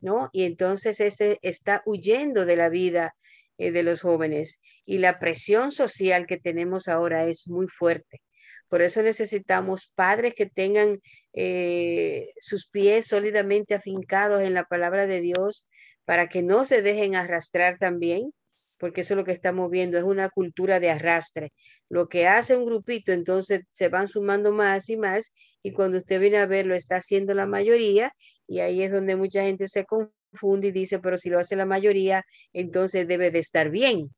¿no? 0.01 0.31
Y 0.33 0.45
entonces 0.45 1.01
ese 1.01 1.41
está 1.43 1.83
huyendo 1.85 2.47
de 2.47 2.55
la 2.55 2.69
vida 2.69 3.17
eh, 3.59 3.73
de 3.73 3.83
los 3.83 4.03
jóvenes 4.03 4.61
y 4.85 4.99
la 4.99 5.19
presión 5.19 5.73
social 5.73 6.29
que 6.29 6.39
tenemos 6.39 6.87
ahora 6.87 7.27
es 7.27 7.49
muy 7.49 7.67
fuerte. 7.67 8.23
Por 8.69 8.83
eso 8.83 9.03
necesitamos 9.03 9.91
padres 9.97 10.35
que 10.35 10.47
tengan 10.47 11.01
eh, 11.33 12.31
sus 12.39 12.69
pies 12.69 13.07
sólidamente 13.07 13.75
afincados 13.75 14.43
en 14.43 14.55
la 14.55 14.63
palabra 14.63 15.09
de 15.09 15.21
Dios, 15.21 15.67
para 16.07 16.29
que 16.29 16.43
no 16.43 16.65
se 16.65 16.81
dejen 16.81 17.17
arrastrar 17.17 17.79
también, 17.79 18.33
porque 18.79 19.03
eso 19.03 19.15
es 19.15 19.19
lo 19.19 19.25
que 19.25 19.33
estamos 19.33 19.71
viendo, 19.71 19.99
es 19.99 20.05
una 20.05 20.31
cultura 20.31 20.81
de 20.81 20.91
arrastre. 20.91 21.53
Lo 21.89 22.09
que 22.09 22.27
hace 22.27 22.57
un 22.57 22.65
grupito, 22.65 23.13
entonces 23.13 23.63
se 23.73 23.89
van 23.89 24.09
sumando 24.09 24.53
más 24.53 24.89
y 24.89 24.97
más, 24.97 25.33
y 25.63 25.73
cuando 25.73 25.99
usted 25.99 26.21
viene 26.21 26.39
a 26.39 26.47
ver, 26.47 26.65
lo 26.65 26.75
está 26.75 26.97
haciendo 26.97 27.35
la 27.35 27.47
mayoría, 27.47 28.13
y 28.47 28.61
ahí 28.61 28.83
es 28.83 28.93
donde 28.93 29.17
mucha 29.17 29.43
gente 29.43 29.67
se 29.67 29.85
confunde 29.85 30.69
y 30.69 30.73
dice, 30.73 31.01
pero 31.01 31.19
si 31.19 31.29
lo 31.29 31.39
hace 31.41 31.57
la 31.57 31.67
mayoría, 31.67 32.25
entonces 32.53 33.09
debe 33.09 33.31
de 33.31 33.41
estar 33.41 33.71
bien. 33.71 34.15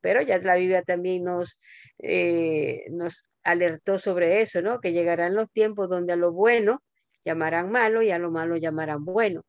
Pero 0.00 0.22
ya 0.22 0.38
la 0.38 0.56
Biblia 0.56 0.82
también 0.82 1.22
nos, 1.24 1.60
eh, 1.98 2.84
nos 2.90 3.28
alertó 3.44 3.98
sobre 3.98 4.40
eso, 4.40 4.62
¿no? 4.62 4.80
Que 4.80 4.92
llegarán 4.92 5.34
los 5.34 5.50
tiempos 5.50 5.88
donde 5.88 6.14
a 6.14 6.16
lo 6.16 6.32
bueno 6.32 6.82
llamarán 7.24 7.70
malo 7.70 8.02
y 8.02 8.10
a 8.10 8.18
lo 8.18 8.30
malo 8.30 8.56
llamarán 8.56 9.04
bueno. 9.04 9.42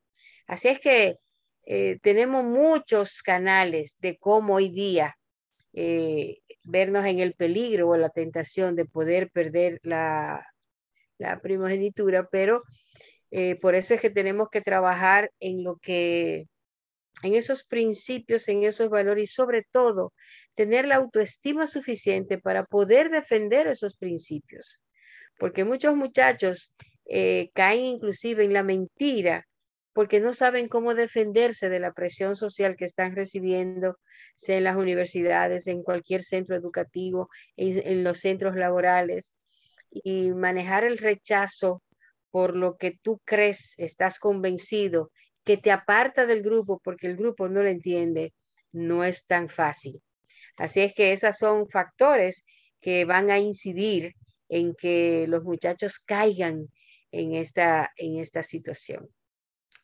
Así 0.45 0.67
es 0.67 0.79
que 0.79 1.15
eh, 1.65 1.99
tenemos 2.01 2.43
muchos 2.43 3.21
canales 3.21 3.97
de 3.99 4.17
cómo 4.17 4.55
hoy 4.55 4.69
día 4.69 5.17
eh, 5.73 6.39
vernos 6.63 7.05
en 7.05 7.19
el 7.19 7.33
peligro 7.33 7.89
o 7.89 7.97
la 7.97 8.09
tentación 8.09 8.75
de 8.75 8.85
poder 8.85 9.29
perder 9.31 9.79
la, 9.83 10.45
primogenitura, 11.43 12.27
pero 12.31 12.63
eh, 13.29 13.55
por 13.55 13.75
eso 13.75 13.93
es 13.93 14.01
que 14.01 14.09
tenemos 14.09 14.49
que 14.49 14.61
trabajar 14.61 15.31
en 15.39 15.63
lo 15.63 15.77
que, 15.77 16.47
en 17.21 17.35
esos 17.35 17.63
principios, 17.63 18.49
en 18.49 18.63
esos 18.63 18.89
valores 18.89 19.25
y 19.25 19.27
sobre 19.27 19.63
todo 19.71 20.13
tener 20.55 20.87
la 20.87 20.95
autoestima 20.95 21.67
suficiente 21.67 22.39
para 22.39 22.65
poder 22.65 23.11
defender 23.11 23.67
esos 23.67 23.95
principios. 23.95 24.81
Porque 25.37 25.63
muchos 25.63 25.95
muchachos 25.95 26.73
caen 27.53 27.85
inclusive 27.85 28.43
en 28.43 28.53
la 28.53 28.63
mentira 28.63 29.45
porque 29.93 30.19
no 30.19 30.33
saben 30.33 30.67
cómo 30.67 30.93
defenderse 30.95 31.69
de 31.69 31.79
la 31.79 31.93
presión 31.93 32.35
social 32.35 32.75
que 32.75 32.85
están 32.85 33.15
recibiendo, 33.15 33.97
sea 34.35 34.57
en 34.57 34.63
las 34.63 34.77
universidades, 34.77 35.67
en 35.67 35.83
cualquier 35.83 36.23
centro 36.23 36.55
educativo, 36.55 37.29
en, 37.57 38.03
los 38.03 38.19
centros 38.19 38.55
laborales, 38.55 39.33
y 39.91 40.31
manejar 40.31 40.83
el 40.83 40.97
rechazo 40.97 41.83
por 42.29 42.55
lo 42.55 42.77
que 42.77 42.97
tú 43.01 43.21
crees, 43.25 43.73
estás 43.77 44.17
convencido, 44.19 45.11
que 45.43 45.57
te 45.57 45.71
aparta 45.71 46.25
del 46.25 46.43
grupo 46.43 46.79
porque 46.83 47.07
el 47.07 47.17
grupo 47.17 47.49
no 47.49 47.61
lo 47.61 47.69
entiende, 47.69 48.33
no 48.71 49.03
es 49.03 49.25
tan 49.25 49.49
fácil. 49.49 50.01
Así 50.55 50.81
es 50.81 50.93
que 50.93 51.11
esos 51.11 51.35
son 51.37 51.67
factores 51.67 52.45
que 52.79 53.03
van 53.03 53.29
a 53.29 53.39
incidir 53.39 54.15
en 54.47 54.75
que 54.75 55.25
los 55.27 55.43
muchachos 55.43 55.99
caigan 55.99 56.67
en 57.11 57.33
esta, 57.33 57.91
en 57.97 58.17
esta 58.17 58.43
situación. 58.43 59.09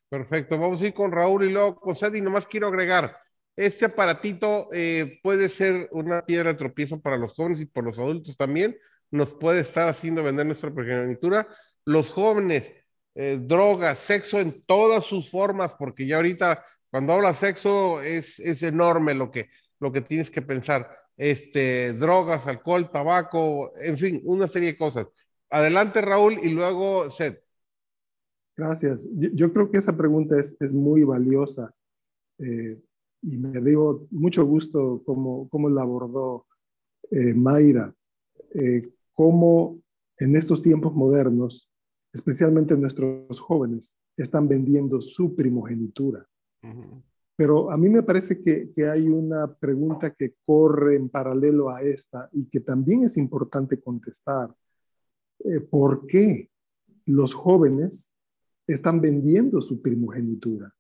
Perfecto, 0.10 0.58
vamos 0.58 0.82
a 0.82 0.88
ir 0.88 0.94
con 0.94 1.12
Raúl 1.12 1.46
y 1.46 1.52
luego 1.52 1.76
con 1.76 1.96
Sadie. 1.96 2.22
Nomás 2.22 2.48
quiero 2.48 2.68
agregar, 2.68 3.16
este 3.58 3.86
aparatito 3.86 4.70
eh, 4.72 5.20
puede 5.24 5.50
ser 5.50 5.90
una 5.92 6.24
piedra 6.26 6.52
de 6.54 6.60
tropiezo 6.60 7.02
para 7.02 7.18
los 7.18 7.34
jóvenes 7.34 7.60
y 7.60 7.66
por 7.66 7.84
los 7.84 7.98
adultos 7.98 8.38
también. 8.38 8.78
Nos 9.10 9.34
puede 9.34 9.62
estar 9.62 9.90
haciendo 9.90 10.22
vender 10.24 10.46
nuestra 10.46 10.72
progenitura. 10.72 11.48
Los 11.84 12.10
jóvenes, 12.10 12.72
eh, 13.16 13.40
drogas, 13.42 13.98
sexo 14.00 14.40
en 14.40 14.64
todas 14.66 15.06
sus 15.06 15.32
formas, 15.32 15.74
porque 15.78 16.06
ya 16.06 16.18
ahorita 16.18 16.64
cuando 16.92 17.14
habla 17.14 17.34
sexo 17.34 18.02
es, 18.02 18.40
es 18.40 18.62
enorme 18.64 19.16
lo 19.16 19.32
que, 19.32 19.50
lo 19.80 19.92
que 19.92 20.02
tienes 20.02 20.30
que 20.30 20.44
pensar. 20.44 20.90
Este, 21.18 21.94
drogas, 21.94 22.46
alcohol, 22.46 22.92
tabaco, 22.92 23.74
en 23.80 23.98
fin, 23.98 24.22
una 24.26 24.48
serie 24.48 24.74
de 24.74 24.78
cosas. 24.78 25.08
Adelante 25.50 26.02
Raúl 26.02 26.40
y 26.44 26.50
luego 26.50 27.10
Seth. 27.10 27.47
Gracias. 28.58 29.08
Yo, 29.14 29.54
creo 29.54 29.70
que 29.70 29.78
esa 29.78 29.96
pregunta 29.96 30.40
es, 30.40 30.58
es 30.60 30.74
muy 30.74 31.04
valiosa 31.04 31.72
eh, 32.40 32.82
y 33.22 33.38
me 33.38 33.62
dio 33.62 34.08
mucho 34.10 34.46
gusto 34.46 35.04
cómo, 35.06 35.48
cómo 35.50 35.70
la 35.70 35.84
abordó 35.84 36.48
eh, 37.12 37.36
Mayra, 37.36 37.94
eh, 38.56 38.90
cómo 39.14 39.80
en 40.18 40.36
estos 40.36 40.64
tiempos 40.64 40.96
modernos, 40.96 41.70
especialmente 42.12 42.76
nuestros 42.76 43.40
jóvenes, 43.40 43.96
están 44.18 44.48
vendiendo 44.48 45.02
su 45.02 45.36
primogenitura. 45.36 46.28
Pero 47.36 47.72
a 47.72 47.78
mí 47.78 47.88
me 47.88 48.02
parece 48.02 48.42
que, 48.42 48.72
hay 48.90 49.08
una 49.08 49.54
pregunta 49.54 50.12
que 50.12 50.34
corre 50.44 50.96
en 50.96 51.10
paralelo 51.10 51.70
a 51.70 51.84
esta 51.84 52.28
y 52.34 52.46
que 52.50 52.60
también 52.60 53.04
es 53.04 53.18
importante 53.18 53.80
contestar. 53.80 54.54
¿Por 55.70 56.08
qué 56.08 56.50
los 57.06 57.36
jóvenes 57.36 58.12
están 58.68 59.02
vendiendo 59.02 59.62
su 59.62 59.82
primogenitura? 59.82 60.74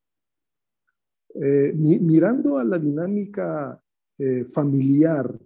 Eh, 1.33 1.73
mirando 1.73 2.57
a 2.57 2.63
la 2.63 2.79
dinámica 2.79 3.81
eh, 4.17 4.45
familiar 4.45 5.39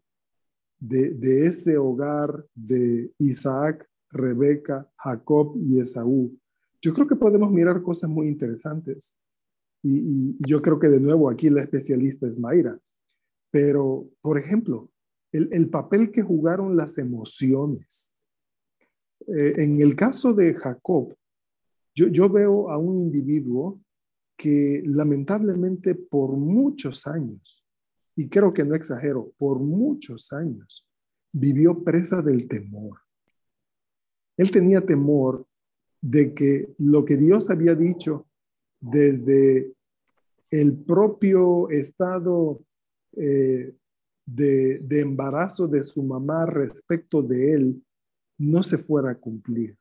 de, 0.79 1.45
ese 1.45 1.77
hogar 1.77 2.45
de 2.55 3.11
Isaac, 3.19 3.87
Rebeca, 4.09 4.89
Jacob 4.97 5.57
y 5.57 5.79
Esaú, 5.79 6.37
yo 6.81 6.93
creo 6.93 7.07
que 7.07 7.15
podemos 7.15 7.51
mirar 7.51 7.83
cosas 7.83 8.09
muy 8.09 8.27
interesantes. 8.27 9.15
Y, 9.83 10.35
yo 10.47 10.61
creo 10.61 10.79
que 10.79 10.87
de 10.87 10.99
nuevo 10.99 11.29
aquí 11.29 11.49
la 11.49 11.61
especialista 11.61 12.27
es 12.27 12.39
Mayra. 12.39 12.79
Pero, 13.51 14.09
por 14.21 14.37
ejemplo, 14.39 14.89
el, 15.31 15.69
papel 15.69 16.11
que 16.11 16.21
jugaron 16.21 16.75
las 16.75 16.97
emociones. 16.97 18.13
Eh, 19.27 19.55
en 19.57 19.81
el 19.81 19.95
caso 19.95 20.33
de 20.33 20.53
Jacob, 20.53 21.15
yo, 21.95 22.29
veo 22.29 22.69
a 22.69 22.77
un 22.77 23.01
individuo 23.01 23.81
que 24.37 24.81
lamentablemente 24.85 25.95
por 25.95 26.31
muchos 26.31 27.05
años, 27.07 27.63
y 28.15 28.27
creo 28.27 28.53
que 28.53 28.63
no 28.63 28.75
exagero, 28.75 29.31
por 29.37 29.59
muchos 29.59 30.31
años, 30.33 30.87
vivió 31.31 31.83
presa 31.83 32.21
del 32.21 32.47
temor. 32.47 32.99
Él 34.37 34.51
tenía 34.51 34.85
temor 34.85 35.45
de 36.01 36.33
que 36.33 36.73
lo 36.79 37.05
que 37.05 37.17
Dios 37.17 37.49
había 37.49 37.75
dicho 37.75 38.27
desde 38.79 39.73
el 40.49 40.77
propio 40.83 41.69
estado 41.69 42.63
eh, 43.15 43.75
de, 44.25 44.99
embarazo 45.01 45.67
de 45.67 45.83
su 45.83 46.03
mamá 46.03 46.45
respecto 46.45 47.21
de 47.21 47.53
él 47.53 47.85
no 48.37 48.63
se 48.63 48.77
fuera 48.77 49.11
a 49.11 49.15
cumplir. 49.15 49.77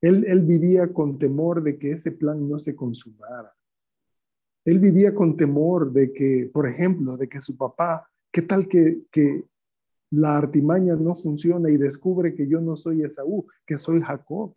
Él, 0.00 0.42
vivía 0.42 0.92
con 0.92 1.18
temor 1.18 1.62
de 1.62 1.78
que 1.78 1.92
ese 1.92 2.12
plan 2.12 2.48
no 2.48 2.58
se 2.58 2.76
consumara. 2.76 3.54
Él 4.64 4.78
vivía 4.78 5.14
con 5.14 5.36
temor 5.36 5.92
de 5.92 6.12
que, 6.12 6.50
por 6.52 6.68
ejemplo, 6.68 7.16
de 7.16 7.28
que 7.28 7.40
su 7.40 7.56
papá, 7.56 8.08
¿qué 8.30 8.42
tal 8.42 8.68
que, 8.68 9.02
que 9.10 9.44
la 10.10 10.36
artimaña 10.36 10.94
no 10.96 11.14
funciona 11.14 11.70
y 11.70 11.76
descubre 11.76 12.34
que 12.34 12.46
yo 12.46 12.60
no 12.60 12.76
soy 12.76 13.02
Esaú, 13.02 13.46
que 13.64 13.76
soy 13.76 14.00
Jacob? 14.00 14.54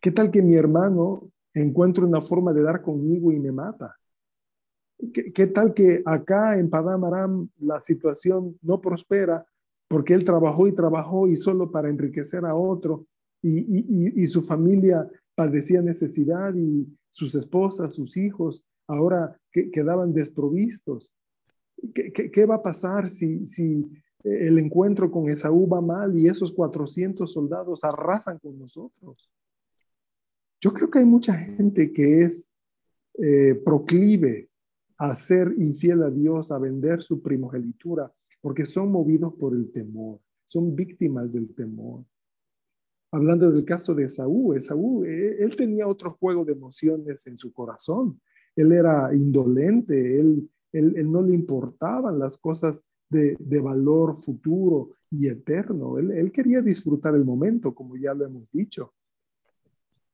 ¿Qué 0.00 0.10
tal 0.10 0.30
que 0.30 0.42
mi 0.42 0.56
hermano 0.56 1.30
encuentre 1.54 2.04
una 2.04 2.20
forma 2.20 2.52
de 2.52 2.62
dar 2.62 2.82
conmigo 2.82 3.32
y 3.32 3.40
me 3.40 3.52
mata? 3.52 3.96
¿Qué, 5.12 5.46
tal 5.48 5.74
que 5.74 6.02
acá 6.06 6.58
en 6.58 6.70
Padam 6.70 7.04
Aram 7.04 7.48
la 7.58 7.80
situación 7.80 8.58
no 8.62 8.80
prospera 8.80 9.44
porque 9.88 10.14
él 10.14 10.24
trabajó 10.24 10.66
y 10.66 10.72
trabajó 10.72 11.28
y 11.28 11.36
solo 11.36 11.70
para 11.70 11.90
enriquecer 11.90 12.46
a 12.46 12.54
otro 12.54 13.04
y, 13.48 14.26
su 14.26 14.42
familia 14.42 15.08
padecía 15.34 15.82
necesidad 15.82 16.54
y 16.54 16.86
sus 17.08 17.34
esposas, 17.34 17.94
sus 17.94 18.16
hijos, 18.16 18.64
ahora 18.86 19.38
quedaban 19.52 20.12
desprovistos? 20.12 21.12
¿Qué, 21.94 22.46
va 22.46 22.56
a 22.56 22.62
pasar 22.62 23.08
si, 23.08 23.46
si 23.46 23.84
el 24.24 24.58
encuentro 24.58 25.10
con 25.10 25.28
Esaú 25.28 25.68
va 25.68 25.80
mal 25.80 26.18
y 26.18 26.28
esos 26.28 26.52
400 26.52 27.30
soldados 27.30 27.84
arrasan 27.84 28.38
con 28.38 28.58
nosotros? 28.58 29.30
Yo 30.60 30.72
creo 30.72 30.90
que 30.90 31.00
hay 31.00 31.04
mucha 31.04 31.34
gente 31.34 31.92
que 31.92 32.22
es 32.22 32.50
eh, 33.18 33.54
proclive 33.64 34.50
a 34.98 35.14
ser 35.14 35.54
infiel 35.58 36.02
a 36.02 36.10
Dios, 36.10 36.50
a 36.52 36.58
vender 36.58 37.02
su 37.02 37.22
primogenitura, 37.22 38.12
porque 38.40 38.66
son 38.66 38.90
movidos 38.90 39.34
por 39.34 39.54
el 39.54 39.70
temor, 39.70 40.20
son 40.44 40.74
víctimas 40.74 41.32
del 41.32 41.54
temor. 41.54 42.04
Hablando 43.16 43.50
del 43.50 43.64
caso 43.64 43.94
de 43.94 44.04
Esaú, 44.04 44.52
Esaú, 44.52 45.02
eh, 45.06 45.36
él 45.38 45.56
tenía 45.56 45.88
otro 45.88 46.12
juego 46.20 46.44
de 46.44 46.52
emociones 46.52 47.26
en 47.26 47.34
su 47.34 47.50
corazón. 47.50 48.20
Él 48.54 48.72
era 48.72 49.10
indolente, 49.14 50.20
él, 50.20 50.50
él, 50.70 51.10
no 51.10 51.22
le 51.22 51.32
importaban 51.32 52.18
las 52.18 52.36
cosas 52.36 52.84
de, 53.08 53.34
de 53.38 53.60
valor 53.62 54.14
futuro 54.14 54.90
y 55.10 55.28
eterno. 55.28 55.96
Él, 55.96 56.10
él 56.10 56.30
quería 56.30 56.60
disfrutar 56.60 57.14
el 57.14 57.24
momento, 57.24 57.74
como 57.74 57.96
ya 57.96 58.12
lo 58.12 58.26
hemos 58.26 58.50
dicho. 58.52 58.92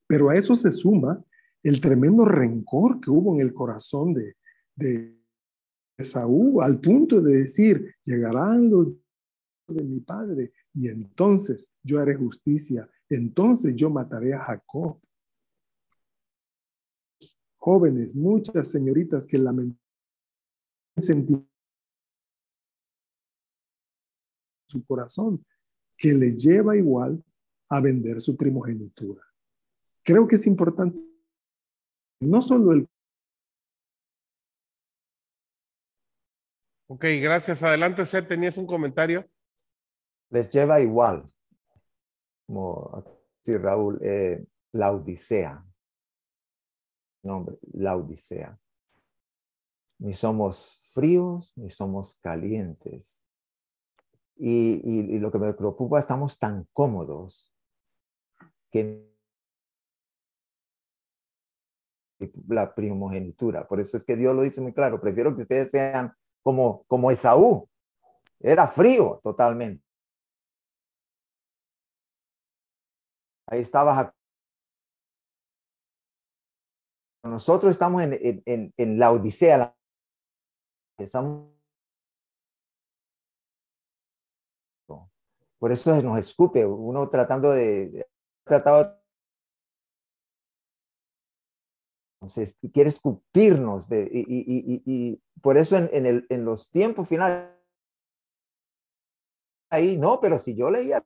Pero 0.07 0.31
a 0.31 0.37
eso 0.37 0.55
se 0.55 0.71
suma 0.71 1.21
el 1.65 1.81
tremendo 1.81 2.25
rencor 2.25 3.01
que 3.01 3.11
hubo 3.11 3.35
en 3.35 3.41
el 3.41 3.53
corazón 3.53 4.15
de, 4.15 4.37
de 4.77 5.19
Saúl, 5.99 6.63
al 6.63 6.79
punto 6.79 7.21
de 7.21 7.39
decir, 7.39 7.97
llegarán 8.05 8.71
los 8.71 8.93
de 9.67 9.83
mi 9.83 9.99
padre 9.99 10.53
y 10.75 10.89
entonces 10.89 11.71
yo 11.83 12.01
haré 12.01 12.15
justicia, 12.15 12.89
entonces 13.09 13.75
yo 13.77 13.91
mataré 13.91 14.35
a 14.35 14.41
Jacob. 14.41 15.01
Jóvenes, 17.59 18.15
muchas 18.15 18.69
señoritas 18.69 19.27
que 19.27 19.39
lamentan 19.39 19.79
su 24.67 24.85
corazón, 24.87 25.45
que 25.97 26.13
le 26.13 26.33
lleva 26.33 26.77
igual 26.77 27.23
a 27.69 27.81
vender 27.81 28.21
su 28.21 28.37
primogenitura. 28.37 29.23
Creo 30.03 30.27
que 30.27 30.37
es 30.37 30.47
importante 30.47 30.99
no 32.21 32.41
solo 32.41 32.73
el... 32.73 32.89
Ok, 36.89 37.05
gracias. 37.21 37.63
Adelante, 37.63 38.05
Seth, 38.05 38.29
tenías 38.29 38.57
un 38.57 38.67
comentario. 38.67 39.29
Les 40.33 40.51
lleva 40.51 40.81
igual, 40.81 41.31
como 42.47 43.05
sí, 43.45 43.55
Raúl, 43.55 44.01
eh, 44.03 44.43
la 44.73 44.91
Odisea. 44.91 45.63
Nombre, 47.23 47.59
la 47.75 47.97
Odisea. 47.97 48.59
Ni 49.99 50.15
somos 50.15 50.81
fríos, 50.95 51.53
ni 51.57 51.69
somos 51.69 52.19
calientes. 52.23 53.23
y, 54.37 55.19
lo 55.19 55.31
que 55.31 55.39
me 55.39 55.53
preocupa, 55.53 56.01
estamos 56.01 56.39
tan 56.39 56.67
cómodos 56.73 57.55
que 58.71 59.07
la 62.49 62.75
primogenitura. 62.75 63.69
Por 63.69 63.81
eso 63.81 63.99
es 63.99 64.05
que 64.05 64.17
Dios 64.17 64.35
lo 64.35 64.41
dice 64.43 64.63
muy 64.63 64.73
claro, 64.73 64.99
prefiero 64.99 65.37
que 65.37 65.43
ustedes 65.43 65.71
sean 65.71 66.13
como, 66.43 66.85
como 66.89 67.11
Esaú. 67.11 67.69
Era 68.41 68.67
frío 68.67 69.21
totalmente. 69.23 69.92
Ahí 73.53 73.61
estaba 73.61 74.15
Nosotros 77.23 77.73
estamos 77.73 78.03
en, 78.03 78.43
en, 78.47 78.73
en, 78.79 78.99
la 78.99 79.13
Odisea. 79.13 79.77
Estamos 80.99 81.53
por 85.59 85.71
eso 85.71 86.03
nos 86.03 86.19
escupe, 86.19 86.65
uno 86.65 87.09
tratando 87.11 87.51
de, 87.51 88.09
tratado 88.43 88.99
Entonces, 92.23 92.59
quiere 92.73 92.89
escupirnos 92.89 93.87
de, 93.89 94.09
y, 94.11 95.23
por 95.43 95.59
eso 95.59 95.77
en, 95.77 96.07
el, 96.07 96.27
en 96.31 96.47
los 96.47 96.71
tiempos 96.71 97.07
finales, 97.07 97.51
ahí, 99.71 99.99
no, 99.99 100.21
pero 100.21 100.39
si 100.39 100.57
yo 100.57 100.71
leía, 100.71 101.05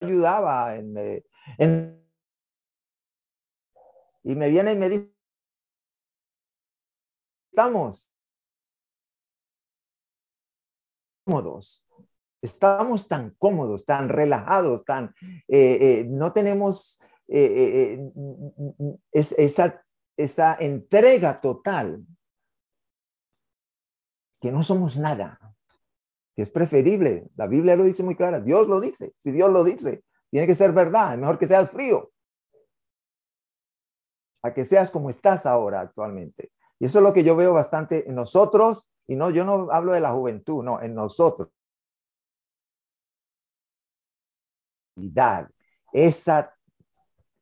ayudaba 0.00 0.76
en, 0.76 0.96
eh, 0.96 1.24
en, 1.58 2.06
y 4.24 4.34
me 4.34 4.50
viene 4.50 4.72
y 4.72 4.76
me 4.76 4.88
dice, 4.88 5.14
estamos 7.50 8.10
cómodos, 11.24 11.86
estamos 12.42 13.08
tan 13.08 13.30
cómodos, 13.38 13.84
tan 13.84 14.08
relajados, 14.08 14.84
tan, 14.84 15.14
eh, 15.48 15.78
eh, 15.80 16.06
no 16.08 16.32
tenemos 16.32 17.00
eh, 17.28 17.98
es, 19.12 19.32
esa, 19.32 19.84
esa 20.16 20.56
entrega 20.58 21.40
total, 21.40 22.06
que 24.40 24.52
no 24.52 24.62
somos 24.62 24.96
nada, 24.96 25.55
que 26.36 26.42
es 26.42 26.50
preferible. 26.50 27.28
La 27.34 27.46
Biblia 27.48 27.76
lo 27.76 27.84
dice 27.84 28.02
muy 28.02 28.14
clara, 28.14 28.40
Dios 28.40 28.68
lo 28.68 28.78
dice, 28.78 29.14
si 29.18 29.32
Dios 29.32 29.50
lo 29.50 29.64
dice, 29.64 30.04
tiene 30.30 30.46
que 30.46 30.54
ser 30.54 30.72
verdad, 30.72 31.14
es 31.14 31.18
mejor 31.18 31.38
que 31.38 31.46
seas 31.46 31.70
frío, 31.70 32.12
a 34.42 34.52
que 34.52 34.66
seas 34.66 34.90
como 34.90 35.08
estás 35.08 35.46
ahora 35.46 35.80
actualmente. 35.80 36.52
Y 36.78 36.84
eso 36.86 36.98
es 36.98 37.04
lo 37.04 37.14
que 37.14 37.24
yo 37.24 37.34
veo 37.36 37.54
bastante 37.54 38.06
en 38.06 38.14
nosotros, 38.14 38.90
y 39.06 39.16
no, 39.16 39.30
yo 39.30 39.44
no 39.44 39.70
hablo 39.70 39.94
de 39.94 40.00
la 40.00 40.12
juventud, 40.12 40.62
no, 40.62 40.82
en 40.82 40.94
nosotros. 40.94 41.48
Esa 45.92 46.54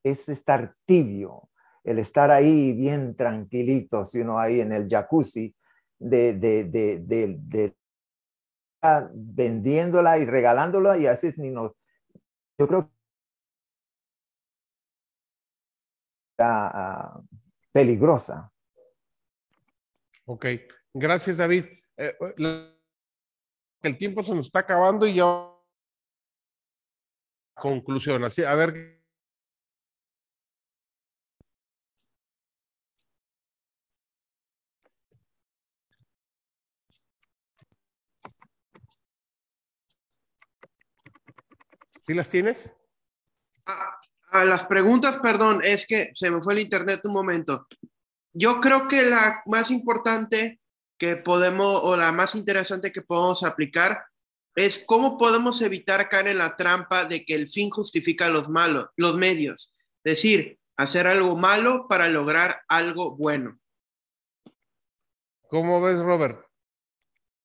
es 0.05 0.29
estar 0.29 0.77
tibio, 0.85 1.49
el 1.83 1.99
estar 1.99 2.31
ahí 2.31 2.73
bien 2.75 3.17
tranquilito, 3.17 4.05
si 4.05 4.21
uno 4.21 4.39
ahí 4.39 4.61
en 4.61 4.73
el 4.73 4.89
jacuzzi, 4.89 5.55
de, 5.99 6.35
de, 6.35 7.75
vendiéndola 9.13 10.19
y 10.19 10.27
regalándola 10.27 10.99
y 10.99 11.07
así 11.07 11.31
ni 11.37 11.51
nos, 11.51 11.73
yo 12.59 12.67
creo 12.69 12.87
que 12.87 12.95
está 16.33 17.21
peligrosa. 17.73 18.51
Ok, 20.27 20.47
gracias 20.93 21.37
David. 21.37 21.65
Eh, 21.97 22.17
el 23.83 23.99
tiempo 23.99 24.23
se 24.23 24.35
nos 24.35 24.47
está 24.47 24.61
acabando 24.61 25.07
y 25.07 25.15
ya 25.15 25.51
conclusión. 27.55 28.25
Así, 28.25 28.43
a 28.45 28.55
ver. 28.55 29.04
¿Sí 42.07 42.15
las 42.15 42.29
tienes? 42.29 42.59
A 44.31 44.45
las 44.45 44.65
preguntas, 44.65 45.19
perdón, 45.23 45.61
es 45.65 45.87
que 45.87 46.11
se 46.15 46.31
me 46.31 46.43
fue 46.43 46.55
el 46.55 46.61
internet 46.61 47.01
un 47.05 47.15
momento. 47.15 47.67
Yo 48.33 48.61
creo 48.61 48.89
que 48.89 49.03
la 49.03 49.43
más 49.47 49.71
importante 49.71 50.61
que 50.99 51.17
podemos, 51.17 51.81
o 51.83 51.97
la 51.97 52.13
más 52.13 52.35
interesante 52.35 52.93
que 52.93 53.03
podemos 53.03 53.43
aplicar, 53.43 54.05
es 54.55 54.85
cómo 54.85 55.19
podemos 55.19 55.63
evitar 55.63 56.09
caer 56.09 56.29
en 56.29 56.39
la 56.39 56.57
trampa 56.57 57.05
de 57.05 57.25
que 57.25 57.35
el 57.35 57.49
fin 57.49 57.71
justifica 57.71 58.29
los 58.29 58.49
malos, 58.49 58.91
los 58.97 59.17
medios. 59.17 59.75
Es 60.05 60.17
decir, 60.17 60.59
hacer 60.77 61.07
algo 61.07 61.37
malo 61.37 61.87
para 61.89 62.09
lograr 62.09 62.63
algo 62.69 63.17
bueno. 63.17 63.59
¿Cómo 65.49 65.81
ves, 65.81 65.99
Robert? 66.01 66.45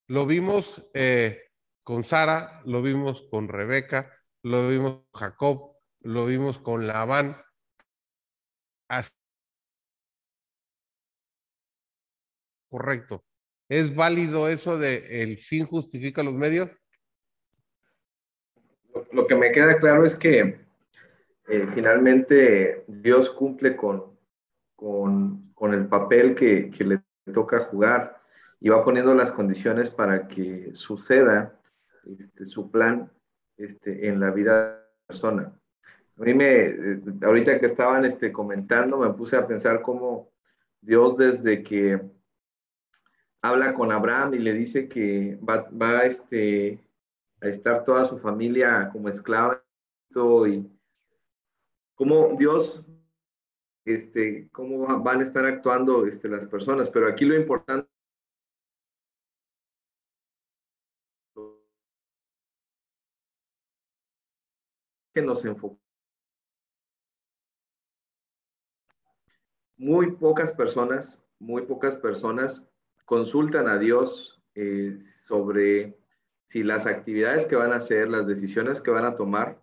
Lo 0.08 0.26
vimos 0.26 0.84
eh, 0.94 1.50
con 1.84 2.04
Sara, 2.04 2.62
lo 2.66 2.82
vimos 2.82 3.26
con 3.30 3.48
Rebeca, 3.48 4.19
lo 4.44 4.70
vimos 4.70 5.04
con 5.12 5.22
Jacob, 5.22 5.76
lo 6.02 6.26
vimos 6.26 6.60
con 6.60 6.88
Labán. 6.88 7.36
Correcto. 12.70 13.24
¿Es 13.68 13.96
válido 13.96 14.48
eso 14.48 14.78
de 14.78 15.24
el 15.24 15.38
fin 15.38 15.66
justifica 15.66 16.24
los 16.24 16.34
medios? 16.34 16.70
Lo 19.12 19.28
que 19.28 19.36
me 19.36 19.52
queda 19.52 19.78
claro 19.78 20.06
es 20.06 20.16
que 20.16 20.60
eh, 21.48 21.68
finalmente 21.68 22.84
Dios 22.88 23.30
cumple 23.30 23.76
con, 23.76 24.18
con, 24.76 25.52
con 25.54 25.74
el 25.74 25.88
papel 25.88 26.36
que, 26.36 26.70
que, 26.70 26.84
le 26.84 27.04
toca 27.34 27.60
jugar 27.66 28.22
y 28.60 28.70
va 28.70 28.84
poniendo 28.84 29.14
las 29.14 29.32
condiciones 29.32 29.90
para 29.90 30.28
que 30.28 30.74
suceda 30.74 31.60
este, 32.06 32.46
su 32.46 32.72
plan 32.72 33.12
este, 33.60 34.08
en 34.08 34.20
la 34.20 34.32
vida 34.32 34.60
de 34.60 34.76
la 34.76 35.08
persona. 35.08 35.54
A 36.18 36.24
mí 36.24 36.34
me, 36.34 36.66
eh, 36.66 37.02
ahorita 37.22 37.60
que 37.60 37.66
estaban 37.66 38.06
este, 38.06 38.32
comentando, 38.32 38.98
me 38.98 39.14
puse 39.14 39.36
a 39.38 39.46
pensar 39.46 39.82
cómo 39.82 40.32
Dios 40.82 41.18
desde 41.18 41.62
que 41.62 42.02
habla 43.42 43.74
con 43.74 43.92
Abraham 43.92 44.34
y 44.34 44.40
le 44.40 44.54
dice 44.54 44.88
que 44.88 45.38
va, 45.48 45.70
va 45.70 46.02
este, 46.02 46.84
a 47.42 47.48
estar 47.48 47.84
toda 47.84 48.06
su 48.06 48.18
familia 48.18 48.90
como 48.92 49.10
esclava 49.10 49.64
y 50.48 50.66
cómo 51.96 52.36
Dios, 52.38 52.84
este, 53.86 54.50
cómo 54.52 55.02
van 55.02 55.20
a 55.20 55.24
estar 55.24 55.46
actuando 55.46 56.06
este, 56.06 56.28
las 56.28 56.46
personas. 56.46 56.90
Pero 56.90 57.08
aquí 57.08 57.26
lo 57.26 57.36
importante 57.36 57.90
nos 65.26 65.46
enfocamos. 65.46 65.80
Muy 69.78 70.12
pocas 70.12 70.52
personas, 70.52 71.24
muy 71.40 71.62
pocas 71.64 71.96
personas 71.96 72.68
consultan 73.06 73.68
a 73.68 73.78
Dios 73.78 74.42
eh, 74.56 74.98
sobre 75.00 75.98
si 76.46 76.64
las 76.64 76.86
actividades 76.86 77.46
que 77.46 77.56
van 77.56 77.72
a 77.72 77.78
hacer, 77.78 78.10
las 78.10 78.28
decisiones 78.28 78.82
que 78.82 78.92
van 78.92 79.06
a 79.06 79.16
tomar, 79.16 79.62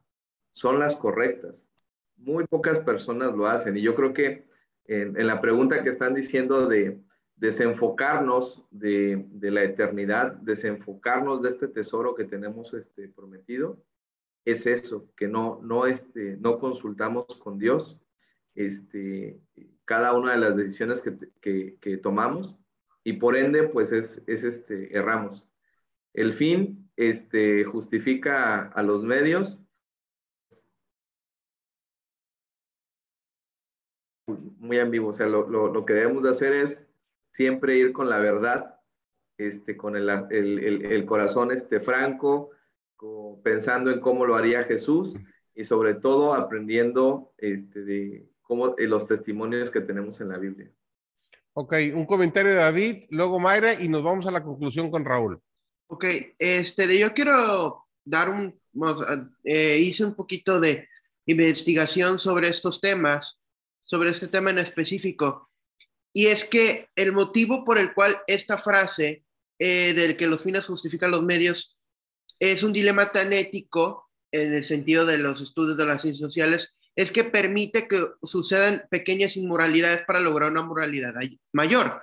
son 0.53 0.79
las 0.79 0.97
correctas. 0.97 1.69
Muy 2.17 2.47
pocas 2.47 2.81
personas 2.81 3.35
lo 3.35 3.47
hacen 3.47 3.77
y 3.77 3.83
yo 3.83 3.95
creo 3.95 4.15
que 4.15 4.49
en, 4.87 5.21
en 5.21 5.27
la 5.27 5.41
pregunta 5.41 5.83
que 5.83 5.91
están 5.91 6.15
diciendo 6.15 6.67
de 6.67 6.99
desenfocarnos 7.37 8.65
de, 8.71 9.27
de, 9.29 9.51
la 9.51 9.63
eternidad, 9.63 10.33
desenfocarnos 10.37 11.43
de 11.43 11.51
este 11.51 11.69
tesoro 11.69 12.15
que 12.15 12.25
tenemos 12.25 12.73
este, 12.73 13.09
prometido, 13.09 13.83
es 14.47 14.67
eso, 14.67 15.11
que 15.17 15.29
no, 15.29 15.61
no, 15.63 15.87
este, 15.87 16.39
no 16.39 16.59
consultamos 16.59 17.27
con 17.37 17.59
Dios 17.59 18.01
este, 18.55 19.39
cada 19.85 20.15
una 20.15 20.33
de 20.33 20.39
las 20.39 20.57
decisiones 20.57 21.03
que, 21.03 21.19
que, 21.41 21.77
que 21.81 21.99
tomamos 21.99 22.57
y 23.05 23.15
por 23.15 23.37
ende, 23.37 23.69
pues 23.69 23.93
es, 23.93 24.23
es 24.27 24.45
este, 24.45 24.97
erramos. 24.97 25.47
El 26.15 26.33
fin 26.33 26.91
este, 26.97 27.65
justifica 27.65 28.69
a, 28.69 28.83
los 28.83 29.05
medios. 29.05 29.61
Muy 34.27 34.79
ambiguo, 34.79 35.11
o 35.11 35.13
sea, 35.13 35.27
lo, 35.27 35.49
lo, 35.49 35.73
lo, 35.73 35.85
que 35.85 35.93
debemos 35.93 36.25
de 36.25 36.31
hacer 36.31 36.53
es 36.53 36.91
siempre 37.31 37.77
ir 37.77 37.93
con 37.93 38.09
la 38.09 38.19
verdad, 38.19 38.81
este, 39.39 39.77
con 39.77 39.95
el, 39.95 40.09
el, 40.31 40.85
el 40.85 41.07
corazón 41.07 41.53
este, 41.53 41.79
franco, 41.79 42.51
pensando 43.43 43.91
en 43.91 44.01
cómo 44.01 44.27
lo 44.27 44.35
haría 44.35 44.65
Jesús 44.65 45.17
y 45.55 45.65
sobre 45.65 45.95
todo 45.95 46.35
aprendiendo 46.35 47.33
este, 47.39 47.85
de 47.85 48.29
cómo, 48.43 48.75
los 48.79 49.07
testimonios 49.07 49.71
que 49.71 49.81
tenemos 49.81 50.21
en 50.21 50.29
la 50.29 50.39
Biblia. 50.39 50.71
Ok, 51.55 51.75
un 51.95 52.05
comentario 52.05 52.53
de 52.53 52.59
David, 52.59 53.05
luego 53.11 53.41
Mayra 53.41 53.81
y 53.81 53.89
nos 53.89 54.03
vamos 54.03 54.27
a 54.27 54.31
la 54.31 54.43
conclusión 54.43 54.91
con 54.91 55.05
Raúl. 55.05 55.41
Ok, 55.89 56.05
este, 56.39 56.99
yo 56.99 57.15
quiero 57.15 57.87
dar 58.05 58.29
un, 58.29 58.61
eh, 59.45 59.79
hice 59.79 60.05
un 60.05 60.15
poquito 60.15 60.61
de 60.61 60.89
investigación 61.27 62.19
sobre 62.19 62.49
estos 62.49 62.81
temas, 62.81 63.41
sobre 63.83 64.11
este 64.11 64.29
tema 64.29 64.51
en 64.51 64.59
específico, 64.59 65.51
y 66.13 66.27
es 66.27 66.45
que 66.45 66.89
el 66.95 67.13
motivo 67.13 67.65
por 67.65 67.79
el 67.79 67.95
cual 67.95 68.19
esta 68.27 68.59
frase 68.59 69.25
eh, 69.59 69.95
del 69.95 70.17
que 70.17 70.27
los 70.27 70.43
fines 70.43 70.67
justifican 70.67 71.11
los 71.11 71.23
medios 71.23 71.76
es 72.39 72.63
un 72.63 72.73
dilema 72.73 73.13
tan 73.13 73.33
ético 73.33 74.11
en 74.33 74.55
el 74.55 74.65
sentido 74.65 75.07
de 75.07 75.19
los 75.19 75.41
estudios 75.41 75.77
de 75.77 75.87
las 75.87 76.03
ciencias 76.03 76.31
sociales, 76.31 76.77
es 76.95 77.11
que 77.11 77.25
permite 77.25 77.89
que 77.89 78.07
sucedan 78.23 78.87
pequeñas 78.91 79.37
inmoralidades 79.37 80.03
para 80.07 80.21
lograr 80.21 80.51
una 80.51 80.63
moralidad 80.63 81.15
mayor. 81.53 82.03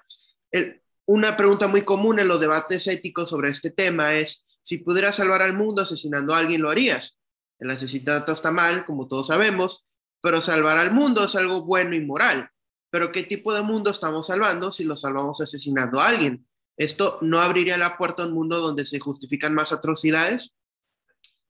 Una 1.05 1.35
pregunta 1.35 1.67
muy 1.67 1.81
común 1.81 2.19
en 2.19 2.27
los 2.27 2.39
debates 2.39 2.87
éticos 2.87 3.29
sobre 3.29 3.49
este 3.49 3.71
tema 3.71 4.15
es, 4.15 4.45
si 4.61 4.77
pudieras 4.77 5.17
salvar 5.17 5.41
al 5.41 5.53
mundo 5.53 5.81
asesinando 5.81 6.33
a 6.33 6.37
alguien, 6.37 6.61
¿lo 6.61 6.69
harías? 6.69 7.19
El 7.59 7.69
asesinato 7.71 8.31
está 8.31 8.51
mal, 8.51 8.85
como 8.85 9.07
todos 9.07 9.27
sabemos, 9.27 9.85
pero 10.21 10.39
salvar 10.39 10.77
al 10.77 10.93
mundo 10.93 11.25
es 11.25 11.35
algo 11.35 11.65
bueno 11.65 11.95
y 11.95 11.99
moral. 11.99 12.49
Pero 12.89 13.11
¿qué 13.11 13.23
tipo 13.23 13.53
de 13.53 13.63
mundo 13.63 13.91
estamos 13.91 14.27
salvando 14.27 14.71
si 14.71 14.83
lo 14.83 14.95
salvamos 14.95 15.41
asesinando 15.41 15.99
a 15.99 16.07
alguien? 16.07 16.47
¿Esto 16.77 17.19
no 17.21 17.39
abriría 17.39 17.77
la 17.77 17.97
puerta 17.97 18.23
a 18.23 18.27
un 18.27 18.33
mundo 18.33 18.59
donde 18.59 18.85
se 18.85 18.99
justifican 18.99 19.53
más 19.53 19.71
atrocidades? 19.71 20.55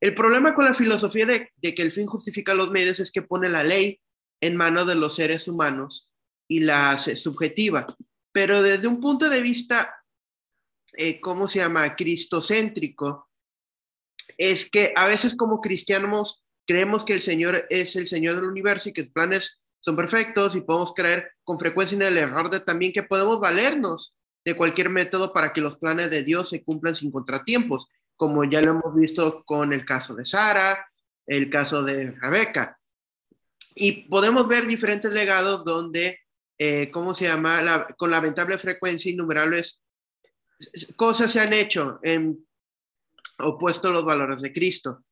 El 0.01 0.15
problema 0.15 0.53
con 0.53 0.65
la 0.65 0.73
filosofía 0.73 1.25
de, 1.25 1.75
que 1.75 1.81
el 1.81 1.91
fin 1.91 2.07
justifica 2.07 2.53
los 2.53 2.71
medios 2.71 2.99
es 2.99 3.11
que 3.11 3.21
pone 3.21 3.47
la 3.47 3.63
ley 3.63 4.01
en 4.41 4.57
manos 4.57 4.87
de 4.87 4.95
los 4.95 5.15
seres 5.15 5.47
humanos 5.47 6.11
y 6.47 6.59
la 6.59 6.91
hace 6.91 7.15
subjetiva 7.15 7.87
pero 8.33 8.61
desde 8.61 8.87
un 8.87 8.99
punto 8.99 9.29
de 9.29 9.41
vista, 9.41 9.95
eh, 10.97 11.21
¿cómo 11.21 11.47
se 11.47 11.59
llama? 11.59 11.95
Cristocéntrico, 11.95 13.29
es 14.37 14.69
que 14.69 14.91
a 14.95 15.05
veces 15.05 15.35
como 15.37 15.61
cristianos 15.61 16.43
creemos 16.65 17.05
que 17.05 17.13
el 17.13 17.21
Señor 17.21 17.65
es 17.69 17.95
el 17.95 18.07
Señor 18.07 18.35
del 18.35 18.49
universo 18.49 18.89
y 18.89 18.93
que 18.93 19.03
sus 19.03 19.13
planes 19.13 19.61
son 19.79 19.95
perfectos 19.95 20.55
y 20.55 20.61
podemos 20.61 20.93
creer 20.93 21.31
con 21.43 21.59
frecuencia 21.59 21.95
en 21.95 22.01
el 22.01 22.17
error 22.17 22.49
de 22.49 22.59
también 22.59 22.91
que 22.91 23.03
podemos 23.03 23.39
valernos 23.39 24.15
de 24.45 24.55
cualquier 24.55 24.89
método 24.89 25.33
para 25.33 25.53
que 25.53 25.61
los 25.61 25.77
planes 25.77 26.09
de 26.09 26.23
Dios 26.23 26.49
se 26.49 26.63
cumplan 26.63 26.95
sin 26.95 27.11
contratiempos, 27.11 27.89
como 28.15 28.43
ya 28.43 28.61
lo 28.61 28.71
hemos 28.71 28.95
visto 28.95 29.43
con 29.45 29.73
el 29.73 29.85
caso 29.85 30.15
de 30.15 30.25
Sara, 30.25 30.87
el 31.25 31.49
caso 31.49 31.83
de 31.83 32.11
Rebeca. 32.11 32.77
Y 33.75 34.07
podemos 34.07 34.47
ver 34.47 34.67
diferentes 34.67 35.13
legados 35.13 35.63
donde 35.63 36.19
eh, 36.57 36.91
¿cómo 36.91 37.13
se 37.15 37.25
llama? 37.25 37.87
con 37.97 38.11
lamentable 38.11 38.57
frecuencia, 38.57 39.11
innumerables 39.11 39.81
cosas 40.95 41.31
se 41.31 41.39
han 41.39 41.51
hecho 41.51 41.99
en 42.03 42.47
opuesto 43.39 43.89
a 43.89 43.91
los 43.91 44.05
valores 44.05 44.41
de 44.41 44.53
Cristo. 44.53 45.03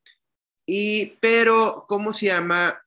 Y, 0.66 1.18
pero, 1.20 1.86
¿cómo 1.88 2.14
se 2.14 2.28
llama? 2.28 2.80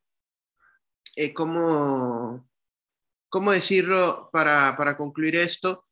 Eh, 1.16 1.34
¿Cómo 1.34 2.48
¿cómo 3.34 3.50
decirlo 3.50 4.30
para, 4.32 4.76
para 4.76 4.96
concluir 4.96 5.34
esto? 5.34 5.83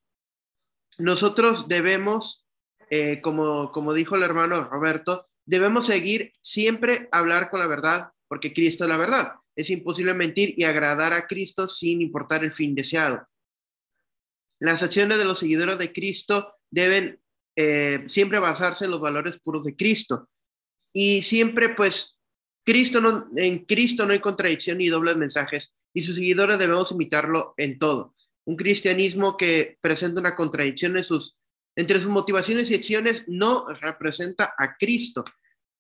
Nosotros 0.99 1.69
debemos, 1.69 2.47
eh, 2.91 3.21
como, 3.23 3.73
como 3.73 3.95
dijo 3.95 4.17
el 4.17 4.23
hermano 4.23 4.65
Roberto, 4.65 5.29
debemos 5.47 5.87
seguir 5.87 6.33
siempre 6.41 7.09
hablar 7.13 7.51
con 7.51 7.61
la 7.61 7.67
verdad, 7.67 8.13
porque 8.29 8.53
Cristo 8.53 8.85
es 8.85 8.91
la 8.91 8.97
verdad. 8.97 9.35
Es 9.57 9.71
imposible 9.71 10.15
mentir 10.15 10.55
y 10.57 10.65
agradar 10.65 11.13
a 11.13 11.27
Cristo 11.27 11.69
sin 11.69 12.01
importar 12.01 12.45
el 12.45 12.53
fin 12.53 12.75
deseado. 12.75 13.27
Las 14.61 14.83
acciones 14.83 15.19
de 15.19 15.25
los 15.25 15.39
seguidores 15.39 15.79
de 15.79 15.93
Cristo 15.93 16.55
deben 16.71 17.21
eh, 17.57 18.05
siempre 18.07 18.39
basarse 18.39 18.85
en 18.85 18.93
los 18.93 19.01
valores 19.01 19.39
puros 19.41 19.65
de 19.65 19.77
Cristo. 19.77 20.29
Y 20.93 21.23
siempre, 21.23 21.71
pues, 21.71 22.19
Cristo 22.65 23.01
en 23.37 23.65
Cristo 23.65 24.07
no 24.07 24.13
hay 24.13 24.21
contradicción 24.21 24.79
ni 24.79 24.89
dobles 24.89 25.17
mensajes 25.17 25.75
y 25.93 26.03
sus 26.03 26.15
seguidores 26.15 26.59
debemos 26.59 26.93
imitarlo 26.93 27.55
en 27.57 27.79
todo. 27.79 28.15
Un 28.45 28.57
cristianismo 28.57 29.37
que 29.37 29.79
presenta 29.81 30.21
una 30.21 30.35
contradicción 30.35 30.97
entre 31.77 32.01
sus 32.01 32.11
motivaciones 32.11 32.71
y 32.71 32.75
acciones 32.75 33.25
no 33.29 33.67
representa 33.81 34.55
a 34.59 34.77
Cristo. 34.77 35.25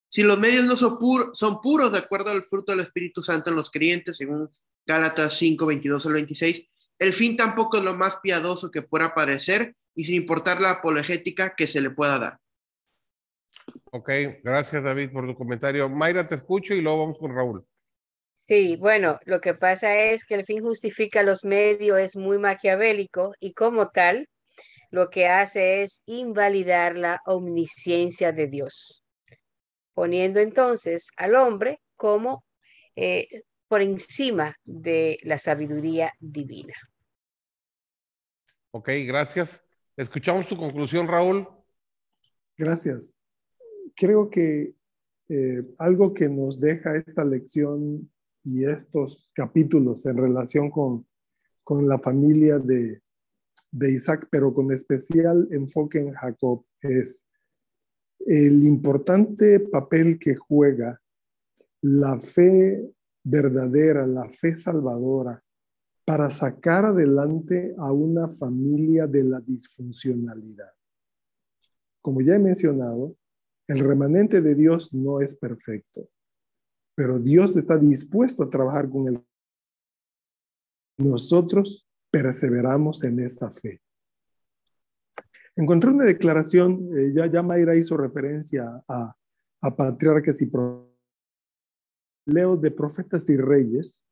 Si 0.09 0.23
los 0.23 0.39
medios 0.39 0.65
no 0.67 0.77
son, 0.77 0.99
son 1.33 1.61
puros 1.61 1.91
de 1.93 1.99
acuerdo 1.99 2.31
al 2.31 2.45
fruto 2.45 2.73
del 2.73 2.83
Espíritu 2.83 3.23
Santo 3.23 3.51
en 3.51 3.57
los 3.57 3.71
creyentes, 3.71 4.17
según 4.19 4.51
Gálatas 4.87 5.39
5, 5.39 5.67
22 5.67 6.07
al 6.07 6.13
26, 6.13 6.69
el 6.99 7.13
fin 7.13 7.37
tampoco 7.37 7.79
es 7.79 7.83
lo 7.83 7.95
más 7.95 8.19
piadoso 8.23 8.71
que 8.71 8.83
pueda 8.83 9.15
parecer 9.15 9.75
y 9.95 10.05
sin 10.05 10.17
importar 10.17 10.61
la 10.61 10.71
apologética 10.71 11.55
que 11.57 11.67
se 11.67 11.81
le 11.81 11.91
pueda 11.91 12.19
dar. 12.19 12.39
Ok, 13.91 14.11
gracias 14.43 14.83
David 14.83 15.11
por 15.11 15.27
tu 15.27 15.35
comentario. 15.35 15.89
Mayra, 15.89 16.27
te 16.27 16.35
escucho 16.35 16.75
y 16.75 16.81
luego 16.81 17.01
vamos 17.01 17.19
con 17.19 17.35
Raúl. 17.35 17.67
Sí, 18.47 18.77
bueno, 18.77 19.19
lo 19.25 19.41
que 19.41 19.55
pasa 19.55 19.97
es 19.99 20.25
que 20.25 20.35
el 20.35 20.45
fin 20.45 20.63
justifica 20.63 21.23
los 21.23 21.45
medios, 21.45 21.99
es 21.99 22.17
muy 22.17 22.39
maquiavélico 22.39 23.33
y 23.39 23.55
como 23.55 23.89
tal, 23.91 24.29
lo 24.91 25.11
que 25.11 25.27
hace 25.27 25.83
es 25.83 26.03
invalidar 26.07 26.99
la 26.99 27.21
omnisciencia 27.25 28.33
de 28.33 28.49
Dios, 28.49 29.05
poniendo 29.95 30.41
entonces 30.41 31.11
al 31.17 31.35
hombre 31.37 31.81
como 31.97 32.45
eh, 32.97 33.27
por 33.69 33.81
encima 33.81 34.55
de 34.65 35.19
la 35.23 35.39
sabiduría 35.39 36.13
divina. 36.19 36.75
Ok, 38.73 38.91
gracias. 39.07 39.63
Escuchamos 39.97 40.47
tu 40.47 40.57
conclusión, 40.57 41.09
Raúl. 41.09 41.49
Gracias. 42.59 43.15
Creo 43.95 44.29
que 44.29 44.75
eh, 45.29 45.63
algo 45.79 46.13
que 46.13 46.29
nos 46.29 46.61
deja 46.61 46.97
esta 46.97 47.25
lección 47.25 48.12
y 48.45 48.65
estos 48.65 49.31
capítulos 49.35 50.05
en 50.07 50.17
relación 50.17 50.71
con, 50.71 51.07
con 51.63 51.89
la 51.89 51.99
familia 51.99 52.59
de, 52.59 53.01
de 53.71 53.93
Isaac, 53.93 54.29
pero 54.31 54.53
con 54.53 54.73
especial 54.73 55.49
enfoque 55.51 56.01
en 56.01 56.13
Jacob, 56.13 56.65
es 56.81 57.25
el 58.21 58.65
importante 58.65 59.61
papel 59.61 60.19
que 60.19 60.35
juega 60.35 61.01
la 61.83 62.19
fe 62.19 62.93
verdadera, 63.25 64.07
la 64.07 64.29
fe 64.29 64.55
salvadora, 64.57 65.43
para 66.05 66.31
sacar 66.31 66.87
adelante 66.87 67.75
a 67.79 67.93
una 67.93 68.29
familia 68.29 69.07
de 69.07 69.25
la 69.25 69.41
disfuncionalidad. 69.41 70.73
Como 72.01 72.21
ya 72.21 72.35
he 72.35 72.39
mencionado, 72.41 73.17
el 73.69 73.79
remanente 73.79 74.41
de 74.41 74.55
Dios 74.57 74.93
no 74.93 75.21
es 75.21 75.37
perfecto 75.37 76.09
pero 76.95 77.19
Dios 77.19 77.57
está 77.57 77.79
dispuesto 77.79 78.43
a 78.43 78.51
trabajar 78.51 78.89
con 78.89 79.09
él. 79.09 79.25
Nosotros 80.99 81.89
perseveramos 82.11 83.03
en 83.05 83.21
esa 83.21 83.51
fe. 83.51 83.81
Encontré 85.57 85.91
una 85.91 86.05
declaración, 86.05 86.89
eh, 86.99 87.13
ya, 87.13 87.27
ya 87.27 87.43
Mayra 87.43 87.77
hizo 87.77 87.97
referencia 87.97 88.83
a, 88.89 89.17
patriarcas 89.77 90.43
y 90.43 90.51
leo 92.27 92.57
de 92.57 92.71
profetas 92.73 93.29
y 93.29 93.37
reyes, 93.37 94.05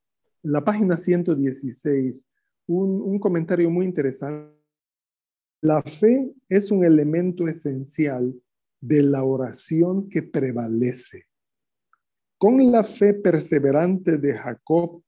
la 0.43 0.65
página 0.65 0.97
116, 0.97 2.25
un, 2.69 3.01
un 3.01 3.19
comentario 3.19 3.69
muy 3.69 3.85
interesante. 3.85 4.57
La 5.61 5.83
fe 5.83 6.33
es 6.49 6.71
un 6.71 6.85
elemento 6.85 7.49
esencial 7.49 8.33
de 8.81 9.03
la 9.03 9.25
oración 9.25 10.09
que 10.09 10.23
prevalece 10.23 11.30
con 12.41 12.73
la 12.73 12.83
fe 12.83 13.13
perseverante 13.13 14.17
de 14.17 14.33
Jacob, 14.33 15.03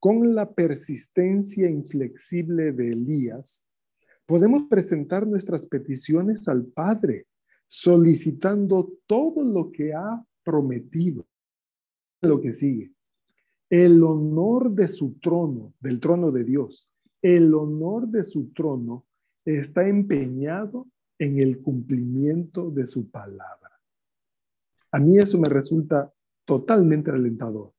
con 0.00 0.34
la 0.34 0.50
persistencia 0.50 1.68
inflexible 1.68 2.72
de 2.72 2.92
Elías, 2.92 3.66
podemos 4.24 4.62
presentar 4.62 5.26
nuestras 5.26 5.66
peticiones 5.66 6.48
al 6.48 6.64
Padre, 6.64 7.26
solicitando 7.66 8.94
todo 9.06 9.44
lo 9.44 9.70
que 9.70 9.92
ha 9.92 10.24
prometido. 10.42 11.26
Lo 12.22 12.40
que 12.40 12.54
sigue, 12.54 12.92
el 13.68 14.02
honor 14.02 14.70
de 14.70 14.88
su 14.88 15.18
trono, 15.20 15.74
del 15.80 16.00
trono 16.00 16.30
de 16.30 16.44
Dios, 16.44 16.90
el 17.20 17.52
honor 17.52 18.08
de 18.08 18.24
su 18.24 18.54
trono 18.54 19.04
está 19.44 19.86
empeñado 19.86 20.86
en 21.18 21.40
el 21.40 21.60
cumplimiento 21.60 22.70
de 22.70 22.86
su 22.86 23.10
palabra. 23.10 23.78
A 24.90 24.98
mí 24.98 25.18
eso 25.18 25.38
me 25.38 25.50
resulta 25.50 26.10
totalmente 26.48 27.10
alentador. 27.10 27.74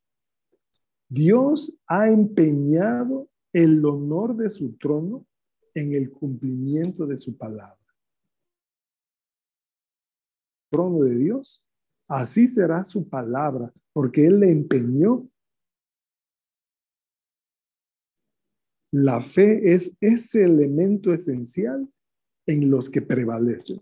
Dios 1.10 1.76
ha 1.88 2.08
empeñado 2.08 3.28
el 3.52 3.84
honor 3.84 4.36
de 4.36 4.48
su 4.52 4.78
trono 4.78 5.26
en 5.74 5.94
el 5.94 6.12
cumplimiento 6.12 7.08
de 7.08 7.18
su 7.18 7.36
palabra. 7.36 7.76
trono 10.72 11.00
de 11.04 11.16
Dios, 11.16 11.66
así 12.08 12.48
será 12.48 12.86
su 12.86 13.10
palabra, 13.10 13.74
porque 13.92 14.28
Él 14.28 14.40
le 14.40 14.52
empeñó. 14.52 15.28
La 18.92 19.20
fe 19.24 19.74
es 19.74 19.98
ese 20.00 20.44
elemento 20.44 21.12
esencial 21.12 21.92
en 22.46 22.70
los 22.70 22.88
que 22.88 23.02
prevalecen. 23.02 23.82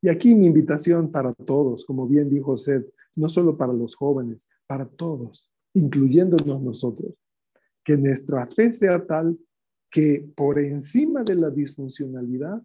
Y 0.00 0.08
aquí 0.08 0.34
mi 0.34 0.46
invitación 0.46 1.12
para 1.12 1.34
todos, 1.34 1.84
como 1.84 2.08
bien 2.08 2.30
dijo 2.30 2.56
Seth, 2.56 2.90
no 3.14 3.28
solo 3.28 3.56
para 3.56 3.72
los 3.72 3.94
jóvenes, 3.94 4.48
para 4.66 4.86
todos, 4.86 5.50
incluyéndonos 5.74 6.60
nosotros. 6.62 7.14
Que 7.84 7.96
nuestra 7.96 8.46
fe 8.46 8.72
sea 8.72 9.04
tal 9.06 9.38
que 9.90 10.26
por 10.36 10.58
encima 10.58 11.24
de 11.24 11.34
la 11.34 11.50
disfuncionalidad 11.50 12.62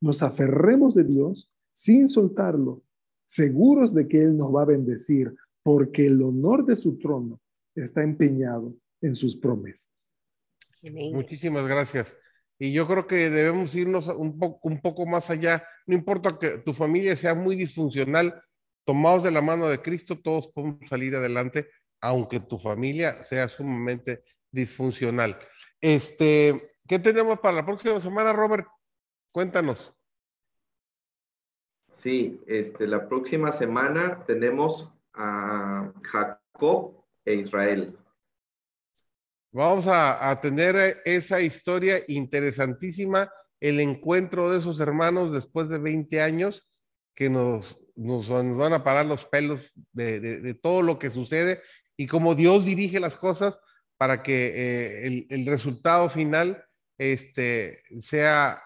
nos 0.00 0.22
aferremos 0.22 0.94
de 0.94 1.04
Dios 1.04 1.50
sin 1.72 2.08
soltarlo, 2.08 2.82
seguros 3.26 3.94
de 3.94 4.08
que 4.08 4.22
Él 4.22 4.36
nos 4.36 4.54
va 4.54 4.62
a 4.62 4.66
bendecir, 4.66 5.34
porque 5.62 6.06
el 6.06 6.20
honor 6.22 6.64
de 6.64 6.76
su 6.76 6.98
trono 6.98 7.40
está 7.74 8.02
empeñado 8.02 8.74
en 9.00 9.14
sus 9.14 9.36
promesas. 9.36 9.92
Muchísimas 10.82 11.66
gracias. 11.66 12.14
Y 12.58 12.72
yo 12.72 12.88
creo 12.88 13.06
que 13.06 13.30
debemos 13.30 13.74
irnos 13.74 14.08
un, 14.08 14.36
un 14.62 14.80
poco 14.80 15.06
más 15.06 15.30
allá. 15.30 15.64
No 15.86 15.94
importa 15.94 16.38
que 16.38 16.58
tu 16.58 16.72
familia 16.72 17.14
sea 17.14 17.34
muy 17.34 17.54
disfuncional, 17.54 18.42
tomados 18.88 19.22
de 19.22 19.30
la 19.30 19.42
mano 19.42 19.68
de 19.68 19.82
Cristo, 19.82 20.18
todos 20.18 20.48
podemos 20.48 20.78
salir 20.88 21.14
adelante, 21.14 21.68
aunque 22.00 22.40
tu 22.40 22.58
familia 22.58 23.22
sea 23.22 23.46
sumamente 23.46 24.24
disfuncional. 24.50 25.38
Este, 25.78 26.72
¿qué 26.88 26.98
tenemos 26.98 27.38
para 27.40 27.56
la 27.56 27.66
próxima 27.66 28.00
semana, 28.00 28.32
Robert? 28.32 28.66
Cuéntanos. 29.30 29.92
Sí, 31.92 32.40
este, 32.46 32.86
la 32.86 33.06
próxima 33.06 33.52
semana 33.52 34.24
tenemos 34.24 34.90
a 35.12 35.92
Jacob 36.02 37.04
e 37.26 37.34
Israel. 37.34 37.94
Vamos 39.52 39.86
a, 39.86 40.30
a, 40.30 40.40
tener 40.40 41.02
esa 41.04 41.42
historia 41.42 42.02
interesantísima, 42.08 43.30
el 43.60 43.80
encuentro 43.80 44.50
de 44.50 44.60
esos 44.60 44.80
hermanos 44.80 45.30
después 45.30 45.68
de 45.68 45.76
20 45.76 46.22
años 46.22 46.66
que 47.14 47.28
nos 47.28 47.76
nos, 47.98 48.28
van 48.28 48.72
a 48.72 48.84
parar 48.84 49.06
los 49.06 49.24
pelos 49.26 49.60
de, 49.92 50.54
todo 50.62 50.82
lo 50.82 50.98
que 51.00 51.10
sucede 51.10 51.60
y 51.96 52.06
cómo 52.06 52.36
Dios 52.36 52.64
dirige 52.64 53.00
las 53.00 53.16
cosas 53.16 53.58
para 53.96 54.22
que 54.22 54.52
eh, 54.54 55.26
el, 55.28 55.46
resultado 55.46 56.08
final 56.08 56.64
este, 56.96 57.82
sea 57.98 58.62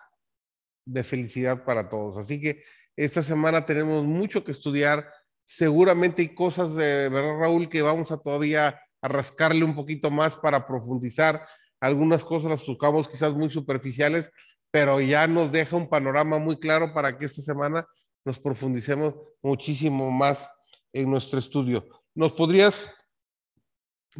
de 0.85 1.03
felicidad 1.03 1.65
para 1.65 1.89
todos. 1.89 2.19
Así 2.19 2.41
que 2.41 2.63
esta 2.95 3.23
semana 3.23 3.65
tenemos 3.65 4.05
mucho 4.05 4.45
que 4.45 4.53
estudiar. 4.53 5.11
Seguramente 5.47 6.21
hay 6.21 6.35
cosas, 6.35 6.75
de 6.75 7.09
¿verdad, 7.09 7.39
Raúl, 7.41 7.71
que 7.71 7.81
vamos 7.81 8.13
a 8.13 8.19
todavía 8.19 8.79
a 9.01 9.09
rascarle 9.09 9.65
un 9.65 9.75
poquito 9.75 10.11
más 10.11 10.37
para 10.37 10.67
profundizar. 10.67 11.41
Algunas 11.81 12.23
cosas 12.23 12.51
las 12.51 12.65
tocamos 12.65 13.09
quizás 13.09 13.33
muy 13.33 13.51
superficiales, 13.51 14.31
pero 14.71 15.01
ya 15.01 15.27
nos 15.27 15.51
deja 15.51 15.75
un 15.75 15.89
panorama 15.89 16.39
muy 16.39 16.59
claro 16.59 16.93
para 16.93 17.17
que 17.17 17.25
esta 17.25 17.41
semana 17.41 17.87
nos 18.25 18.39
profundicemos 18.39 19.15
muchísimo 19.43 20.11
más 20.11 20.49
en 20.93 21.11
nuestro 21.11 21.39
estudio. 21.39 21.87
¿Nos 22.15 22.33
podrías 22.33 22.89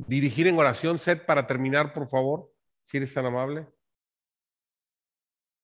dirigir 0.07 0.47
en 0.47 0.59
oración, 0.59 0.99
Seth, 0.99 1.27
para 1.27 1.47
terminar, 1.47 1.93
por 1.93 2.09
favor? 2.09 2.53
si 2.85 2.97
eres 2.97 3.15
tan 3.15 3.27
amable. 3.27 3.67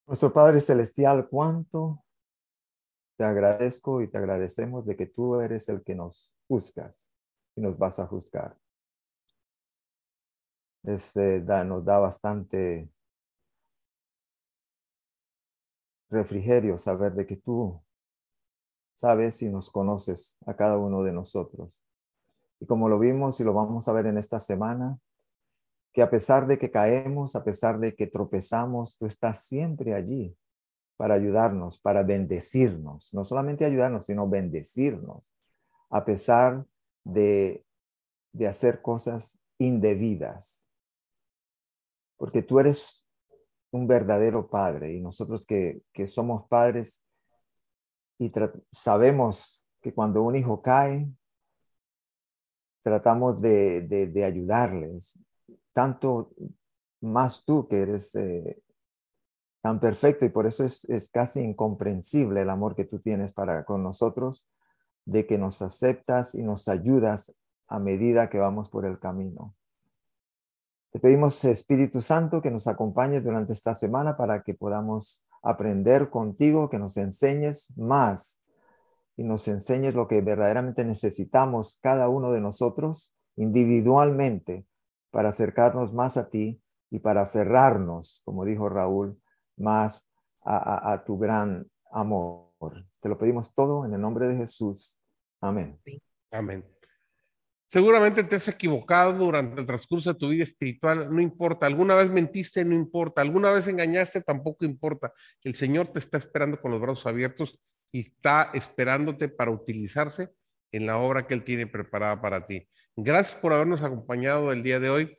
Nuestro 0.07 0.33
Padre 0.33 0.61
Celestial, 0.61 1.29
cuánto 1.29 2.05
te 3.17 3.25
agradezco 3.25 4.01
y 4.01 4.09
te 4.09 4.19
agradecemos 4.19 4.87
de 4.87 4.97
que 4.97 5.07
tú 5.07 5.41
eres 5.41 5.69
el 5.69 5.83
que 5.83 5.95
nos 5.95 6.37
juzgas 6.47 7.13
y 7.57 7.61
nos 7.61 7.77
vas 7.77 7.99
a 7.99 8.07
juzgar. 8.07 8.57
Este, 10.85 11.41
nos 11.41 11.85
da 11.85 11.99
bastante 11.99 12.91
refrigerio 16.09 16.79
saber 16.79 17.13
de 17.13 17.27
que 17.27 17.37
tú 17.37 17.83
sabes 18.99 19.43
y 19.43 19.49
nos 19.49 19.71
conoces 19.71 20.39
a 20.45 20.57
cada 20.57 20.77
uno 20.77 21.05
de 21.05 21.13
nosotros. 21.13 21.85
Y 22.59 22.67
como 22.67 22.89
lo 22.89 22.99
vimos 22.99 23.39
y 23.39 23.45
lo 23.45 23.55
vamos 23.55 23.87
a 23.87 23.93
ver 23.93 24.07
en 24.07 24.19
esta 24.19 24.41
semana, 24.41 24.99
que 25.93 26.03
a 26.03 26.11
pesar 26.11 26.49
de 26.49 26.59
que 26.59 26.73
caemos, 26.73 27.37
a 27.37 27.45
pesar 27.45 27.79
de 27.79 27.95
que 27.95 28.09
tropezamos, 28.09 28.99
tú 28.99 29.07
estás 29.07 29.45
siempre 29.45 29.95
allí 29.95 30.37
para 30.97 31.15
ayudarnos, 31.15 31.79
para 31.79 32.03
bendecirnos, 32.03 33.15
no 33.15 33.25
solamente 33.25 33.65
ayudarnos, 33.65 34.07
sino 34.07 34.29
bendecirnos, 34.29 35.33
a 35.91 36.05
pesar 36.05 36.67
de, 37.05 37.65
de 38.33 38.49
hacer 38.49 38.83
cosas 38.83 39.41
indebidas. 39.59 40.69
Porque 42.17 42.43
tú 42.43 42.59
eres 42.59 43.09
un 43.71 43.87
verdadero 43.87 44.49
padre 44.49 44.93
y 44.93 45.01
nosotros 45.01 45.47
que, 45.47 45.83
que 45.93 46.09
somos 46.09 46.49
padres 46.49 47.05
y 48.19 48.33
sabemos 48.71 49.69
que 49.81 49.95
cuando 49.95 50.23
un 50.23 50.37
hijo 50.37 50.61
cae, 50.61 51.09
tratamos 52.83 53.41
de, 53.41 53.83
de, 53.87 54.25
ayudarles, 54.25 55.19
tanto 55.73 56.31
más 57.01 57.45
tú 57.45 57.69
que 57.69 57.83
eres 57.83 58.15
eh, 58.17 58.61
tan 59.61 59.79
perfecto 59.79 60.25
y 60.25 60.31
por 60.31 60.47
eso 60.47 60.65
es, 60.65 60.85
es, 60.87 61.11
casi 61.11 61.41
incomprensible 61.41 62.43
el 62.43 62.51
amor 62.51 62.75
que 62.75 62.85
tú 62.85 62.99
tienes 62.99 63.33
para 63.33 63.65
con 63.65 63.83
nosotros, 63.83 64.49
de 65.05 65.27
que 65.27 65.39
nos 65.39 65.63
aceptas 65.63 66.35
y 66.35 66.43
nos 66.43 66.69
ayudas 66.69 67.35
a 67.69 67.79
medida 67.79 68.31
que 68.31 68.39
vamos 68.39 68.69
por 68.69 68.85
el 68.87 68.99
camino. 68.99 69.55
Te 70.91 70.99
pedimos, 70.99 71.45
Espíritu 71.45 72.01
Santo, 72.01 72.41
que 72.41 72.51
nos 72.51 72.67
acompañes 72.67 73.23
durante 73.23 73.53
esta 73.53 73.75
semana 73.75 74.17
para 74.17 74.43
que 74.43 74.55
podamos 74.55 75.28
aprender 75.43 76.11
contigo, 76.11 76.69
que 76.69 76.79
nos 76.79 76.97
enseñes 76.97 77.73
más 77.77 78.43
y 79.17 79.25
nos 79.25 79.49
enseñes 79.49 79.95
lo 79.95 80.07
que 80.07 80.21
verdaderamente 80.21 80.85
necesitamos 80.85 81.79
cada 81.83 82.09
uno 82.09 82.33
de 82.33 82.41
nosotros 82.41 83.15
individualmente 83.37 84.67
para 85.11 85.31
acercarnos 85.31 85.93
más 85.93 86.17
a 86.17 86.29
ti 86.29 86.61
y 86.91 87.01
para 87.01 87.23
aferrarnos, 87.23 88.23
como 88.25 88.45
dijo 88.45 88.69
Raúl, 88.69 89.21
más 89.57 90.09
a, 90.45 91.03
tu 91.05 91.19
gran 91.19 91.67
amor. 91.91 92.49
Te 93.01 93.09
lo 93.09 93.19
pedimos 93.19 93.53
todo 93.55 93.85
en 93.85 93.93
el 93.93 94.01
nombre 94.01 94.29
de 94.29 94.37
Jesús. 94.37 95.01
Amén. 95.41 95.79
Amén. 96.31 96.78
Seguramente 97.71 98.25
te 98.25 98.37
has 98.37 98.49
equivocado 98.49 99.13
durante 99.13 99.61
el 99.61 99.67
transcurso 99.67 100.15
de 100.15 100.19
tu 100.19 100.31
vida 100.31 100.45
espiritual, 100.45 101.15
no 101.15 101.21
importa. 101.21 101.67
Alguna 101.67 101.95
vez 101.97 102.09
mentiste, 102.11 102.65
no 102.65 102.75
importa. 102.75 103.21
Alguna 103.21 103.53
vez 103.53 103.69
engañaste, 103.69 104.23
tampoco 104.23 104.65
importa. 104.65 105.13
El 105.45 105.55
Señor 105.55 105.89
te 105.89 105.99
está 105.99 106.17
esperando 106.17 106.59
con 106.63 106.71
los 106.71 106.81
brazos 106.81 107.05
abiertos 107.07 107.59
y 107.93 108.01
está 108.01 108.51
esperándote 108.55 109.29
para 109.29 109.51
utilizarse 109.51 110.31
en 110.73 110.87
la 110.87 110.97
obra 110.97 111.27
que 111.27 111.35
Él 111.35 111.45
tiene 111.45 111.67
preparada 111.67 112.23
para 112.23 112.47
ti. 112.47 112.67
Gracias 112.97 113.39
por 113.39 113.53
habernos 113.53 113.83
acompañado 113.83 114.51
el 114.51 114.63
día 114.63 114.81
de 114.81 114.89
hoy. 114.89 115.19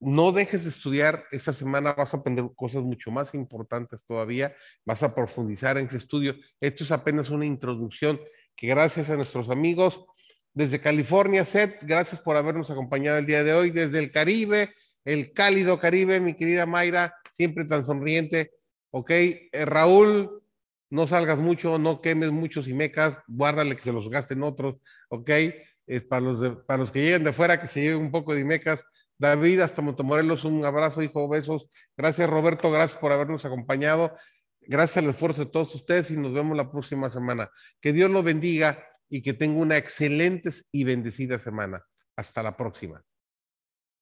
No 0.00 0.32
dejes 0.32 0.64
de 0.64 0.70
estudiar. 0.70 1.24
Esta 1.30 1.52
semana 1.52 1.92
vas 1.92 2.14
a 2.14 2.16
aprender 2.16 2.46
cosas 2.56 2.82
mucho 2.82 3.12
más 3.12 3.32
importantes 3.32 4.04
todavía. 4.04 4.56
Vas 4.84 5.04
a 5.04 5.14
profundizar 5.14 5.78
en 5.78 5.86
ese 5.86 5.98
estudio. 5.98 6.34
Esto 6.60 6.82
es 6.82 6.90
apenas 6.90 7.30
una 7.30 7.46
introducción 7.46 8.18
que 8.56 8.66
gracias 8.66 9.08
a 9.08 9.16
nuestros 9.16 9.50
amigos 9.50 10.04
desde 10.52 10.80
California, 10.80 11.44
Seth, 11.44 11.82
gracias 11.82 12.20
por 12.20 12.36
habernos 12.36 12.70
acompañado 12.70 13.18
el 13.18 13.26
día 13.26 13.44
de 13.44 13.54
hoy. 13.54 13.70
Desde 13.70 13.98
el 13.98 14.10
Caribe, 14.10 14.74
el 15.04 15.32
cálido 15.32 15.78
Caribe, 15.78 16.20
mi 16.20 16.34
querida 16.34 16.66
Mayra, 16.66 17.14
siempre 17.32 17.64
tan 17.64 17.86
sonriente. 17.86 18.52
Ok, 18.90 19.10
eh, 19.10 19.48
Raúl, 19.64 20.42
no 20.90 21.06
salgas 21.06 21.38
mucho, 21.38 21.78
no 21.78 22.00
quemes 22.00 22.32
muchos 22.32 22.66
mecas, 22.66 23.18
guárdale 23.28 23.76
que 23.76 23.82
se 23.82 23.92
los 23.92 24.10
gasten 24.10 24.42
otros. 24.42 24.76
Ok, 25.08 25.30
es 25.86 26.02
para, 26.02 26.22
los 26.22 26.56
para 26.66 26.78
los 26.78 26.90
que 26.90 27.00
lleguen 27.02 27.24
de 27.24 27.32
fuera, 27.32 27.60
que 27.60 27.68
se 27.68 27.80
lleven 27.80 28.00
un 28.00 28.10
poco 28.10 28.34
de 28.34 28.44
mecas. 28.44 28.84
David, 29.18 29.60
hasta 29.60 29.82
Montemorelos, 29.82 30.44
un 30.44 30.64
abrazo, 30.64 31.02
hijo, 31.02 31.28
besos. 31.28 31.66
Gracias, 31.96 32.28
Roberto, 32.28 32.70
gracias 32.70 32.98
por 32.98 33.12
habernos 33.12 33.44
acompañado. 33.44 34.16
Gracias 34.62 35.02
al 35.04 35.10
esfuerzo 35.10 35.44
de 35.44 35.50
todos 35.50 35.74
ustedes 35.74 36.10
y 36.10 36.16
nos 36.16 36.32
vemos 36.32 36.56
la 36.56 36.70
próxima 36.70 37.10
semana. 37.10 37.50
Que 37.80 37.92
Dios 37.92 38.10
los 38.10 38.24
bendiga 38.24 38.82
y 39.10 39.20
que 39.20 39.34
tenga 39.34 39.60
una 39.60 39.76
excelente 39.76 40.50
y 40.72 40.84
bendecida 40.84 41.38
semana. 41.38 41.84
Hasta 42.16 42.42
la 42.42 42.56
próxima. 42.56 43.04